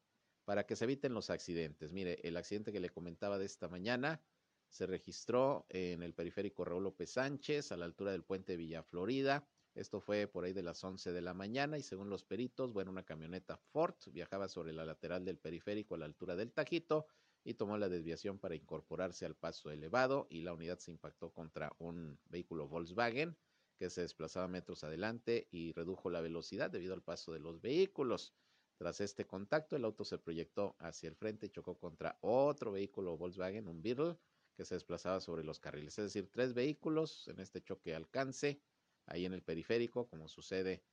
para 0.46 0.66
que 0.66 0.76
se 0.76 0.86
eviten 0.86 1.14
los 1.14 1.30
accidentes. 1.30 1.92
Mire, 1.92 2.20
el 2.24 2.38
accidente 2.38 2.72
que 2.72 2.80
le 2.80 2.90
comentaba 2.90 3.38
de 3.38 3.46
esta 3.46 3.68
mañana 3.68 4.22
se 4.70 4.86
registró 4.86 5.66
en 5.70 6.04
el 6.04 6.14
periférico 6.14 6.66
Raúl 6.66 6.84
López 6.84 7.12
Sánchez, 7.12 7.72
a 7.72 7.78
la 7.78 7.86
altura 7.86 8.12
del 8.12 8.24
puente 8.24 8.58
Villa 8.58 8.84
Florida. 8.84 9.48
Esto 9.76 10.02
fue 10.02 10.28
por 10.28 10.44
ahí 10.44 10.54
de 10.54 10.64
las 10.64 10.84
11 10.84 11.12
de 11.12 11.22
la 11.22 11.34
mañana 11.34 11.78
y 11.78 11.84
según 11.84 12.10
los 12.10 12.24
peritos, 12.24 12.74
bueno, 12.74 12.92
una 12.92 13.06
camioneta 13.06 13.58
Ford 13.58 13.96
viajaba 14.12 14.48
sobre 14.48 14.74
la 14.74 14.86
lateral 14.86 15.24
del 15.24 15.38
periférico 15.38 15.96
a 15.96 16.00
la 16.00 16.06
altura 16.06 16.36
del 16.36 16.52
Tajito 16.52 17.06
y 17.44 17.54
tomó 17.54 17.78
la 17.78 17.88
desviación 17.88 18.40
para 18.40 18.56
incorporarse 18.56 19.26
al 19.26 19.36
paso 19.36 19.72
elevado 19.72 20.28
y 20.30 20.42
la 20.42 20.54
unidad 20.54 20.80
se 20.80 20.92
impactó 20.92 21.32
contra 21.32 21.72
un 21.78 22.20
vehículo 22.26 22.68
Volkswagen 22.68 23.38
que 23.78 23.90
se 23.90 24.02
desplazaba 24.02 24.48
metros 24.48 24.84
adelante 24.84 25.48
y 25.52 25.72
redujo 25.72 26.10
la 26.10 26.22
velocidad 26.22 26.70
debido 26.70 26.94
al 26.94 27.04
paso 27.04 27.32
de 27.32 27.40
los 27.40 27.62
vehículos. 27.62 28.34
Tras 28.78 29.02
este 29.02 29.26
contacto, 29.26 29.76
el 29.76 29.86
auto 29.86 30.04
se 30.04 30.18
proyectó 30.18 30.76
hacia 30.80 31.10
el 31.10 31.16
frente 31.16 31.46
y 31.46 31.50
chocó 31.50 31.78
contra 31.78 32.18
otro 32.22 32.72
vehículo 32.72 33.18
Volkswagen, 33.18 33.68
un 33.68 33.82
Beetle, 33.82 34.18
que 34.58 34.66
se 34.66 34.76
desplazaba 34.76 35.22
sobre 35.22 35.44
los 35.44 35.60
carriles. 35.60 35.98
Es 36.00 36.06
decir, 36.06 36.30
tres 36.32 36.54
vehículos 36.54 37.28
en 37.28 37.40
este 37.40 37.62
choque 37.62 37.96
alcance 37.96 38.60
ahí 39.06 39.26
en 39.26 39.34
el 39.34 39.44
periférico, 39.44 40.10
como 40.10 40.28
sucede 40.28 40.84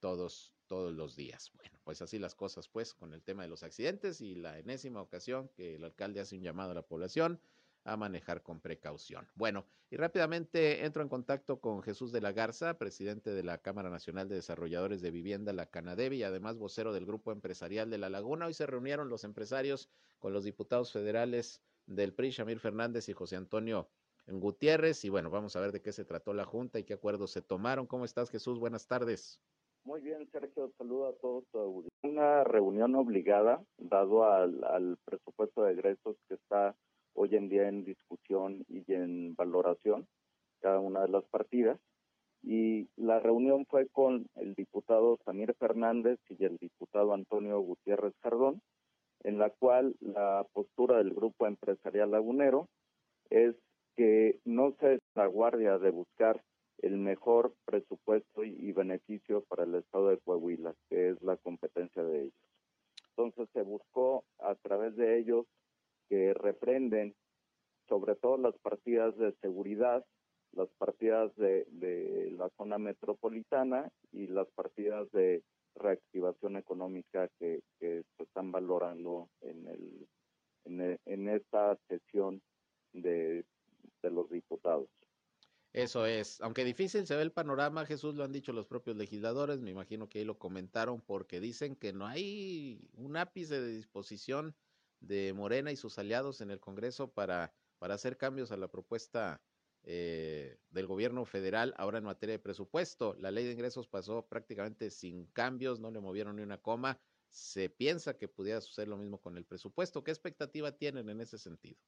todos, 0.00 0.54
todos 0.66 0.92
los 0.92 1.16
días. 1.16 1.52
Bueno, 1.54 1.78
pues 1.84 2.02
así 2.02 2.18
las 2.18 2.34
cosas, 2.34 2.68
pues, 2.68 2.92
con 2.92 3.14
el 3.14 3.22
tema 3.22 3.44
de 3.44 3.48
los 3.48 3.62
accidentes 3.62 4.20
y 4.20 4.34
la 4.34 4.58
enésima 4.58 5.00
ocasión 5.00 5.48
que 5.54 5.76
el 5.76 5.84
alcalde 5.84 6.20
hace 6.20 6.36
un 6.36 6.42
llamado 6.42 6.72
a 6.72 6.74
la 6.74 6.82
población 6.82 7.40
a 7.84 7.96
manejar 7.96 8.42
con 8.42 8.60
precaución. 8.60 9.28
Bueno, 9.34 9.64
y 9.90 9.96
rápidamente 9.96 10.84
entro 10.84 11.02
en 11.02 11.08
contacto 11.08 11.60
con 11.60 11.82
Jesús 11.82 12.12
de 12.12 12.20
la 12.20 12.32
Garza, 12.32 12.78
presidente 12.78 13.30
de 13.30 13.42
la 13.42 13.58
Cámara 13.58 13.90
Nacional 13.90 14.28
de 14.28 14.36
Desarrolladores 14.36 15.00
de 15.00 15.10
Vivienda, 15.10 15.52
la 15.52 15.66
Canadevi, 15.66 16.18
y 16.18 16.22
además 16.22 16.58
vocero 16.58 16.92
del 16.92 17.06
Grupo 17.06 17.32
Empresarial 17.32 17.90
de 17.90 17.98
La 17.98 18.08
Laguna. 18.08 18.46
Hoy 18.46 18.54
se 18.54 18.66
reunieron 18.66 19.08
los 19.08 19.24
empresarios 19.24 19.88
con 20.18 20.32
los 20.32 20.44
diputados 20.44 20.92
federales 20.92 21.60
del 21.86 22.14
PRI, 22.14 22.30
Shamir 22.30 22.58
Fernández 22.58 23.08
y 23.08 23.12
José 23.12 23.36
Antonio 23.36 23.88
Gutiérrez. 24.26 25.04
Y 25.04 25.08
bueno, 25.08 25.30
vamos 25.30 25.56
a 25.56 25.60
ver 25.60 25.72
de 25.72 25.80
qué 25.80 25.92
se 25.92 26.04
trató 26.04 26.32
la 26.34 26.44
Junta 26.44 26.78
y 26.78 26.84
qué 26.84 26.94
acuerdos 26.94 27.30
se 27.32 27.42
tomaron. 27.42 27.86
¿Cómo 27.86 28.04
estás, 28.04 28.30
Jesús? 28.30 28.58
Buenas 28.58 28.86
tardes. 28.86 29.40
Muy 29.84 30.00
bien, 30.00 30.28
Sergio. 30.30 30.72
Saludo 30.78 31.08
a 31.08 31.16
todos. 31.16 31.44
Una 32.02 32.44
reunión 32.44 32.94
obligada, 32.94 33.64
dado 33.78 34.24
al, 34.24 34.96
presupuesto 35.04 35.64
de 35.64 35.72
egresos 35.72 36.16
que 36.28 36.34
está 36.34 36.76
hoy 37.14 37.34
en 37.34 37.48
día 37.48 37.68
en 37.68 37.84
discusión 37.84 38.64
y 38.68 38.84
en 38.92 39.34
valoración, 39.34 40.06
cada 40.60 40.78
una 40.78 41.02
de 41.02 41.08
las 41.08 41.24
partidas. 41.24 41.80
Y 42.42 42.88
la 42.96 43.20
reunión 43.20 43.66
fue 43.66 43.88
con 43.88 44.26
el 44.36 44.54
diputado 44.54 45.18
Samir 45.24 45.54
Fernández 45.54 46.18
y 46.28 46.44
el 46.44 46.56
diputado 46.58 47.12
Antonio 47.12 47.60
Gutiérrez 47.60 48.14
Jardón 48.22 48.62
en 49.24 49.38
la 49.38 49.50
cual 49.50 49.94
la 50.00 50.46
postura 50.52 50.98
del 50.98 51.14
grupo 51.14 51.46
empresarial 51.46 52.10
lagunero 52.10 52.68
es 53.30 53.54
que 53.96 54.40
no 54.44 54.74
se 54.80 54.98
la 55.14 55.26
guardia 55.26 55.78
de 55.78 55.90
buscar 55.90 56.42
el 56.78 56.96
mejor 56.96 57.54
presupuesto 57.64 58.44
y, 58.44 58.72
beneficio 58.72 59.44
para 59.44 59.64
el 59.64 59.76
estado 59.76 60.08
de 60.08 60.18
Coahuila, 60.18 60.74
que 60.88 61.10
es 61.10 61.22
la 61.22 61.36
competencia 61.36 62.02
de 62.02 62.22
ellos. 62.22 62.34
Entonces 63.10 63.48
se 63.52 63.62
buscó 63.62 64.24
a 64.38 64.54
través 64.56 64.96
de 64.96 65.18
ellos 65.18 65.46
que 66.08 66.34
reprenden 66.34 67.14
sobre 67.88 68.16
todo 68.16 68.36
las 68.38 68.56
partidas 68.58 69.16
de 69.16 69.32
seguridad, 69.40 70.04
las 70.52 70.68
partidas 70.78 71.34
de, 71.36 71.66
de 71.70 72.32
la 72.36 72.48
zona 72.56 72.78
metropolitana 72.78 73.90
y 74.12 74.26
las 74.26 74.48
partidas 74.50 75.10
de 75.12 75.42
reactivación 75.74 76.56
económica 76.56 77.28
que, 77.38 77.60
se 77.80 78.04
están 78.18 78.52
valorando 78.52 79.28
en, 79.40 79.66
el, 79.66 80.98
en, 81.04 81.28
esta 81.28 81.76
sesión 81.88 82.40
de, 82.92 83.44
los 84.02 84.30
diputados. 84.30 84.88
Eso 85.72 86.04
es, 86.04 86.40
aunque 86.42 86.64
difícil 86.64 87.06
se 87.06 87.16
ve 87.16 87.22
el 87.22 87.32
panorama, 87.32 87.86
Jesús 87.86 88.14
lo 88.14 88.24
han 88.24 88.32
dicho 88.32 88.52
los 88.52 88.66
propios 88.66 88.96
legisladores, 88.96 89.60
me 89.60 89.70
imagino 89.70 90.08
que 90.08 90.18
ahí 90.18 90.24
lo 90.24 90.38
comentaron 90.38 91.00
porque 91.00 91.40
dicen 91.40 91.76
que 91.76 91.94
no 91.94 92.06
hay 92.06 92.90
un 92.94 93.16
ápice 93.16 93.58
de 93.60 93.74
disposición 93.74 94.54
de 95.00 95.32
Morena 95.32 95.72
y 95.72 95.76
sus 95.76 95.98
aliados 95.98 96.42
en 96.42 96.50
el 96.50 96.60
Congreso 96.60 97.10
para, 97.10 97.54
para 97.78 97.94
hacer 97.94 98.18
cambios 98.18 98.52
a 98.52 98.58
la 98.58 98.68
propuesta 98.68 99.40
eh, 99.84 100.58
del 100.70 100.86
gobierno 100.86 101.24
federal 101.24 101.74
ahora 101.76 101.98
en 101.98 102.04
materia 102.04 102.34
de 102.34 102.38
presupuesto. 102.38 103.14
La 103.18 103.30
ley 103.30 103.44
de 103.44 103.52
ingresos 103.52 103.88
pasó 103.88 104.26
prácticamente 104.26 104.90
sin 104.90 105.26
cambios, 105.26 105.80
no 105.80 105.90
le 105.90 106.00
movieron 106.00 106.36
ni 106.36 106.42
una 106.42 106.58
coma. 106.58 106.98
Se 107.30 107.70
piensa 107.70 108.18
que 108.18 108.28
pudiera 108.28 108.60
suceder 108.60 108.88
lo 108.88 108.96
mismo 108.96 109.18
con 109.18 109.36
el 109.36 109.44
presupuesto. 109.44 110.04
¿Qué 110.04 110.10
expectativa 110.10 110.72
tienen 110.72 111.08
en 111.08 111.20
ese 111.20 111.38
sentido? 111.38 111.78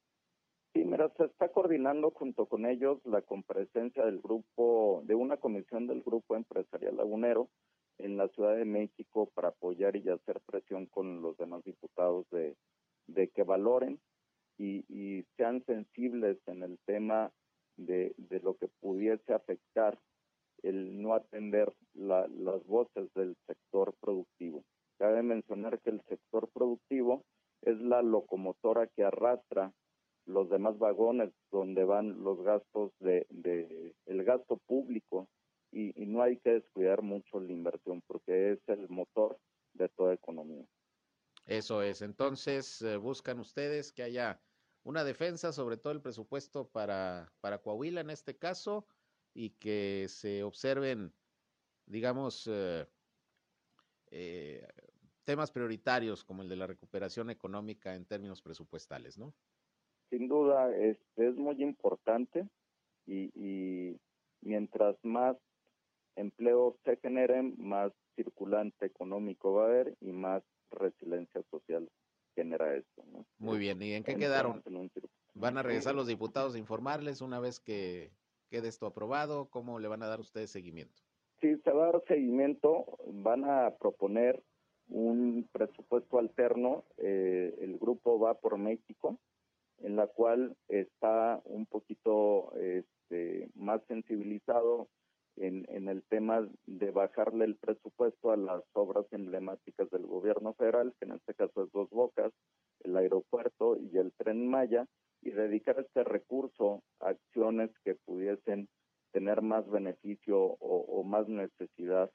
Sí, 0.72 0.84
mira, 0.84 1.12
se 1.16 1.24
está 1.24 1.50
coordinando 1.50 2.10
junto 2.10 2.46
con 2.46 2.66
ellos 2.66 2.98
la 3.04 3.22
comparecencia 3.22 4.04
del 4.04 4.20
grupo, 4.20 5.02
de 5.04 5.14
una 5.14 5.36
comisión 5.36 5.86
del 5.86 6.02
Grupo 6.02 6.34
Empresarial 6.34 6.96
Lagunero 6.96 7.48
en 7.98 8.16
la 8.16 8.28
Ciudad 8.28 8.56
de 8.56 8.64
México 8.64 9.30
para 9.34 9.48
apoyar 9.48 9.94
y 9.96 10.08
hacer 10.08 10.40
presión 10.46 10.86
con 10.86 11.22
los 11.22 11.36
demás 11.36 11.62
diputados 11.62 12.26
de, 12.30 12.56
de 13.06 13.28
que 13.28 13.42
valoren 13.44 14.00
y, 14.58 15.24
sean 15.36 15.64
sensibles 15.64 16.38
en 16.46 16.62
el 16.62 16.78
tema 16.86 17.32
de, 17.76 18.14
de, 18.16 18.40
lo 18.40 18.56
que 18.56 18.68
pudiese 18.80 19.32
afectar 19.32 19.98
el 20.62 21.00
no 21.00 21.14
atender 21.14 21.72
la, 21.94 22.26
las 22.28 22.64
voces 22.66 23.12
del 23.14 23.36
sector 23.46 23.94
productivo. 24.00 24.64
Cabe 24.98 25.22
mencionar 25.22 25.80
que 25.80 25.90
el 25.90 26.00
sector 26.08 26.48
productivo 26.52 27.24
es 27.62 27.78
la 27.80 28.02
locomotora 28.02 28.86
que 28.86 29.04
arrastra 29.04 29.72
los 30.26 30.48
demás 30.48 30.78
vagones 30.78 31.30
donde 31.50 31.84
van 31.84 32.22
los 32.22 32.42
gastos 32.42 32.92
de, 33.00 33.26
de 33.30 33.94
el 34.06 34.24
gasto 34.24 34.58
público 34.66 35.28
y, 35.70 36.00
y, 36.00 36.06
no 36.06 36.22
hay 36.22 36.38
que 36.38 36.50
descuidar 36.50 37.02
mucho 37.02 37.40
la 37.40 37.52
inversión 37.52 38.00
porque 38.06 38.52
es 38.52 38.60
el 38.68 38.88
motor 38.88 39.36
de 39.74 39.88
toda 39.88 40.14
economía. 40.14 40.64
Eso 41.46 41.82
es. 41.82 42.00
Entonces, 42.00 42.80
eh, 42.80 42.96
buscan 42.96 43.40
ustedes 43.40 43.92
que 43.92 44.04
haya 44.04 44.40
una 44.84 45.04
defensa 45.04 45.52
sobre 45.52 45.76
todo 45.76 45.92
el 45.92 46.00
presupuesto 46.00 46.68
para, 46.68 47.32
para 47.40 47.58
Coahuila 47.58 48.00
en 48.00 48.10
este 48.10 48.36
caso 48.36 48.86
y 49.34 49.50
que 49.50 50.06
se 50.08 50.44
observen, 50.44 51.12
digamos, 51.86 52.46
eh, 52.46 52.86
eh, 54.10 54.66
temas 55.24 55.50
prioritarios 55.50 56.24
como 56.24 56.42
el 56.42 56.48
de 56.48 56.56
la 56.56 56.66
recuperación 56.66 57.30
económica 57.30 57.94
en 57.94 58.06
términos 58.06 58.42
presupuestales, 58.42 59.18
¿no? 59.18 59.34
sin 60.14 60.28
duda 60.28 60.74
es, 60.76 60.96
es 61.16 61.34
muy 61.34 61.60
importante 61.62 62.46
y, 63.06 63.30
y, 63.34 64.00
mientras 64.42 64.96
más 65.02 65.36
empleo 66.16 66.76
se 66.84 66.96
generen, 66.98 67.54
más 67.58 67.92
circulante 68.14 68.86
económico 68.86 69.54
va 69.54 69.64
a 69.64 69.66
haber 69.66 69.96
y 70.00 70.12
más 70.12 70.44
resiliencia 70.70 71.42
social 71.50 71.88
genera 72.34 72.74
esto. 72.76 73.02
¿no? 73.12 73.26
Muy 73.38 73.58
bien, 73.58 73.80
¿y 73.82 73.92
en 73.92 74.04
qué 74.04 74.16
quedaron? 74.16 74.62
¿Van 75.34 75.58
a 75.58 75.62
regresar 75.62 75.94
los 75.94 76.06
diputados 76.06 76.54
a 76.54 76.58
informarles 76.58 77.20
una 77.20 77.40
vez 77.40 77.60
que 77.60 78.12
quede 78.50 78.68
esto 78.68 78.86
aprobado? 78.86 79.46
¿Cómo 79.50 79.78
le 79.78 79.88
van 79.88 80.02
a 80.02 80.06
dar 80.06 80.20
ustedes 80.20 80.50
seguimiento? 80.50 81.02
Sí, 81.40 81.56
se 81.64 81.70
va 81.70 81.88
a 81.88 81.92
dar 81.92 82.04
seguimiento, 82.06 82.98
van 83.06 83.44
a 83.44 83.74
proponer 83.78 84.42
un 84.88 85.48
presupuesto 85.52 86.18
alterno, 86.18 86.84
eh, 86.98 87.54
el 87.60 87.78
grupo 87.78 88.18
va 88.18 88.34
por 88.34 88.58
México, 88.58 89.18
en 89.78 89.96
la 89.96 90.06
cual 90.06 90.56
está 90.68 91.40
un 91.44 91.66
poquito 91.66 92.52
este, 92.54 93.48
más 93.54 93.82
sensibilizado 93.88 94.88
en, 95.36 95.66
en, 95.68 95.88
el 95.88 96.02
tema 96.04 96.48
de 96.66 96.90
bajarle 96.92 97.44
el 97.44 97.56
presupuesto 97.56 98.30
a 98.30 98.36
las 98.36 98.62
obras 98.72 99.04
emblemáticas 99.10 99.90
del 99.90 100.06
gobierno 100.06 100.54
federal, 100.54 100.94
que 100.98 101.06
en 101.06 101.12
este 101.12 101.34
caso 101.34 101.64
es 101.64 101.72
Dos 101.72 101.90
Bocas, 101.90 102.32
el 102.84 102.96
aeropuerto 102.96 103.76
y 103.76 103.98
el 103.98 104.12
tren 104.12 104.48
Maya, 104.48 104.86
y 105.22 105.30
dedicar 105.30 105.80
este 105.80 106.04
recurso 106.04 106.82
a 107.00 107.08
acciones 107.08 107.70
que 107.84 107.94
pudiesen 107.94 108.68
tener 109.10 109.42
más 109.42 109.68
beneficio 109.68 110.38
o, 110.38 110.84
o 110.88 111.02
más 111.02 111.26
necesidad 111.28 112.10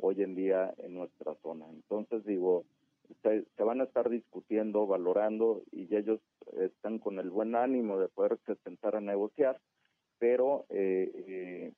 hoy 0.00 0.22
en 0.22 0.34
día 0.34 0.74
en 0.78 0.94
nuestra 0.94 1.34
zona. 1.42 1.66
Entonces 1.70 2.24
digo, 2.24 2.64
se, 3.22 3.44
se, 3.56 3.62
van 3.62 3.80
a 3.80 3.84
estar 3.84 4.08
discutiendo, 4.08 4.86
valorando 4.86 5.62
y 5.72 5.94
ellos 5.94 6.20
están 6.58 6.98
con 6.98 7.18
el 7.18 7.30
buen 7.30 7.54
ánimo 7.54 7.98
de 7.98 8.08
poderse 8.08 8.56
sentar 8.64 8.96
a 8.96 9.00
negociar, 9.00 9.60
pero 10.18 10.66
eh, 10.70 11.10
eh, 11.14 11.72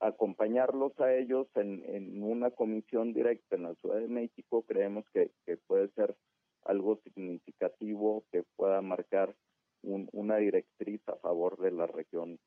acompañarlos 0.00 0.98
a 1.00 1.14
ellos 1.14 1.46
en, 1.54 1.82
en, 1.86 2.22
una 2.22 2.50
comisión 2.50 3.12
directa 3.12 3.56
en 3.56 3.64
la 3.64 3.74
Ciudad 3.76 4.00
de 4.00 4.08
México 4.08 4.62
creemos 4.62 5.04
que, 5.12 5.30
que 5.44 5.56
puede 5.56 5.88
ser 5.88 6.16
algo 6.64 6.96
significativo 7.04 8.24
que 8.32 8.42
pueda 8.56 8.80
marcar 8.80 9.34
un, 9.82 10.08
una 10.12 10.36
directriz 10.36 11.00
a 11.08 11.16
favor 11.16 11.58
de 11.58 11.70
la 11.70 11.86
región 11.86 12.38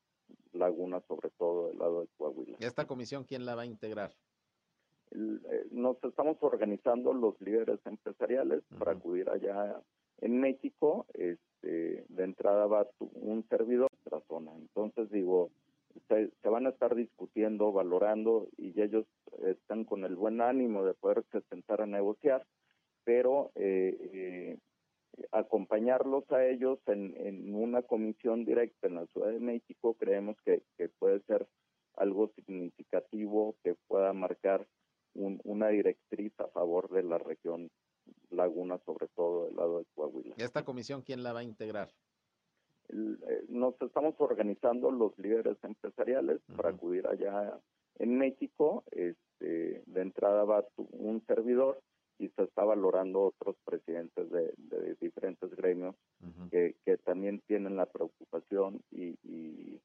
Laguna, 0.52 1.00
sobre 1.06 1.30
todo 1.30 1.68
del 1.68 1.78
lado 1.78 2.00
de 2.02 2.08
Coahuila. 2.16 2.56
¿Y 2.58 2.64
esta 2.64 2.86
comisión 2.98 3.22
quién 3.22 3.46
la 3.46 3.54
va 3.54 3.62
a 3.62 3.66
integrar? 3.66 4.10
Eh, 5.12 5.68
nos 5.70 6.02
estamos 6.02 6.36
organizando 6.40 7.12
los 7.12 7.40
líderes 7.40 7.78
empresariales 7.84 8.58
uh 8.58 8.74
-huh. 8.74 8.78
para 8.78 8.90
acudir 8.90 9.30
allá 9.30 9.80
en 10.20 10.40
México. 10.40 11.06
Este, 11.14 12.04
de 12.08 12.24
entrada 12.24 12.66
va 12.66 12.88
un 12.98 13.44
servidor 13.48 13.88
de 14.04 14.10
la 14.10 14.20
zona. 14.26 14.50
Entonces 14.56 15.08
digo, 15.12 15.50
se, 16.08 16.32
se, 16.42 16.48
van 16.48 16.66
a 16.66 16.70
estar 16.70 16.96
discutiendo, 16.96 17.70
valorando 17.70 18.48
y 18.56 18.80
ellos 18.80 19.06
están 19.44 19.84
con 19.84 20.04
el 20.04 20.16
buen 20.16 20.40
ánimo 20.40 20.84
de 20.84 20.94
poderse 20.94 21.40
sentar 21.50 21.80
a 21.80 21.86
negociar, 21.86 22.44
pero 23.04 23.52
eh, 23.54 23.96
eh, 24.12 24.58
acompañarlos 25.30 26.24
a 26.32 26.44
ellos 26.44 26.80
en, 26.86 27.14
en, 27.16 27.54
una 27.54 27.82
comisión 27.82 28.44
directa 28.44 28.88
en 28.88 28.96
la 28.96 29.06
Ciudad 29.06 29.30
de 29.30 29.40
México 29.40 29.94
creemos 29.94 30.36
que, 30.44 30.62
que 30.76 30.88
puede 30.88 31.20
ser 31.28 31.46
algo 31.98 32.28
significativo 32.34 33.56
que 33.62 33.74
pueda 33.86 34.12
marcar 34.12 34.66
un, 35.14 35.40
una 35.44 35.68
directriz 35.68 36.32
a 36.38 36.48
favor 36.48 36.90
de 36.90 37.02
la 37.02 37.18
región 37.18 37.70
Laguna, 38.30 38.78
sobre 38.86 39.08
todo 39.08 39.46
del 39.46 39.56
lado 39.56 39.78
de 39.80 39.84
Coahuila. 39.94 40.34
¿Y 40.38 40.42
esta 40.42 40.64
comisión 40.78 41.02
quién 41.02 41.24
la 41.24 41.32
va 41.32 41.40
a 41.40 41.42
integrar? 41.42 41.88
Eh, 42.88 43.44
nos 43.48 43.74
estamos 43.82 44.14
organizando 44.18 44.92
los 44.92 45.18
líderes 45.18 45.56
empresariales 45.64 46.36
uh 46.36 46.52
-huh. 46.52 46.56
para 46.56 46.68
acudir 46.70 47.04
allá 47.08 47.58
en 47.98 48.16
México. 48.16 48.84
Este, 48.92 49.82
de 49.84 50.00
entrada 50.00 50.44
va 50.44 50.64
un 50.92 51.20
servidor 51.26 51.80
y 52.20 52.28
se 52.28 52.44
está 52.44 52.62
valorando 52.64 53.32
otros 53.32 53.56
presidentes 53.64 54.30
de, 54.30 54.54
de 54.56 54.94
diferentes 55.00 55.50
gremios 55.56 55.96
uh 56.22 56.26
-huh. 56.26 56.50
que, 56.50 56.76
que, 56.84 56.96
también 56.98 57.40
tienen 57.48 57.74
la 57.74 57.86
preocupación 57.86 58.80
y, 58.92 59.18
y 59.24 59.80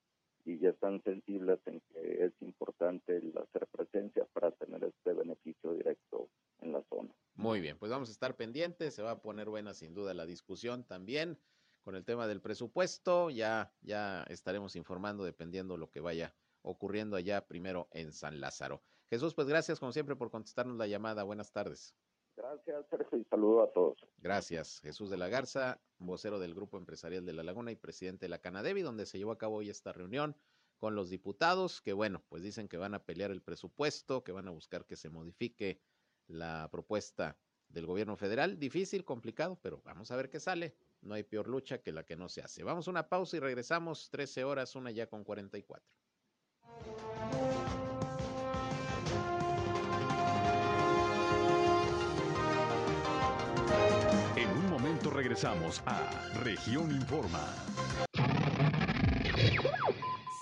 y 0.45 0.59
ya 0.59 0.69
están 0.69 1.01
sensibles 1.03 1.59
en 1.65 1.81
que 1.91 2.25
es 2.25 2.33
importante 2.41 3.17
el 3.17 3.33
hacer 3.37 3.67
presencia 3.67 4.25
para 4.33 4.51
tener 4.51 4.83
este 4.83 5.13
beneficio 5.13 5.73
directo 5.73 6.27
en 6.61 6.73
la 6.73 6.81
zona. 6.89 7.09
Muy 7.53 7.61
bien, 7.61 7.77
pues 7.77 7.91
vamos 7.91 8.09
a 8.09 8.11
estar 8.11 8.35
pendientes, 8.35 8.95
se 8.95 9.03
va 9.03 9.11
a 9.11 9.21
poner 9.21 9.47
buena 9.47 9.75
sin 9.75 9.93
duda 9.93 10.15
la 10.15 10.25
discusión 10.25 10.83
también 10.85 11.37
con 11.83 11.93
el 11.93 12.03
tema 12.03 12.25
del 12.25 12.41
presupuesto, 12.41 13.29
ya, 13.29 13.71
ya 13.81 14.23
estaremos 14.23 14.75
informando 14.75 15.23
dependiendo 15.23 15.77
lo 15.77 15.91
que 15.91 15.99
vaya 15.99 16.33
ocurriendo 16.63 17.15
allá 17.15 17.45
primero 17.45 17.89
en 17.91 18.11
San 18.11 18.41
Lázaro. 18.41 18.81
Jesús, 19.07 19.35
pues 19.35 19.47
gracias 19.47 19.79
como 19.79 19.91
siempre 19.91 20.15
por 20.15 20.31
contestarnos 20.31 20.77
la 20.77 20.87
llamada, 20.87 21.21
buenas 21.21 21.51
tardes. 21.51 21.95
Gracias, 22.35 22.87
Sergio, 22.89 23.19
y 23.19 23.23
saludo 23.25 23.61
a 23.61 23.71
todos. 23.71 23.99
Gracias. 24.17 24.79
Jesús 24.79 25.11
de 25.11 25.17
la 25.17 25.27
Garza, 25.27 25.79
vocero 25.99 26.39
del 26.39 26.55
Grupo 26.55 26.79
Empresarial 26.79 27.23
de 27.23 27.33
La 27.33 27.43
Laguna 27.43 27.71
y 27.71 27.75
presidente 27.75 28.25
de 28.25 28.29
la 28.29 28.39
Canadevi, 28.39 28.81
donde 28.81 29.05
se 29.05 29.19
llevó 29.19 29.31
a 29.31 29.37
cabo 29.37 29.57
hoy 29.57 29.69
esta 29.69 29.93
reunión 29.93 30.35
con 30.77 30.95
los 30.95 31.11
diputados, 31.11 31.81
que 31.81 31.93
bueno, 31.93 32.23
pues 32.29 32.41
dicen 32.41 32.67
que 32.67 32.77
van 32.77 32.95
a 32.95 33.05
pelear 33.05 33.29
el 33.29 33.43
presupuesto, 33.43 34.23
que 34.23 34.31
van 34.31 34.47
a 34.47 34.51
buscar 34.51 34.87
que 34.87 34.95
se 34.95 35.11
modifique 35.11 35.79
la 36.28 36.69
propuesta 36.71 37.38
del 37.69 37.86
gobierno 37.86 38.15
federal. 38.15 38.59
Difícil, 38.59 39.03
complicado, 39.03 39.57
pero 39.61 39.82
vamos 39.84 40.11
a 40.11 40.15
ver 40.15 40.30
qué 40.30 40.39
sale. 40.39 40.76
No 41.01 41.15
hay 41.15 41.24
peor 41.24 41.47
lucha 41.47 41.80
que 41.80 41.91
la 41.91 42.03
que 42.03 42.15
no 42.15 42.30
se 42.30 42.41
hace. 42.41 42.63
Vamos 42.63 42.88
a 42.88 42.91
una 42.91 43.09
pausa 43.09 43.38
y 43.38 43.39
regresamos 43.39 44.09
13 44.09 44.43
horas, 44.43 44.76
una 44.76 44.91
ya 44.91 45.07
con 45.07 45.24
44. 45.24 45.84
regresamos 55.09 55.82
a 55.86 56.09
Región 56.43 56.91
Informa. 56.91 57.47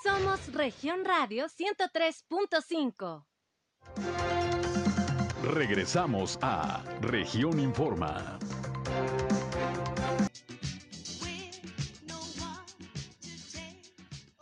Somos 0.04 0.52
Región 0.54 1.06
Radio 1.06 1.46
103.5. 1.46 3.26
Regresamos 5.54 6.40
a 6.42 6.82
Región 7.02 7.60
Informa. 7.60 8.40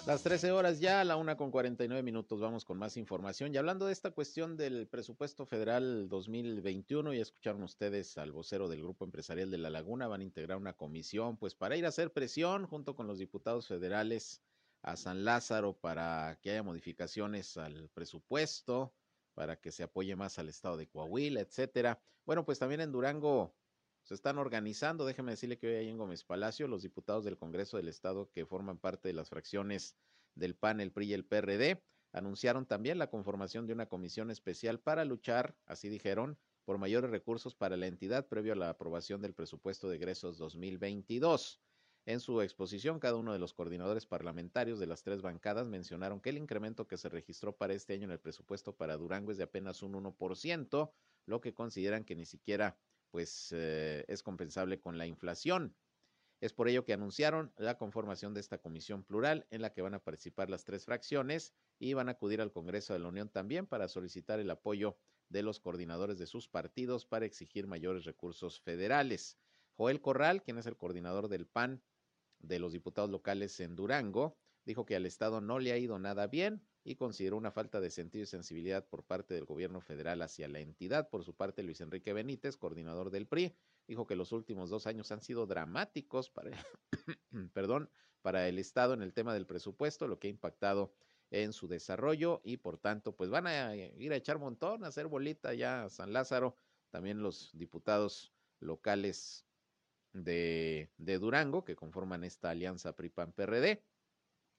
Las 0.06 0.22
13 0.22 0.52
horas 0.52 0.80
ya, 0.80 1.02
a 1.02 1.04
la 1.04 1.16
una 1.16 1.36
con 1.36 1.50
49 1.50 2.04
minutos, 2.04 2.40
vamos 2.40 2.64
con 2.64 2.78
más 2.78 2.96
información. 2.96 3.52
Y 3.52 3.58
hablando 3.58 3.88
de 3.88 3.94
esta 3.94 4.12
cuestión 4.12 4.56
del 4.56 4.88
presupuesto 4.88 5.48
federal 5.48 6.10
2021, 6.10 7.14
ya 7.14 7.24
escucharon 7.24 7.64
ustedes 7.64 8.16
al 8.20 8.32
vocero 8.32 8.70
del 8.70 8.84
Grupo 8.84 9.04
Empresarial 9.04 9.50
de 9.50 9.58
La 9.58 9.72
Laguna, 9.72 10.08
van 10.08 10.22
a 10.22 10.26
integrar 10.26 10.60
una 10.60 10.74
comisión, 10.74 11.38
pues 11.38 11.56
para 11.56 11.76
ir 11.76 11.86
a 11.86 11.90
hacer 11.90 12.14
presión 12.14 12.68
junto 12.68 12.96
con 12.96 13.08
los 13.08 13.18
diputados 13.18 13.68
federales 13.68 14.44
a 14.84 14.96
San 14.96 15.26
Lázaro 15.26 15.74
para 15.74 16.38
que 16.44 16.52
haya 16.52 16.62
modificaciones 16.62 17.58
al 17.58 17.90
presupuesto, 17.90 18.94
para 19.34 19.60
que 19.60 19.72
se 19.72 19.84
apoye 19.84 20.16
más 20.16 20.40
al 20.40 20.50
estado 20.50 20.78
de 20.78 20.88
Coahuila, 20.88 21.42
etcétera. 21.42 22.02
Bueno, 22.26 22.46
pues 22.46 22.60
también 22.60 22.82
en 22.82 22.92
Durango 22.92 23.56
se 24.04 24.14
están 24.14 24.38
organizando. 24.38 25.06
Déjeme 25.06 25.32
decirle 25.32 25.58
que 25.58 25.68
hoy 25.68 25.76
ahí 25.76 25.90
en 25.90 25.98
Gómez 25.98 26.24
Palacio, 26.24 26.68
los 26.68 26.82
diputados 26.82 27.24
del 27.26 27.38
Congreso 27.38 27.78
del 27.78 27.88
Estado 27.88 28.30
que 28.32 28.46
forman 28.46 28.78
parte 28.78 29.08
de 29.08 29.14
las 29.14 29.30
fracciones 29.30 29.96
del 30.36 30.56
PAN, 30.56 30.80
el 30.80 30.92
PRI 30.92 31.08
y 31.08 31.14
el 31.14 31.26
PRD 31.26 31.84
anunciaron 32.12 32.66
también 32.66 32.98
la 32.98 33.10
conformación 33.10 33.68
de 33.68 33.74
una 33.74 33.88
comisión 33.88 34.32
especial 34.32 34.80
para 34.80 35.06
luchar, 35.06 35.56
así 35.66 35.90
dijeron, 35.90 36.40
por 36.66 36.78
mayores 36.78 37.12
recursos 37.12 37.56
para 37.56 37.78
la 37.78 37.88
entidad 37.88 38.28
previo 38.28 38.54
a 38.54 38.56
la 38.56 38.70
aprobación 38.70 39.22
del 39.22 39.34
presupuesto 39.34 39.90
de 39.90 39.98
egresos 39.98 40.38
2022. 40.38 41.62
En 42.06 42.20
su 42.20 42.42
exposición, 42.42 43.00
cada 43.00 43.18
uno 43.18 43.34
de 43.34 43.40
los 43.40 43.54
coordinadores 43.54 44.06
parlamentarios 44.06 44.80
de 44.80 44.88
las 44.88 45.04
tres 45.04 45.22
bancadas 45.22 45.68
mencionaron 45.68 46.20
que 46.22 46.30
el 46.30 46.38
incremento 46.38 46.88
que 46.88 46.98
se 46.98 47.10
registró 47.10 47.56
para 47.56 47.74
este 47.74 47.94
año 47.94 48.06
en 48.06 48.12
el 48.12 48.20
presupuesto 48.20 48.76
para 48.76 48.98
Durango 48.98 49.32
es 49.32 49.38
de 49.38 49.44
apenas 49.44 49.84
un 49.84 49.94
1%, 49.94 50.92
lo 51.26 51.42
que 51.42 51.54
consideran 51.54 52.04
que 52.04 52.16
ni 52.16 52.26
siquiera 52.26 52.78
pues 53.12 53.52
eh, 53.52 54.06
es 54.08 54.24
compensable 54.24 54.80
con 54.80 54.98
la 54.98 55.08
inflación. 55.08 55.76
Es 56.42 56.54
por 56.54 56.70
ello 56.70 56.86
que 56.86 56.94
anunciaron 56.94 57.54
la 57.58 57.78
conformación 57.78 58.34
de 58.34 58.40
esta 58.40 58.60
comisión 58.60 59.04
plural 59.04 59.46
en 59.50 59.62
la 59.62 59.74
que 59.74 59.82
van 59.82 59.94
a 59.94 60.04
participar 60.04 60.50
las 60.50 60.64
tres 60.64 60.86
fracciones 60.86 61.54
y 61.80 61.94
van 61.94 62.08
a 62.08 62.14
acudir 62.14 62.40
al 62.40 62.52
Congreso 62.52 62.94
de 62.94 63.00
la 63.00 63.10
Unión 63.10 63.30
también 63.30 63.68
para 63.68 63.90
solicitar 63.90 64.40
el 64.40 64.50
apoyo 64.50 64.98
de 65.28 65.44
los 65.44 65.60
coordinadores 65.60 66.18
de 66.18 66.28
sus 66.28 66.48
partidos 66.48 67.06
para 67.06 67.26
exigir 67.26 67.68
mayores 67.68 68.06
recursos 68.06 68.62
federales. 68.62 69.38
Joel 69.80 70.02
Corral, 70.02 70.44
quien 70.44 70.58
es 70.58 70.66
el 70.66 70.76
coordinador 70.76 71.30
del 71.30 71.48
PAN 71.48 71.82
de 72.40 72.60
los 72.60 72.74
diputados 72.74 73.10
locales 73.10 73.58
en 73.62 73.78
Durango, 73.78 74.36
dijo 74.66 74.86
que 74.86 74.98
al 74.98 75.06
Estado 75.06 75.40
no 75.40 75.58
le 75.58 75.72
ha 75.72 75.78
ido 75.78 75.98
nada 76.00 76.28
bien 76.28 76.62
y 76.84 76.96
consideró 76.96 77.38
una 77.38 77.52
falta 77.52 77.80
de 77.80 77.90
sentido 77.90 78.24
y 78.24 78.28
sensibilidad 78.28 78.86
por 78.86 79.06
parte 79.06 79.36
del 79.36 79.46
gobierno 79.46 79.80
federal 79.80 80.22
hacia 80.22 80.50
la 80.50 80.60
entidad. 80.60 81.10
Por 81.10 81.24
su 81.24 81.34
parte, 81.34 81.64
Luis 81.64 81.80
Enrique 81.80 82.12
Benítez, 82.12 82.58
coordinador 82.58 83.10
del 83.10 83.26
PRI, 83.26 83.56
dijo 83.88 84.06
que 84.06 84.18
los 84.18 84.34
últimos 84.34 84.70
dos 84.70 84.86
años 84.86 85.14
han 85.14 85.22
sido 85.22 85.48
dramáticos 85.48 86.30
para, 86.30 86.52
perdón, 87.54 87.90
para 88.22 88.50
el 88.50 88.60
Estado 88.60 88.94
en 88.94 89.02
el 89.02 89.14
tema 89.14 89.34
del 89.34 89.46
presupuesto, 89.46 90.10
lo 90.10 90.20
que 90.20 90.28
ha 90.28 90.32
impactado 90.32 90.92
en 91.32 91.54
su 91.54 91.70
desarrollo 91.70 92.42
y 92.44 92.58
por 92.58 92.80
tanto, 92.80 93.16
pues 93.16 93.30
van 93.30 93.48
a 93.48 93.78
ir 93.78 94.12
a 94.12 94.18
echar 94.18 94.40
montón, 94.40 94.84
a 94.84 94.88
hacer 94.88 95.08
bolita 95.08 95.54
ya 95.54 95.86
a 95.86 95.90
San 95.90 96.12
Lázaro, 96.12 96.58
también 96.90 97.24
los 97.24 97.58
diputados 97.58 98.34
locales 98.60 99.46
de, 100.24 100.90
Durango 100.98 101.64
que 101.64 101.76
conforman 101.76 102.24
esta 102.24 102.50
alianza 102.50 102.96
PRI-PAN-PRD, 102.96 103.84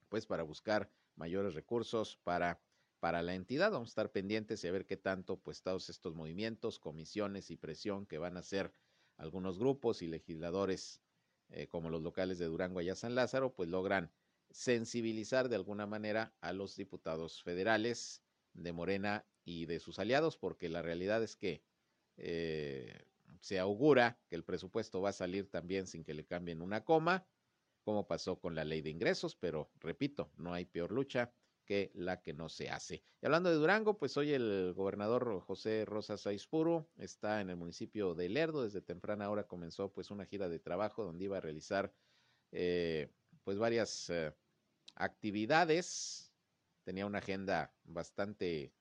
pues 0.09 0.27
para 0.27 0.43
buscar 0.43 0.91
mayores 1.17 1.55
recursos 1.55 2.17
para, 2.25 2.61
para 2.99 3.23
la 3.23 3.35
entidad. 3.35 3.71
Vamos 3.71 3.89
a 3.89 3.93
estar 3.93 4.13
pendientes 4.13 4.63
y 4.65 4.69
a 4.69 4.73
ver 4.73 4.87
qué 4.87 4.97
tanto, 4.97 5.39
pues, 5.39 5.63
todos 5.63 5.89
estos 5.91 6.15
movimientos, 6.15 6.79
comisiones 6.79 7.51
y 7.51 7.57
presión 7.57 8.07
que 8.07 8.19
van 8.19 8.37
a 8.37 8.41
hacer 8.41 8.73
algunos 9.17 9.59
grupos 9.59 10.03
y 10.03 10.07
legisladores, 10.07 11.03
eh, 11.51 11.69
como 11.69 11.91
los 11.91 12.03
locales 12.03 12.39
de 12.39 12.47
Durango 12.47 12.81
y 12.81 12.95
San 12.95 13.15
Lázaro, 13.15 13.55
pues 13.55 13.69
logran 13.69 14.11
sensibilizar 14.51 15.49
de 15.49 15.57
alguna 15.57 15.87
manera 15.87 16.35
a 16.41 16.53
los 16.53 16.77
diputados 16.77 17.43
federales 17.43 18.23
de 18.53 18.73
Morena 18.73 19.25
y 19.45 19.67
de 19.67 19.79
sus 19.81 19.99
aliados, 19.99 20.37
porque 20.37 20.69
la 20.69 20.83
realidad 20.83 21.23
es 21.23 21.37
que 21.37 21.63
eh, 22.17 23.10
se 23.41 23.59
augura 23.59 24.19
que 24.29 24.37
el 24.37 24.45
presupuesto 24.45 25.01
va 25.01 25.11
a 25.11 25.15
salir 25.15 25.51
también 25.51 25.87
sin 25.87 26.05
que 26.05 26.15
le 26.15 26.27
cambien 26.27 26.63
una 26.63 26.85
coma 26.85 27.27
como 27.83 28.07
pasó 28.07 28.39
con 28.39 28.55
la 28.55 28.65
ley 28.65 28.83
de 28.83 28.91
ingresos, 28.91 29.35
pero 29.37 29.71
repito, 29.81 30.31
no 30.37 30.53
hay 30.53 30.67
peor 30.67 30.93
lucha 30.93 31.33
que 31.65 31.91
la 31.95 32.21
que 32.21 32.33
no 32.33 32.49
se 32.49 32.69
hace. 32.69 33.03
Y 33.23 33.27
hablando 33.27 33.49
de 33.49 33.57
Durango, 33.57 33.97
pues 33.97 34.17
hoy 34.17 34.33
el 34.33 34.73
gobernador 34.75 35.41
José 35.41 35.85
Rosas 35.85 36.27
Aispuro 36.27 36.91
está 36.97 37.41
en 37.41 37.51
el 37.51 37.57
municipio 37.57 38.15
de 38.15 38.29
Lerdo, 38.29 38.65
desde 38.65 38.83
temprana 38.83 39.31
hora 39.31 39.47
comenzó 39.47 39.93
pues 39.93 40.11
una 40.11 40.27
gira 40.27 40.49
de 40.49 40.59
trabajo 40.59 41.05
donde 41.05 41.25
iba 41.25 41.39
a 41.39 41.41
realizar 41.41 41.95
eh, 42.53 43.13
pues 43.45 43.59
varias 43.59 44.11
eh, 44.11 44.35
actividades, 44.97 46.33
tenía 46.83 47.07
una 47.07 47.19
agenda 47.19 47.73
bastante, 47.85 48.75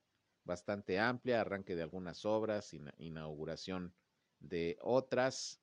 bastante 0.43 0.99
amplia, 0.99 1.41
arranque 1.41 1.76
de 1.76 1.84
algunas 1.84 2.26
obras, 2.26 2.76
inauguración 2.97 3.93
de 4.40 4.78
otras, 4.82 5.60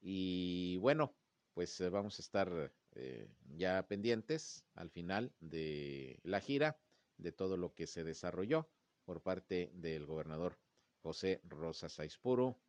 y 0.00 0.76
bueno, 0.78 1.14
pues 1.54 1.80
eh, 1.80 1.88
vamos 1.88 2.18
a 2.18 2.22
estar 2.22 2.72
eh, 2.94 3.28
ya 3.56 3.86
pendientes 3.86 4.64
al 4.74 4.90
final 4.90 5.32
de 5.40 6.20
la 6.22 6.40
gira 6.40 6.78
de 7.16 7.32
todo 7.32 7.56
lo 7.56 7.74
que 7.74 7.86
se 7.86 8.04
desarrolló 8.04 8.68
por 9.04 9.22
parte 9.22 9.70
del 9.74 10.06
gobernador 10.06 10.58
José 11.02 11.40
Rosas 11.44 11.98
Aispuro 11.98 12.60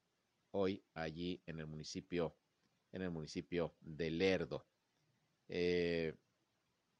hoy 0.52 0.84
allí 0.94 1.42
en 1.46 1.60
el 1.60 1.68
municipio 1.68 2.36
en 2.92 3.04
el 3.04 3.12
municipio 3.12 3.76
de 3.82 4.10
Lerdo. 4.10 4.66
Eh, 5.48 6.16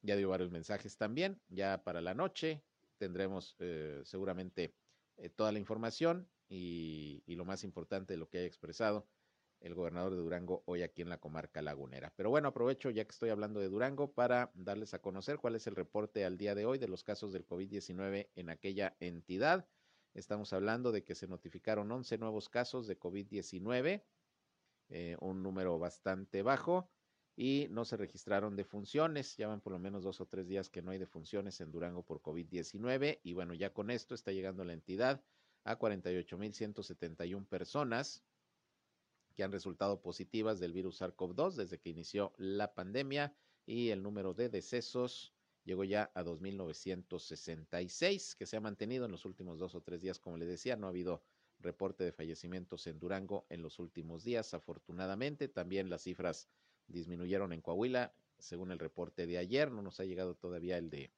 ya 0.04 0.16
dio 0.16 0.30
varios 0.30 0.52
mensajes 0.52 0.98
también, 0.98 1.42
ya 1.48 1.84
para 1.84 2.02
la 2.02 2.14
noche 2.14 2.64
tendremos 3.00 3.56
seguramente 4.04 4.76
toda 5.36 5.52
la 5.52 5.58
información 5.58 6.30
y, 6.50 7.24
lo 7.36 7.46
más 7.46 7.64
importante 7.64 8.14
de 8.14 8.18
lo 8.18 8.28
que 8.30 8.40
haya 8.40 8.48
expresado 8.48 9.08
el 9.62 9.76
gobernador 9.76 10.16
de 10.16 10.22
Durango 10.22 10.64
hoy 10.66 10.84
aquí 10.84 11.02
en 11.02 11.10
la 11.10 11.20
comarca 11.20 11.62
lagunera. 11.62 12.14
Pero 12.16 12.30
bueno, 12.30 12.50
aprovecho 12.50 12.90
ya 12.90 13.04
que 13.06 13.12
estoy 13.12 13.30
hablando 13.30 13.60
de 13.60 13.68
Durango 13.68 14.14
para 14.14 14.52
darles 14.56 14.94
a 14.94 15.02
conocer 15.02 15.38
cuál 15.38 15.56
es 15.56 15.68
el 15.68 15.76
reporte 15.76 16.24
al 16.24 16.38
día 16.38 16.56
de 16.56 16.66
hoy 16.66 16.80
de 16.80 16.88
los 16.88 17.04
casos 17.04 17.34
del 17.34 17.46
COVID-19 17.46 18.30
en 18.36 18.50
aquella 18.50 18.96
entidad. 19.00 19.68
Estamos 20.14 20.54
hablando 20.54 20.92
de 20.92 21.04
que 21.04 21.14
se 21.14 21.28
notificaron 21.28 21.92
11 21.92 22.18
nuevos 22.18 22.48
casos 22.48 22.88
de 22.88 22.98
COVID-19, 22.98 24.04
eh, 24.90 25.18
un 25.20 25.44
número 25.44 25.78
bastante 25.78 26.42
bajo, 26.42 26.90
y 27.36 27.68
no 27.70 27.86
se 27.86 27.98
registraron 27.98 28.56
defunciones. 28.56 29.36
Ya 29.38 29.48
van 29.48 29.62
por 29.62 29.74
lo 29.74 29.80
menos 29.80 30.04
dos 30.04 30.20
o 30.22 30.26
tres 30.26 30.48
días 30.48 30.70
que 30.70 30.82
no 30.82 30.92
hay 30.92 30.98
defunciones 30.98 31.60
en 31.62 31.72
Durango 31.72 32.04
por 32.04 32.22
COVID-19. 32.22 33.20
Y 33.24 33.34
bueno, 33.34 33.54
ya 33.54 33.74
con 33.74 33.92
esto 33.92 34.16
está 34.16 34.32
llegando 34.32 34.64
la 34.64 34.74
entidad 34.74 35.22
a 35.64 35.78
48.171 35.78 37.48
personas 37.48 38.24
que 39.36 39.44
han 39.44 39.52
resultado 39.52 40.02
positivas 40.02 40.60
del 40.60 40.74
virus 40.74 41.02
SARS-CoV-2 41.02 41.54
desde 41.54 41.80
que 41.80 41.90
inició 41.90 42.34
la 42.38 42.74
pandemia 42.74 43.34
y 43.66 43.90
el 43.90 44.04
número 44.04 44.34
de 44.34 44.50
decesos 44.50 45.34
llegó 45.64 45.84
ya 45.84 46.12
a 46.16 46.24
2.966, 46.24 48.36
que 48.36 48.46
se 48.46 48.58
ha 48.58 48.62
mantenido 48.62 49.06
en 49.06 49.12
los 49.12 49.26
últimos 49.26 49.60
dos 49.60 49.76
o 49.76 49.82
tres 49.82 50.02
días, 50.02 50.20
como 50.20 50.38
les 50.38 50.48
decía, 50.48 50.76
no 50.76 50.88
ha 50.88 50.90
habido 50.90 51.22
reporte 51.60 52.04
de 52.04 52.12
fallecimientos 52.12 52.88
en 52.88 53.00
Durango 53.00 53.46
en 53.50 53.62
los 53.62 53.80
últimos 53.80 54.24
días, 54.24 54.54
afortunadamente. 54.54 55.48
También 55.48 55.90
las 55.90 56.04
cifras 56.04 56.50
disminuyeron 56.88 57.54
en 57.54 57.62
Coahuila, 57.62 58.14
según 58.40 58.72
el 58.72 58.80
reporte 58.80 59.28
de 59.28 59.38
ayer, 59.38 59.72
no 59.72 59.82
nos 59.82 60.00
ha 60.00 60.06
llegado 60.06 60.36
todavía 60.36 60.78
el 60.78 60.90
de, 60.90 61.12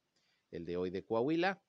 el 0.50 0.66
de 0.66 0.76
hoy 0.76 0.90
de 0.90 1.04
Coahuila. 1.04 1.62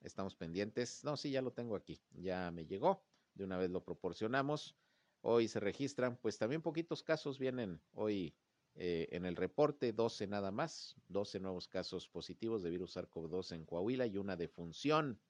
Estamos 0.00 0.34
pendientes. 0.34 1.04
No, 1.04 1.16
sí, 1.16 1.30
ya 1.30 1.42
lo 1.42 1.52
tengo 1.52 1.76
aquí, 1.76 2.00
ya 2.12 2.50
me 2.50 2.66
llegó, 2.66 3.02
de 3.34 3.44
una 3.44 3.58
vez 3.58 3.70
lo 3.70 3.84
proporcionamos. 3.84 4.76
Hoy 5.22 5.48
se 5.48 5.60
registran, 5.60 6.16
pues 6.16 6.38
también 6.38 6.62
poquitos 6.62 7.02
casos 7.02 7.38
vienen 7.38 7.82
hoy 7.92 8.34
eh, 8.74 9.08
en 9.12 9.26
el 9.26 9.36
reporte, 9.36 9.92
12 9.92 10.26
nada 10.26 10.50
más, 10.50 10.96
12 11.08 11.40
nuevos 11.40 11.68
casos 11.68 12.08
positivos 12.08 12.62
de 12.62 12.70
virus 12.70 12.96
SARS-CoV-2 12.96 13.52
en 13.52 13.66
Coahuila 13.66 14.06
y 14.06 14.16
una 14.16 14.36
defunción. 14.36 15.20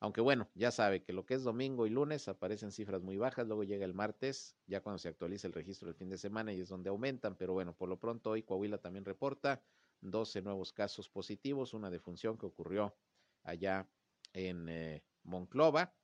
Aunque 0.00 0.20
bueno, 0.20 0.48
ya 0.54 0.70
sabe 0.70 1.02
que 1.02 1.12
lo 1.12 1.26
que 1.26 1.34
es 1.34 1.42
domingo 1.42 1.84
y 1.84 1.90
lunes 1.90 2.28
aparecen 2.28 2.70
cifras 2.70 3.02
muy 3.02 3.16
bajas, 3.16 3.48
luego 3.48 3.64
llega 3.64 3.84
el 3.84 3.94
martes, 3.94 4.56
ya 4.66 4.80
cuando 4.80 4.98
se 4.98 5.08
actualiza 5.08 5.48
el 5.48 5.52
registro 5.52 5.86
del 5.88 5.96
fin 5.96 6.08
de 6.08 6.18
semana 6.18 6.52
y 6.52 6.60
es 6.60 6.68
donde 6.68 6.88
aumentan, 6.88 7.36
pero 7.36 7.52
bueno, 7.52 7.74
por 7.74 7.88
lo 7.88 7.98
pronto 7.98 8.30
hoy 8.30 8.44
Coahuila 8.44 8.78
también 8.78 9.04
reporta 9.04 9.60
12 10.00 10.42
nuevos 10.42 10.72
casos 10.72 11.08
positivos, 11.08 11.74
una 11.74 11.90
defunción 11.90 12.38
que 12.38 12.46
ocurrió 12.46 12.94
allá 13.48 13.88
en 14.32 14.68
eh, 14.68 15.02
Monclova 15.24 15.94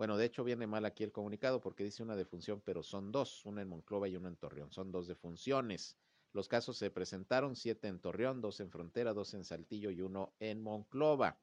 bueno, 0.00 0.16
de 0.16 0.24
hecho 0.24 0.44
viene 0.44 0.66
mal 0.66 0.86
aquí 0.86 1.04
el 1.04 1.12
comunicado 1.12 1.60
porque 1.60 1.84
dice 1.84 2.02
una 2.02 2.16
defunción, 2.16 2.62
pero 2.64 2.82
son 2.82 3.12
dos, 3.12 3.44
una 3.44 3.60
en 3.60 3.68
Monclova 3.68 4.08
y 4.08 4.16
una 4.16 4.28
en 4.28 4.36
Torreón. 4.36 4.72
Son 4.72 4.90
dos 4.90 5.06
defunciones. 5.06 5.98
Los 6.32 6.48
casos 6.48 6.78
se 6.78 6.90
presentaron, 6.90 7.54
siete 7.54 7.86
en 7.86 8.00
Torreón, 8.00 8.40
dos 8.40 8.60
en 8.60 8.70
Frontera, 8.70 9.12
dos 9.12 9.34
en 9.34 9.44
Saltillo 9.44 9.90
y 9.90 10.00
uno 10.00 10.32
en 10.40 10.62
Monclova. 10.62 11.38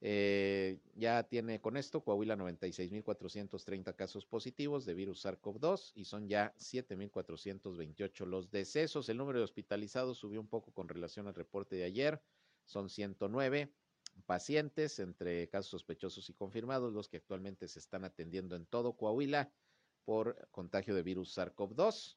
Eh, 0.00 0.80
ya 0.96 1.22
tiene 1.22 1.60
con 1.60 1.76
esto 1.76 2.02
Coahuila 2.02 2.34
96.430 2.36 3.94
casos 3.94 4.26
positivos 4.26 4.84
de 4.84 4.94
virus 4.94 5.24
SARS-CoV-2 5.24 5.92
y 5.94 6.06
son 6.06 6.26
ya 6.26 6.52
7.428 6.58 8.26
los 8.26 8.50
decesos. 8.50 9.08
El 9.08 9.18
número 9.18 9.38
de 9.38 9.44
hospitalizados 9.44 10.18
subió 10.18 10.40
un 10.40 10.48
poco 10.48 10.72
con 10.72 10.88
relación 10.88 11.28
al 11.28 11.36
reporte 11.36 11.76
de 11.76 11.84
ayer. 11.84 12.20
Son 12.64 12.90
109 12.90 13.72
pacientes 14.26 14.98
entre 14.98 15.48
casos 15.48 15.70
sospechosos 15.70 16.28
y 16.28 16.34
confirmados, 16.34 16.92
los 16.92 17.08
que 17.08 17.18
actualmente 17.18 17.68
se 17.68 17.78
están 17.78 18.04
atendiendo 18.04 18.56
en 18.56 18.66
todo 18.66 18.96
Coahuila 18.96 19.52
por 20.04 20.48
contagio 20.50 20.94
de 20.94 21.02
virus 21.02 21.36
SARS-CoV-2. 21.36 22.16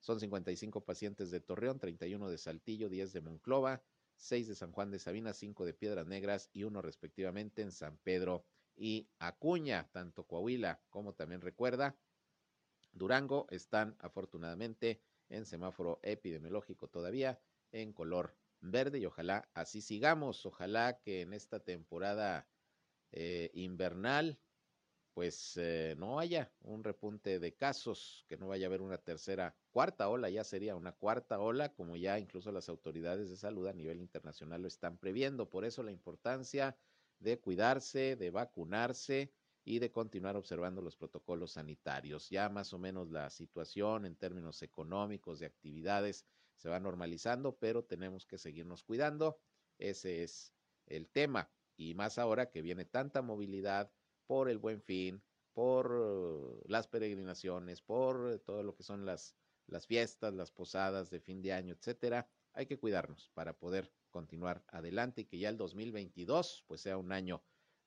Son 0.00 0.20
55 0.20 0.84
pacientes 0.84 1.30
de 1.30 1.40
Torreón, 1.40 1.78
31 1.78 2.28
de 2.28 2.38
Saltillo, 2.38 2.88
10 2.88 3.12
de 3.12 3.20
Monclova, 3.20 3.82
6 4.16 4.48
de 4.48 4.54
San 4.54 4.72
Juan 4.72 4.90
de 4.90 4.98
Sabina, 4.98 5.32
5 5.32 5.64
de 5.64 5.74
Piedras 5.74 6.06
Negras 6.06 6.50
y 6.52 6.64
uno 6.64 6.82
respectivamente 6.82 7.62
en 7.62 7.72
San 7.72 7.96
Pedro 7.98 8.44
y 8.76 9.08
Acuña, 9.18 9.88
tanto 9.92 10.26
Coahuila 10.26 10.80
como 10.90 11.14
también 11.14 11.40
recuerda, 11.40 11.96
Durango 12.92 13.46
están 13.50 13.96
afortunadamente 13.98 15.00
en 15.28 15.46
semáforo 15.46 15.98
epidemiológico 16.02 16.88
todavía 16.88 17.40
en 17.72 17.92
color 17.92 18.36
verde 18.70 18.98
y 18.98 19.06
ojalá 19.06 19.48
así 19.54 19.80
sigamos, 19.80 20.46
ojalá 20.46 21.00
que 21.00 21.22
en 21.22 21.32
esta 21.32 21.60
temporada 21.60 22.48
eh, 23.12 23.50
invernal 23.54 24.38
pues 25.14 25.56
eh, 25.56 25.94
no 25.96 26.18
haya 26.18 26.52
un 26.60 26.82
repunte 26.82 27.38
de 27.38 27.54
casos, 27.54 28.26
que 28.28 28.36
no 28.36 28.48
vaya 28.48 28.66
a 28.66 28.68
haber 28.68 28.82
una 28.82 28.98
tercera, 28.98 29.56
cuarta 29.70 30.08
ola, 30.08 30.28
ya 30.28 30.42
sería 30.42 30.74
una 30.74 30.90
cuarta 30.90 31.38
ola, 31.38 31.72
como 31.72 31.96
ya 31.96 32.18
incluso 32.18 32.50
las 32.50 32.68
autoridades 32.68 33.30
de 33.30 33.36
salud 33.36 33.68
a 33.68 33.72
nivel 33.72 34.00
internacional 34.00 34.62
lo 34.62 34.68
están 34.68 34.98
previendo. 34.98 35.48
Por 35.48 35.64
eso 35.64 35.84
la 35.84 35.92
importancia 35.92 36.76
de 37.20 37.38
cuidarse, 37.38 38.16
de 38.16 38.30
vacunarse 38.30 39.32
y 39.64 39.78
de 39.78 39.90
continuar 39.90 40.36
observando 40.36 40.82
los 40.82 40.96
protocolos 40.96 41.52
sanitarios. 41.52 42.28
Ya 42.28 42.48
más 42.48 42.72
o 42.72 42.78
menos 42.78 43.10
la 43.10 43.30
situación 43.30 44.04
en 44.04 44.16
términos 44.16 44.62
económicos, 44.62 45.38
de 45.38 45.46
actividades, 45.46 46.26
se 46.56 46.68
va 46.68 46.78
normalizando, 46.78 47.56
pero 47.56 47.84
tenemos 47.84 48.26
que 48.26 48.38
seguirnos 48.38 48.84
cuidando. 48.84 49.40
Ese 49.78 50.22
es 50.22 50.52
el 50.86 51.08
tema. 51.08 51.50
Y 51.76 51.94
más 51.94 52.18
ahora 52.18 52.50
que 52.50 52.62
viene 52.62 52.84
tanta 52.84 53.22
movilidad, 53.22 53.90
por 54.26 54.48
el 54.48 54.58
buen 54.58 54.80
fin, 54.80 55.22
por 55.52 56.68
las 56.68 56.86
peregrinaciones, 56.88 57.82
por 57.82 58.38
todo 58.40 58.62
lo 58.62 58.74
que 58.74 58.82
son 58.82 59.04
las, 59.04 59.34
las 59.66 59.86
fiestas, 59.86 60.34
las 60.34 60.50
posadas 60.50 61.10
de 61.10 61.20
fin 61.20 61.42
de 61.42 61.52
año, 61.52 61.74
etcétera. 61.74 62.28
Hay 62.52 62.66
que 62.66 62.78
cuidarnos 62.78 63.30
para 63.34 63.56
poder 63.56 63.92
continuar 64.10 64.64
adelante 64.68 65.22
y 65.22 65.24
que 65.24 65.38
ya 65.38 65.48
el 65.48 65.56
2022 65.56 66.64
pues 66.66 66.80
sea 66.80 66.96
un 66.96 67.12
año 67.12 67.42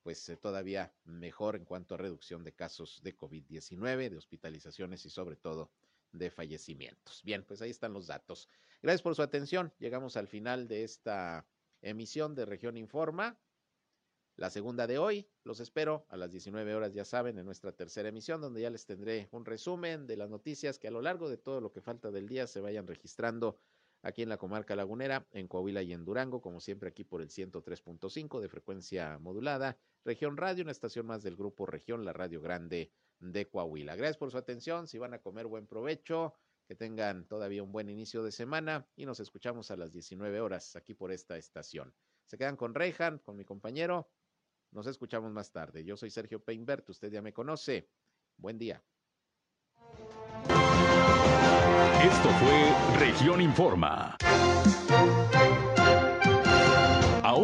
pues 0.07 0.29
eh, 0.29 0.37
todavía 0.37 0.93
mejor 1.03 1.57
en 1.57 1.65
cuanto 1.65 1.93
a 1.93 1.97
reducción 1.97 2.45
de 2.45 2.53
casos 2.53 3.01
de 3.03 3.17
COVID-19, 3.17 4.09
de 4.09 4.15
hospitalizaciones 4.15 5.05
y 5.05 5.09
sobre 5.09 5.35
todo 5.35 5.69
de 6.13 6.31
fallecimientos. 6.31 7.21
Bien, 7.25 7.43
pues 7.43 7.61
ahí 7.61 7.71
están 7.71 7.91
los 7.91 8.07
datos. 8.07 8.47
Gracias 8.81 9.01
por 9.01 9.15
su 9.15 9.21
atención. 9.21 9.73
Llegamos 9.79 10.15
al 10.15 10.29
final 10.29 10.69
de 10.69 10.85
esta 10.85 11.45
emisión 11.81 12.35
de 12.35 12.45
Región 12.45 12.77
Informa 12.77 13.37
la 14.37 14.49
segunda 14.49 14.87
de 14.87 14.97
hoy. 14.97 15.27
Los 15.43 15.59
espero 15.59 16.05
a 16.07 16.15
las 16.15 16.31
19 16.31 16.73
horas, 16.73 16.93
ya 16.93 17.03
saben, 17.03 17.37
en 17.37 17.45
nuestra 17.45 17.73
tercera 17.73 18.07
emisión, 18.07 18.39
donde 18.39 18.61
ya 18.61 18.69
les 18.69 18.85
tendré 18.85 19.27
un 19.31 19.43
resumen 19.43 20.07
de 20.07 20.15
las 20.15 20.29
noticias 20.29 20.79
que 20.79 20.87
a 20.87 20.91
lo 20.91 21.01
largo 21.01 21.27
de 21.27 21.35
todo 21.35 21.59
lo 21.59 21.73
que 21.73 21.81
falta 21.81 22.11
del 22.11 22.29
día 22.29 22.47
se 22.47 22.61
vayan 22.61 22.87
registrando 22.87 23.59
aquí 24.03 24.21
en 24.21 24.29
la 24.29 24.37
comarca 24.37 24.75
lagunera, 24.75 25.27
en 25.31 25.47
Coahuila 25.47 25.81
y 25.81 25.93
en 25.93 26.05
Durango, 26.05 26.41
como 26.41 26.59
siempre 26.59 26.89
aquí 26.89 27.03
por 27.03 27.21
el 27.21 27.29
103.5 27.29 28.39
de 28.39 28.47
frecuencia 28.49 29.17
modulada. 29.19 29.77
Región 30.07 30.37
Radio, 30.37 30.63
una 30.63 30.71
estación 30.71 31.05
más 31.05 31.21
del 31.21 31.35
grupo 31.35 31.65
Región, 31.65 32.05
la 32.05 32.13
Radio 32.13 32.39
Grande 32.39 32.93
de 33.19 33.49
Coahuila. 33.49 33.97
Gracias 33.97 34.15
por 34.15 34.31
su 34.31 34.37
atención. 34.37 34.87
Si 34.87 34.97
van 34.97 35.13
a 35.13 35.19
comer, 35.19 35.47
buen 35.47 35.67
provecho. 35.67 36.33
Que 36.65 36.75
tengan 36.75 37.27
todavía 37.27 37.61
un 37.61 37.73
buen 37.73 37.89
inicio 37.89 38.23
de 38.23 38.31
semana 38.31 38.87
y 38.95 39.05
nos 39.05 39.19
escuchamos 39.19 39.69
a 39.69 39.75
las 39.75 39.91
19 39.91 40.39
horas 40.39 40.77
aquí 40.77 40.93
por 40.93 41.11
esta 41.11 41.37
estación. 41.37 41.93
Se 42.25 42.37
quedan 42.37 42.55
con 42.55 42.73
Rejan, 42.73 43.19
con 43.19 43.35
mi 43.35 43.43
compañero. 43.43 44.09
Nos 44.71 44.87
escuchamos 44.87 45.33
más 45.33 45.51
tarde. 45.51 45.83
Yo 45.83 45.97
soy 45.97 46.09
Sergio 46.09 46.41
Peinbert, 46.41 46.89
usted 46.89 47.11
ya 47.11 47.21
me 47.21 47.33
conoce. 47.33 47.89
Buen 48.37 48.57
día. 48.57 48.81
Esto 52.01 52.29
fue 52.39 52.99
Región 52.99 53.41
Informa. 53.41 54.16